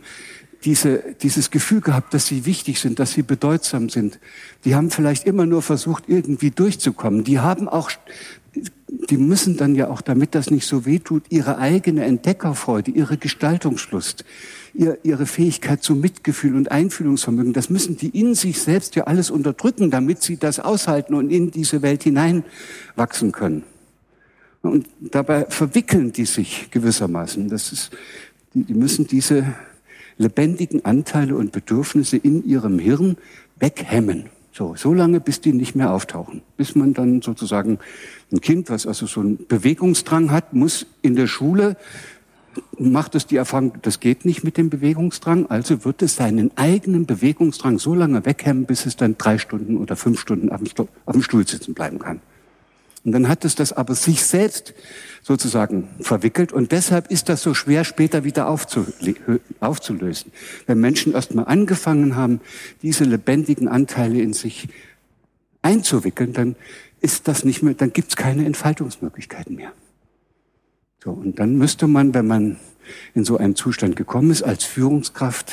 diese, 0.64 1.02
dieses 1.22 1.50
Gefühl 1.50 1.80
gehabt, 1.80 2.14
dass 2.14 2.26
sie 2.26 2.46
wichtig 2.46 2.80
sind, 2.80 2.98
dass 2.98 3.12
sie 3.12 3.22
bedeutsam 3.22 3.88
sind. 3.88 4.18
Die 4.64 4.74
haben 4.74 4.90
vielleicht 4.90 5.26
immer 5.26 5.46
nur 5.46 5.62
versucht, 5.62 6.04
irgendwie 6.06 6.50
durchzukommen. 6.50 7.24
Die 7.24 7.40
haben 7.40 7.68
auch, 7.68 7.90
die 9.10 9.16
müssen 9.16 9.56
dann 9.56 9.74
ja 9.74 9.88
auch, 9.88 10.00
damit 10.00 10.34
das 10.34 10.50
nicht 10.50 10.66
so 10.66 10.86
weh 10.86 10.98
tut, 10.98 11.24
ihre 11.30 11.58
eigene 11.58 12.04
Entdeckerfreude, 12.04 12.90
ihre 12.90 13.16
Gestaltungslust, 13.16 14.24
ihr, 14.74 14.98
ihre 15.02 15.26
Fähigkeit 15.26 15.82
zum 15.82 16.00
Mitgefühl 16.00 16.54
und 16.54 16.70
Einfühlungsvermögen, 16.70 17.52
das 17.52 17.70
müssen 17.70 17.96
die 17.96 18.08
in 18.08 18.34
sich 18.34 18.60
selbst 18.60 18.94
ja 18.94 19.04
alles 19.04 19.30
unterdrücken, 19.30 19.90
damit 19.90 20.22
sie 20.22 20.36
das 20.36 20.60
aushalten 20.60 21.14
und 21.14 21.30
in 21.30 21.50
diese 21.50 21.82
Welt 21.82 22.04
hineinwachsen 22.04 23.32
können. 23.32 23.64
Und 24.62 24.86
dabei 25.00 25.46
verwickeln 25.48 26.12
die 26.12 26.24
sich 26.24 26.70
gewissermaßen. 26.70 27.48
Das 27.48 27.72
ist, 27.72 27.90
die, 28.54 28.74
müssen 28.74 29.06
diese 29.06 29.54
lebendigen 30.18 30.84
Anteile 30.84 31.36
und 31.36 31.52
Bedürfnisse 31.52 32.16
in 32.16 32.46
ihrem 32.46 32.78
Hirn 32.78 33.16
weghemmen. 33.58 34.26
So, 34.52 34.74
so 34.76 34.92
lange, 34.92 35.18
bis 35.18 35.40
die 35.40 35.52
nicht 35.52 35.74
mehr 35.74 35.92
auftauchen. 35.92 36.42
Bis 36.56 36.74
man 36.74 36.94
dann 36.94 37.22
sozusagen 37.22 37.78
ein 38.30 38.40
Kind, 38.40 38.70
was 38.70 38.86
also 38.86 39.06
so 39.06 39.20
einen 39.20 39.46
Bewegungsdrang 39.46 40.30
hat, 40.30 40.52
muss 40.52 40.86
in 41.00 41.16
der 41.16 41.26
Schule 41.26 41.76
macht 42.78 43.14
es 43.14 43.26
die 43.26 43.36
Erfahrung, 43.36 43.72
das 43.82 44.00
geht 44.00 44.24
nicht 44.24 44.44
mit 44.44 44.56
dem 44.56 44.70
Bewegungsdrang, 44.70 45.46
also 45.46 45.84
wird 45.84 46.02
es 46.02 46.16
seinen 46.16 46.50
eigenen 46.56 47.06
Bewegungsdrang 47.06 47.78
so 47.78 47.94
lange 47.94 48.24
weghemmen, 48.26 48.66
bis 48.66 48.86
es 48.86 48.96
dann 48.96 49.16
drei 49.16 49.38
Stunden 49.38 49.76
oder 49.76 49.96
fünf 49.96 50.20
Stunden 50.20 50.50
auf 50.50 50.60
dem 51.12 51.22
Stuhl 51.22 51.46
sitzen 51.46 51.74
bleiben 51.74 51.98
kann. 51.98 52.20
Und 53.04 53.12
dann 53.12 53.28
hat 53.28 53.44
es 53.44 53.56
das 53.56 53.72
aber 53.72 53.94
sich 53.94 54.24
selbst 54.24 54.74
sozusagen 55.22 55.88
verwickelt 56.00 56.52
und 56.52 56.72
deshalb 56.72 57.10
ist 57.10 57.28
das 57.28 57.42
so 57.42 57.54
schwer 57.54 57.84
später 57.84 58.24
wieder 58.24 58.48
aufzulösen. 58.48 60.32
Wenn 60.66 60.80
Menschen 60.80 61.12
erst 61.12 61.34
mal 61.34 61.44
angefangen 61.44 62.16
haben, 62.16 62.40
diese 62.82 63.04
lebendigen 63.04 63.68
Anteile 63.68 64.20
in 64.20 64.32
sich 64.32 64.68
einzuwickeln, 65.62 66.32
dann 66.32 66.56
ist 67.00 67.26
das 67.26 67.44
nicht 67.44 67.62
mehr, 67.62 67.74
dann 67.74 67.92
gibt 67.92 68.10
es 68.10 68.16
keine 68.16 68.44
Entfaltungsmöglichkeiten 68.44 69.56
mehr. 69.56 69.72
So, 71.02 71.10
und 71.10 71.40
dann 71.40 71.56
müsste 71.56 71.88
man, 71.88 72.14
wenn 72.14 72.26
man 72.26 72.58
in 73.14 73.24
so 73.24 73.36
einen 73.36 73.56
Zustand 73.56 73.96
gekommen 73.96 74.30
ist, 74.30 74.42
als 74.42 74.64
Führungskraft 74.64 75.52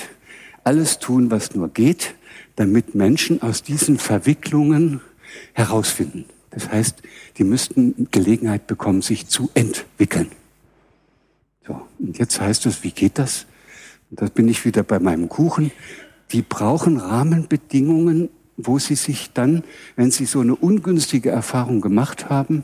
alles 0.63 0.99
tun, 0.99 1.31
was 1.31 1.55
nur 1.55 1.69
geht, 1.69 2.13
damit 2.55 2.93
Menschen 2.93 3.41
aus 3.41 3.63
diesen 3.63 3.97
Verwicklungen 3.97 5.01
herausfinden. 5.53 6.25
Das 6.51 6.69
heißt, 6.69 7.01
die 7.37 7.43
müssten 7.43 8.07
Gelegenheit 8.11 8.67
bekommen, 8.67 9.01
sich 9.01 9.27
zu 9.27 9.49
entwickeln. 9.53 10.31
So, 11.67 11.81
und 11.99 12.17
jetzt 12.17 12.41
heißt 12.41 12.65
es, 12.65 12.83
wie 12.83 12.91
geht 12.91 13.19
das? 13.19 13.45
Und 14.09 14.21
da 14.21 14.25
bin 14.27 14.47
ich 14.47 14.65
wieder 14.65 14.83
bei 14.83 14.99
meinem 14.99 15.29
Kuchen. 15.29 15.71
Die 16.31 16.41
brauchen 16.41 16.97
Rahmenbedingungen, 16.97 18.29
wo 18.57 18.79
sie 18.79 18.95
sich 18.95 19.31
dann, 19.33 19.63
wenn 19.95 20.11
sie 20.11 20.25
so 20.25 20.41
eine 20.41 20.55
ungünstige 20.55 21.29
Erfahrung 21.29 21.81
gemacht 21.81 22.29
haben, 22.29 22.63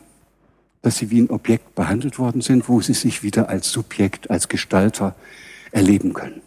dass 0.81 0.97
sie 0.97 1.09
wie 1.09 1.21
ein 1.21 1.29
Objekt 1.29 1.73
behandelt 1.73 2.19
worden 2.19 2.41
sind, 2.41 2.69
wo 2.69 2.81
sie 2.81 2.93
sich 2.93 3.23
wieder 3.23 3.49
als 3.49 3.71
Subjekt, 3.71 4.29
als 4.29 4.49
Gestalter 4.49 5.15
erleben 5.71 6.13
können. 6.13 6.41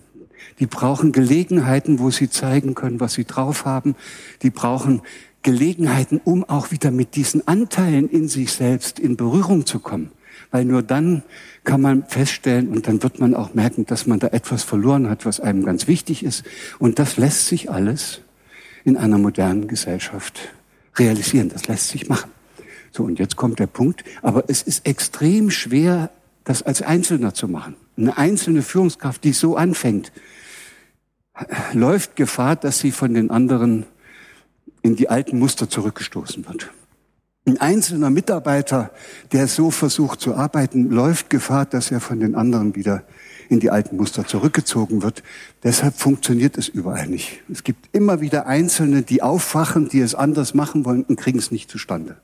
Die 0.59 0.67
brauchen 0.67 1.13
Gelegenheiten, 1.13 1.99
wo 1.99 2.11
sie 2.11 2.31
zeigen 2.31 2.75
können, 2.75 3.01
was 3.01 3.15
sie 3.15 3.25
drauf 3.25 3.65
haben. 3.65 3.95
Die 4.43 4.51
brauchen 4.51 5.03
Gelegenheiten, 5.43 6.21
um 6.25 6.45
auch 6.45 6.71
wieder 6.71 6.91
mit 6.91 7.17
diesen 7.17 7.47
Anteilen 7.47 8.09
in 8.09 8.29
sich 8.29 8.53
selbst 8.53 8.99
in 8.99 9.17
Berührung 9.17 9.67
zu 9.67 9.79
kommen. 9.79 10.11
Weil 10.51 10.65
nur 10.65 10.83
dann 10.83 11.23
kann 11.65 11.81
man 11.81 12.05
feststellen 12.05 12.69
und 12.69 12.87
dann 12.87 13.03
wird 13.03 13.21
man 13.21 13.35
auch 13.35 13.55
merken, 13.55 13.87
dass 13.87 14.07
man 14.07 14.19
da 14.19 14.29
etwas 14.29 14.63
verloren 14.63 15.11
hat, 15.11 15.27
was 15.27 15.41
einem 15.41 15.65
ganz 15.65 15.87
wichtig 15.87 16.23
ist. 16.23 16.45
Und 16.79 16.99
das 16.99 17.17
lässt 17.17 17.47
sich 17.47 17.71
alles 17.71 18.23
in 18.85 18.97
einer 18.97 19.19
modernen 19.19 19.69
Gesellschaft 19.69 20.41
realisieren. 20.97 21.51
Das 21.51 21.69
lässt 21.69 21.89
sich 21.89 22.09
machen. 22.09 22.31
So, 22.91 23.05
und 23.05 23.19
jetzt 23.19 23.37
kommt 23.37 23.59
der 23.59 23.67
Punkt. 23.67 24.05
Aber 24.23 24.45
es 24.49 24.63
ist 24.63 24.87
extrem 24.87 25.51
schwer, 25.51 26.11
das 26.45 26.63
als 26.63 26.81
Einzelner 26.81 27.35
zu 27.35 27.49
machen. 27.49 27.77
Eine 27.97 28.17
einzelne 28.17 28.63
Führungskraft, 28.63 29.25
die 29.25 29.33
so 29.33 29.57
anfängt, 29.57 30.13
läuft 31.73 32.17
Gefahr, 32.17 32.57
dass 32.57 32.79
sie 32.79 32.91
von 32.91 33.15
den 33.15 33.31
anderen 33.31 33.85
in 34.89 34.97
die 34.97 35.11
alten 35.11 35.39
Muster 35.39 35.69
zurückgestoßen 35.69 36.49
wird. 36.49 36.71
Ein 37.47 37.61
einzelner 37.61 38.09
Mitarbeiter, 38.09 38.91
der 39.33 39.47
so 39.47 39.71
versucht 39.71 40.19
zu 40.21 40.35
arbeiten, 40.35 40.89
läuft 40.89 41.29
Gefahr, 41.29 41.67
dass 41.67 41.91
er 41.91 42.01
von 42.01 42.21
den 42.21 42.35
anderen 42.35 42.75
wieder 42.75 43.05
in 43.51 43.61
die 43.61 43.71
alten 43.71 43.97
Muster 43.97 44.27
zurückgezogen 44.27 45.03
wird. 45.03 45.23
Deshalb 45.63 45.95
funktioniert 45.95 46.57
es 46.57 46.69
überall 46.69 47.07
nicht. 47.07 47.43
Es 47.53 47.65
gibt 47.65 47.91
immer 47.93 48.23
wieder 48.23 48.47
Einzelne, 48.47 49.03
die 49.03 49.23
aufwachen, 49.23 49.91
die 49.91 50.01
es 50.01 50.15
anders 50.15 50.55
machen 50.55 50.87
wollen 50.87 51.03
und 51.03 51.17
kriegen 51.17 51.39
es 51.39 51.51
nicht 51.51 51.71
zustande. 51.71 52.17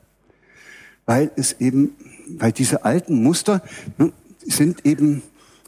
Weil 1.05 1.29
es 1.35 1.53
eben, 1.59 1.91
weil 2.27 2.51
diese 2.51 2.83
alten 2.83 3.21
Muster 3.21 3.61
ne, 3.99 4.11
sind 4.43 4.87
eben 4.87 5.21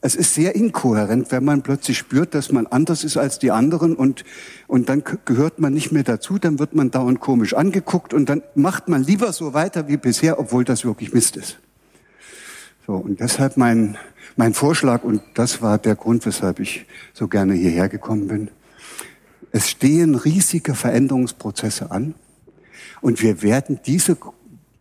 es 0.07 0.15
ist 0.15 0.33
sehr 0.33 0.55
inkohärent, 0.55 1.33
wenn 1.33 1.43
man 1.43 1.63
plötzlich 1.63 1.97
spürt, 1.97 2.33
dass 2.33 2.49
man 2.53 2.65
anders 2.65 3.03
ist 3.03 3.17
als 3.17 3.39
die 3.39 3.51
anderen 3.51 3.93
und, 3.93 4.23
und 4.65 4.87
dann 4.87 5.03
gehört 5.25 5.59
man 5.59 5.73
nicht 5.73 5.91
mehr 5.91 6.03
dazu, 6.03 6.37
dann 6.37 6.59
wird 6.59 6.73
man 6.73 6.91
dauernd 6.91 7.19
komisch 7.19 7.53
angeguckt 7.53 8.13
und 8.13 8.29
dann 8.29 8.41
macht 8.55 8.87
man 8.87 9.03
lieber 9.03 9.33
so 9.33 9.53
weiter 9.53 9.89
wie 9.89 9.97
bisher, 9.97 10.39
obwohl 10.39 10.63
das 10.63 10.85
wirklich 10.85 11.11
Mist 11.11 11.35
ist. 11.35 11.59
So, 12.85 12.93
und 12.93 13.19
deshalb 13.19 13.57
mein, 13.57 13.97
mein 14.37 14.53
Vorschlag, 14.53 15.03
und 15.03 15.21
das 15.33 15.61
war 15.61 15.77
der 15.77 15.95
Grund, 15.95 16.25
weshalb 16.25 16.61
ich 16.61 16.85
so 17.13 17.27
gerne 17.27 17.53
hierher 17.53 17.89
gekommen 17.89 18.29
bin. 18.29 18.49
Es 19.51 19.69
stehen 19.69 20.15
riesige 20.15 20.73
Veränderungsprozesse 20.73 21.91
an 21.91 22.15
und 23.01 23.21
wir 23.21 23.41
werden 23.41 23.81
diese 23.85 24.17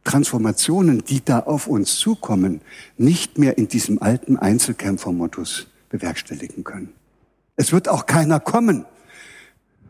Transformationen, 0.06 1.04
die 1.04 1.22
da 1.22 1.40
auf 1.40 1.66
uns 1.66 1.98
zukommen, 1.98 2.60
nicht 2.96 3.38
mehr 3.38 3.58
in 3.58 3.66
diesem 3.66 4.00
alten 4.00 4.36
Einzelkämpfermodus 4.36 5.66
bewerkstelligen 5.90 6.62
können. 6.62 6.92
Es 7.56 7.72
wird 7.72 7.88
auch 7.88 8.06
keiner 8.06 8.38
kommen, 8.38 8.84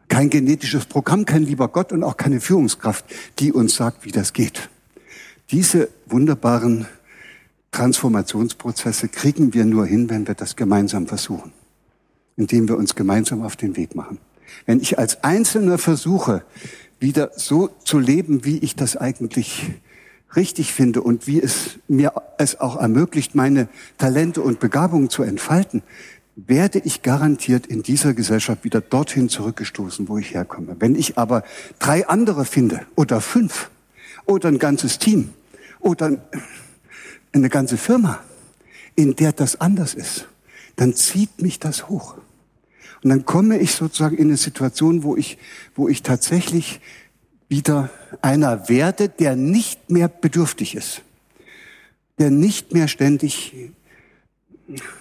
kein 0.08 0.30
genetisches 0.30 0.86
Programm, 0.86 1.26
kein 1.26 1.42
lieber 1.42 1.68
Gott 1.68 1.92
und 1.92 2.02
auch 2.02 2.16
keine 2.16 2.40
Führungskraft, 2.40 3.04
die 3.38 3.52
uns 3.52 3.76
sagt, 3.76 4.06
wie 4.06 4.10
das 4.10 4.32
geht. 4.32 4.70
Diese 5.50 5.90
wunderbaren 6.06 6.86
Transformationsprozesse 7.70 9.08
kriegen 9.08 9.52
wir 9.52 9.66
nur 9.66 9.84
hin, 9.84 10.08
wenn 10.08 10.26
wir 10.26 10.34
das 10.34 10.56
gemeinsam 10.56 11.06
versuchen, 11.06 11.52
indem 12.36 12.68
wir 12.68 12.78
uns 12.78 12.94
gemeinsam 12.94 13.42
auf 13.42 13.56
den 13.56 13.76
Weg 13.76 13.94
machen. 13.94 14.18
Wenn 14.64 14.80
ich 14.80 14.98
als 14.98 15.22
Einzelner 15.24 15.76
versuche, 15.76 16.42
wieder 17.00 17.32
so 17.36 17.68
zu 17.84 17.98
leben, 17.98 18.46
wie 18.46 18.58
ich 18.58 18.76
das 18.76 18.96
eigentlich 18.96 19.74
richtig 20.34 20.72
finde 20.72 21.02
und 21.02 21.26
wie 21.26 21.40
es 21.40 21.78
mir 21.88 22.12
es 22.38 22.60
auch 22.60 22.76
ermöglicht, 22.76 23.34
meine 23.34 23.68
Talente 23.98 24.42
und 24.42 24.60
Begabungen 24.60 25.08
zu 25.08 25.22
entfalten, 25.22 25.82
werde 26.36 26.80
ich 26.80 27.02
garantiert 27.02 27.66
in 27.66 27.82
dieser 27.82 28.12
Gesellschaft 28.12 28.64
wieder 28.64 28.82
dorthin 28.82 29.28
zurückgestoßen, 29.28 30.08
wo 30.08 30.18
ich 30.18 30.34
herkomme. 30.34 30.76
Wenn 30.78 30.94
ich 30.94 31.16
aber 31.16 31.42
drei 31.78 32.06
andere 32.08 32.44
finde 32.44 32.82
oder 32.94 33.20
fünf 33.22 33.70
oder 34.26 34.48
ein 34.48 34.58
ganzes 34.58 34.98
Team 34.98 35.30
oder 35.80 36.18
eine 37.32 37.48
ganze 37.48 37.78
Firma, 37.78 38.20
in 38.96 39.16
der 39.16 39.32
das 39.32 39.60
anders 39.60 39.94
ist, 39.94 40.28
dann 40.76 40.94
zieht 40.94 41.40
mich 41.40 41.58
das 41.58 41.88
hoch. 41.88 42.16
Und 43.02 43.10
dann 43.10 43.24
komme 43.24 43.58
ich 43.58 43.72
sozusagen 43.72 44.16
in 44.16 44.28
eine 44.28 44.36
Situation, 44.36 45.02
wo 45.02 45.16
ich, 45.16 45.38
wo 45.74 45.88
ich 45.88 46.02
tatsächlich 46.02 46.80
wieder 47.48 47.90
einer 48.22 48.68
werde, 48.68 49.08
der 49.08 49.36
nicht 49.36 49.90
mehr 49.90 50.08
bedürftig 50.08 50.74
ist, 50.74 51.02
der 52.18 52.30
nicht 52.30 52.72
mehr 52.72 52.88
ständig 52.88 53.70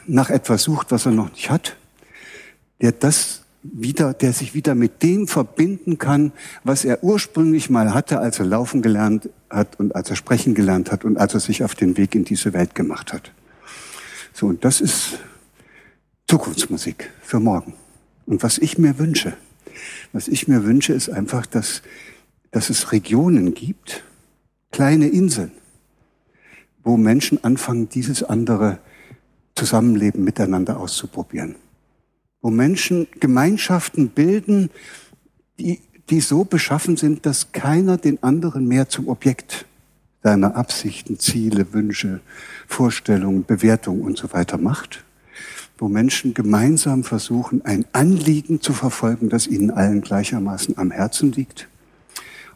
nach 0.05 0.29
etwas 0.29 0.63
sucht, 0.63 0.91
was 0.91 1.05
er 1.05 1.11
noch 1.11 1.31
nicht 1.31 1.49
hat, 1.49 1.75
der 2.81 2.91
das 2.91 3.41
wieder, 3.63 4.13
der 4.13 4.31
sich 4.33 4.53
wieder 4.53 4.75
mit 4.75 5.01
dem 5.01 5.27
verbinden 5.27 5.97
kann, 5.97 6.33
was 6.63 6.85
er 6.85 7.03
ursprünglich 7.03 7.69
mal 7.69 7.93
hatte, 7.93 8.19
als 8.19 8.39
er 8.39 8.45
laufen 8.45 8.83
gelernt 8.83 9.29
hat 9.49 9.79
und 9.79 9.95
als 9.95 10.09
er 10.09 10.15
sprechen 10.15 10.53
gelernt 10.53 10.91
hat 10.91 11.03
und 11.03 11.17
als 11.17 11.33
er 11.33 11.39
sich 11.39 11.63
auf 11.63 11.73
den 11.73 11.97
Weg 11.97 12.13
in 12.13 12.25
diese 12.25 12.53
Welt 12.53 12.75
gemacht 12.75 13.11
hat. 13.11 13.31
So, 14.33 14.47
und 14.47 14.63
das 14.63 14.81
ist 14.81 15.19
Zukunftsmusik 16.27 17.09
für 17.21 17.39
morgen. 17.39 17.73
Und 18.25 18.43
was 18.43 18.57
ich 18.57 18.77
mir 18.77 18.99
wünsche, 18.99 19.33
was 20.13 20.27
ich 20.27 20.47
mir 20.47 20.63
wünsche, 20.63 20.93
ist 20.93 21.09
einfach, 21.09 21.45
dass 21.45 21.81
dass 22.55 22.69
es 22.69 22.93
Regionen 22.93 23.53
gibt, 23.53 24.05
kleine 24.71 25.09
Inseln, 25.09 25.51
wo 26.85 26.95
Menschen 26.95 27.43
anfangen, 27.43 27.89
dieses 27.89 28.23
andere 28.23 28.77
Zusammenleben 29.55 30.23
miteinander 30.23 30.79
auszuprobieren. 30.79 31.55
Wo 32.41 32.49
Menschen 32.49 33.07
Gemeinschaften 33.19 34.07
bilden, 34.07 34.69
die, 35.59 35.81
die 36.09 36.21
so 36.21 36.45
beschaffen 36.45 36.95
sind, 36.95 37.25
dass 37.25 37.51
keiner 37.51 37.97
den 37.97 38.23
anderen 38.23 38.69
mehr 38.69 38.87
zum 38.87 39.09
Objekt 39.09 39.65
seiner 40.23 40.55
Absichten, 40.55 41.19
Ziele, 41.19 41.73
Wünsche, 41.73 42.21
Vorstellungen, 42.67 43.43
Bewertungen 43.43 43.99
und 43.99 44.17
so 44.17 44.31
weiter 44.31 44.57
macht. 44.57 45.03
Wo 45.77 45.89
Menschen 45.89 46.33
gemeinsam 46.33 47.03
versuchen, 47.03 47.65
ein 47.65 47.83
Anliegen 47.91 48.61
zu 48.61 48.71
verfolgen, 48.71 49.27
das 49.27 49.45
ihnen 49.45 49.71
allen 49.71 49.99
gleichermaßen 49.99 50.77
am 50.77 50.91
Herzen 50.91 51.33
liegt 51.33 51.67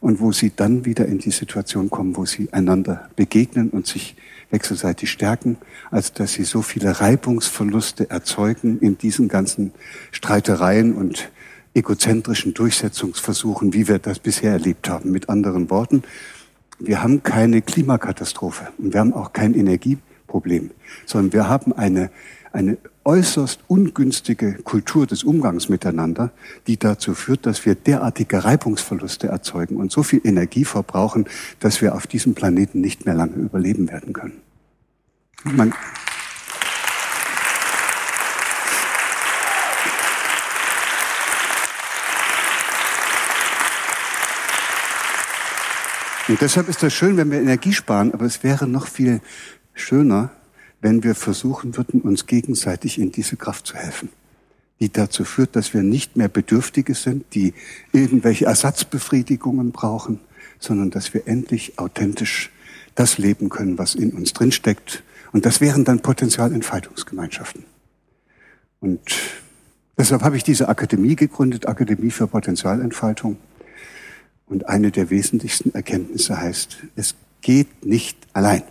und 0.02 0.20
wo 0.20 0.32
sie 0.32 0.52
dann 0.56 0.86
wieder 0.86 1.06
in 1.06 1.20
die 1.20 1.32
Situation 1.32 1.90
kommen, 1.90 2.16
wo 2.16 2.26
sie 2.26 2.52
einander 2.54 3.10
begegnen 3.16 3.70
und 3.70 3.88
sich 3.88 4.16
wechselseitig 4.52 5.12
stärken, 5.12 5.58
als 5.92 6.14
dass 6.14 6.34
sie 6.34 6.44
so 6.44 6.62
viele 6.62 7.00
Reibungsverluste 7.00 8.10
erzeugen 8.10 8.80
in 8.80 8.98
diesen 8.98 9.28
ganzen 9.28 9.72
Streitereien 10.12 10.94
und 10.94 11.30
egozentrischen 11.74 12.54
Durchsetzungsversuchen, 12.54 13.74
wie 13.74 13.88
wir 13.88 14.00
das 14.00 14.20
bisher 14.20 14.52
erlebt 14.52 14.90
haben. 14.90 15.12
Mit 15.12 15.30
anderen 15.30 15.70
Worten, 15.70 16.04
wir 16.80 17.04
haben 17.04 17.24
keine 17.24 17.62
Klimakatastrophe 17.62 18.70
und 18.78 18.94
wir 18.94 19.02
haben 19.02 19.14
auch 19.14 19.34
kein 19.34 19.54
Energieproblem, 19.54 20.72
sondern 21.06 21.34
wir 21.34 21.50
haben 21.50 21.74
eine, 21.74 22.10
eine 22.52 22.78
äußerst 23.04 23.62
ungünstige 23.68 24.54
Kultur 24.64 25.08
des 25.08 25.24
Umgangs 25.24 25.70
miteinander, 25.70 26.32
die 26.68 26.78
dazu 26.78 27.14
führt, 27.14 27.46
dass 27.46 27.66
wir 27.66 27.76
derartige 27.76 28.44
Reibungsverluste 28.44 29.28
erzeugen 29.28 29.78
und 29.78 29.92
so 29.92 30.04
viel 30.04 30.22
Energie 30.24 30.66
verbrauchen, 30.66 31.26
dass 31.60 31.82
wir 31.82 31.96
auf 31.96 32.08
diesem 32.08 32.36
Planeten 32.36 32.82
nicht 32.82 33.06
mehr 33.06 33.16
lange 33.16 33.36
überleben 33.36 33.90
werden 33.90 34.14
können. 34.14 34.42
Man 35.44 35.74
Und 46.28 46.40
deshalb 46.42 46.70
ist 46.70 46.84
das 46.84 46.94
schön, 46.94 47.18
wenn 47.18 47.32
wir 47.32 47.42
Energie 47.42 47.74
sparen, 47.74 48.14
aber 48.14 48.26
es 48.26 48.44
wäre 48.44 48.68
noch 48.68 48.86
viel 48.86 49.20
schöner, 49.74 50.30
wenn 50.82 51.04
wir 51.04 51.16
versuchen 51.16 51.76
würden, 51.76 52.02
uns 52.02 52.26
gegenseitig 52.26 53.00
in 53.00 53.12
diese 53.12 53.36
Kraft 53.36 53.68
zu 53.68 53.76
helfen, 53.76 54.10
die 54.80 54.92
dazu 54.92 55.26
führt, 55.26 55.56
dass 55.56 55.74
wir 55.74 55.84
nicht 55.84 56.16
mehr 56.16 56.30
Bedürftige 56.30 56.96
sind, 56.96 57.26
die 57.34 57.54
irgendwelche 57.92 58.46
Ersatzbefriedigungen 58.46 59.72
brauchen, 59.72 60.20
sondern 60.60 60.90
dass 60.90 61.14
wir 61.14 61.28
endlich 61.28 61.78
authentisch 61.78 62.50
das 62.96 63.18
leben 63.18 63.50
können, 63.50 63.78
was 63.78 63.96
in 63.96 64.12
uns 64.12 64.34
drinsteckt. 64.34 65.04
Und 65.32 65.46
das 65.46 65.62
wären 65.62 65.86
dann 65.86 66.02
Potenzialentfaltungsgemeinschaften. 66.02 67.66
Und 68.80 69.02
deshalb 69.98 70.24
habe 70.24 70.38
ich 70.38 70.44
diese 70.44 70.70
Akademie 70.70 71.16
gegründet, 71.16 71.68
Akademie 71.68 72.12
für 72.12 72.28
Potenzialentfaltung. 72.28 73.38
Und 74.48 74.68
eine 74.68 74.92
der 74.92 75.10
wesentlichsten 75.10 75.74
Erkenntnisse 75.76 76.40
heißt, 76.40 76.78
es 76.96 77.16
geht 77.42 77.86
nicht 77.86 78.18
allein. 78.34 78.64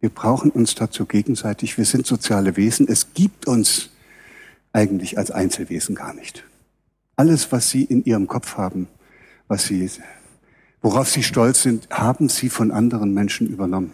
Wir 0.00 0.10
brauchen 0.10 0.50
uns 0.50 0.74
dazu 0.74 1.06
gegenseitig. 1.06 1.76
Wir 1.76 1.84
sind 1.84 2.06
soziale 2.06 2.56
Wesen. 2.56 2.86
Es 2.88 3.14
gibt 3.14 3.46
uns 3.46 3.90
eigentlich 4.72 5.18
als 5.18 5.30
Einzelwesen 5.30 5.94
gar 5.94 6.14
nicht. 6.14 6.44
Alles, 7.16 7.50
was 7.50 7.70
Sie 7.70 7.82
in 7.82 8.04
Ihrem 8.04 8.28
Kopf 8.28 8.56
haben, 8.56 8.86
was 9.48 9.64
Sie, 9.64 9.90
worauf 10.82 11.08
Sie 11.08 11.24
stolz 11.24 11.62
sind, 11.62 11.88
haben 11.90 12.28
Sie 12.28 12.48
von 12.48 12.70
anderen 12.70 13.12
Menschen 13.12 13.48
übernommen. 13.48 13.92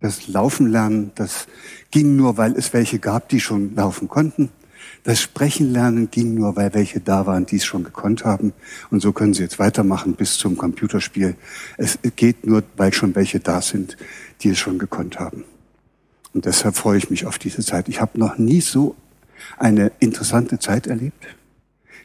Das 0.00 0.26
Laufen 0.26 0.66
lernen, 0.66 1.12
das 1.14 1.46
ging 1.90 2.16
nur, 2.16 2.36
weil 2.36 2.56
es 2.56 2.72
welche 2.72 2.98
gab, 2.98 3.28
die 3.28 3.38
schon 3.38 3.74
laufen 3.76 4.08
konnten. 4.08 4.50
Das 5.04 5.20
Sprechen 5.20 5.72
lernen 5.72 6.10
ging 6.10 6.34
nur, 6.34 6.56
weil 6.56 6.74
welche 6.74 7.00
da 7.00 7.26
waren, 7.26 7.46
die 7.46 7.56
es 7.56 7.64
schon 7.64 7.84
gekonnt 7.84 8.24
haben. 8.24 8.52
Und 8.90 9.00
so 9.00 9.12
können 9.12 9.34
Sie 9.34 9.42
jetzt 9.42 9.58
weitermachen 9.58 10.14
bis 10.14 10.36
zum 10.36 10.56
Computerspiel. 10.56 11.36
Es 11.78 11.98
geht 12.16 12.46
nur, 12.46 12.62
weil 12.76 12.92
schon 12.92 13.14
welche 13.14 13.40
da 13.40 13.62
sind, 13.62 13.96
die 14.42 14.50
es 14.50 14.58
schon 14.58 14.78
gekonnt 14.78 15.18
haben. 15.18 15.44
Und 16.32 16.44
deshalb 16.44 16.76
freue 16.76 16.98
ich 16.98 17.10
mich 17.10 17.26
auf 17.26 17.38
diese 17.38 17.64
Zeit. 17.64 17.88
Ich 17.88 18.00
habe 18.00 18.18
noch 18.18 18.38
nie 18.38 18.60
so 18.60 18.94
eine 19.58 19.90
interessante 20.00 20.58
Zeit 20.58 20.86
erlebt. 20.86 21.26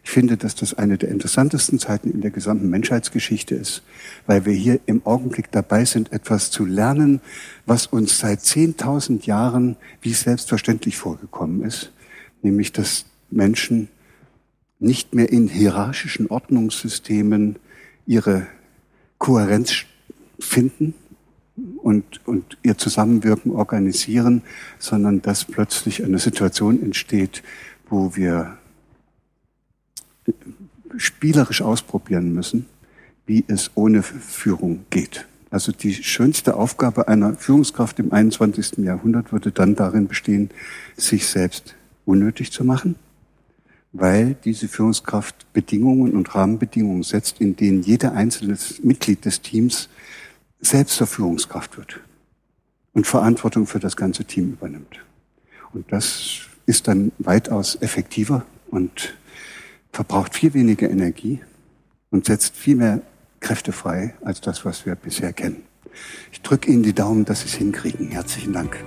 Ich 0.06 0.12
finde, 0.12 0.38
dass 0.38 0.54
das 0.54 0.76
eine 0.76 1.00
der 1.00 1.10
interessantesten 1.10 1.80
Zeiten 1.80 2.12
in 2.12 2.22
der 2.22 2.30
gesamten 2.30 2.70
Menschheitsgeschichte 2.70 3.56
ist, 3.56 3.82
weil 4.28 4.46
wir 4.46 4.54
hier 4.54 4.80
im 4.86 5.04
Augenblick 5.04 5.52
dabei 5.52 5.84
sind, 5.84 6.14
etwas 6.14 6.52
zu 6.52 6.64
lernen, 6.64 7.22
was 7.66 7.88
uns 7.88 8.20
seit 8.20 8.42
10.000 8.42 9.26
Jahren 9.26 9.78
wie 10.02 10.14
selbstverständlich 10.14 10.96
vorgekommen 10.96 11.64
ist, 11.64 11.92
nämlich 12.46 12.72
dass 12.72 13.06
Menschen 13.30 13.90
nicht 14.80 15.14
mehr 15.14 15.32
in 15.32 15.48
hierarchischen 15.48 16.28
Ordnungssystemen 16.28 17.58
ihre 18.06 18.48
Kohärenz 19.18 19.74
finden 20.40 20.94
und, 21.82 22.26
und 22.28 22.58
ihr 22.64 22.78
Zusammenwirken 22.78 23.52
organisieren, 23.52 24.44
sondern 24.80 25.22
dass 25.22 25.46
plötzlich 25.46 26.04
eine 26.04 26.20
Situation 26.20 26.82
entsteht, 26.82 27.42
wo 27.90 28.16
wir 28.16 28.58
spielerisch 30.98 31.62
ausprobieren 31.62 32.34
müssen, 32.34 32.66
wie 33.26 33.44
es 33.48 33.72
ohne 33.76 34.04
Führung 34.04 34.86
geht. 34.90 35.26
Also 35.50 35.72
die 35.72 35.94
schönste 35.94 36.58
Aufgabe 36.58 37.08
einer 37.08 37.36
Führungskraft 37.36 38.00
im 38.00 38.12
21. 38.12 38.80
Jahrhundert 38.80 39.32
würde 39.32 39.52
dann 39.52 39.76
darin 39.76 40.08
bestehen, 40.08 40.50
sich 40.98 41.28
selbst 41.28 41.76
unnötig 42.06 42.52
zu 42.52 42.64
machen, 42.64 42.96
weil 43.92 44.36
diese 44.46 44.68
Führungskraft 44.68 45.52
Bedingungen 45.54 46.14
und 46.14 46.36
Rahmenbedingungen 46.36 47.04
setzt, 47.04 47.40
in 47.42 47.56
denen 47.56 47.82
jeder 47.82 48.14
einzelne 48.14 48.58
Mitglied 48.84 49.26
des 49.26 49.42
Teams 49.42 49.90
selbst 50.60 50.96
zur 50.96 51.08
Führungskraft 51.08 51.78
wird 51.78 52.00
und 52.94 53.08
Verantwortung 53.08 53.68
für 53.68 53.80
das 53.80 53.96
ganze 53.96 54.26
Team 54.26 54.54
übernimmt. 54.54 55.00
Und 55.74 55.92
das 55.92 56.42
ist 56.66 56.88
dann 56.88 57.12
weitaus 57.20 57.76
effektiver 57.82 58.46
und 58.72 59.16
verbraucht 59.92 60.36
viel 60.36 60.54
weniger 60.54 60.90
Energie 60.90 61.40
und 62.10 62.26
setzt 62.26 62.56
viel 62.56 62.76
mehr 62.76 63.02
Kräfte 63.40 63.72
frei 63.72 64.16
als 64.24 64.42
das, 64.42 64.66
was 64.66 64.86
wir 64.86 64.96
bisher 64.96 65.34
kennen. 65.34 65.64
Ich 66.32 66.42
drücke 66.42 66.72
Ihnen 66.72 66.84
die 66.84 66.94
Daumen, 66.94 67.26
dass 67.26 67.42
Sie 67.42 67.48
es 67.48 67.54
hinkriegen. 67.54 68.10
Herzlichen 68.10 68.54
Dank. 68.54 68.78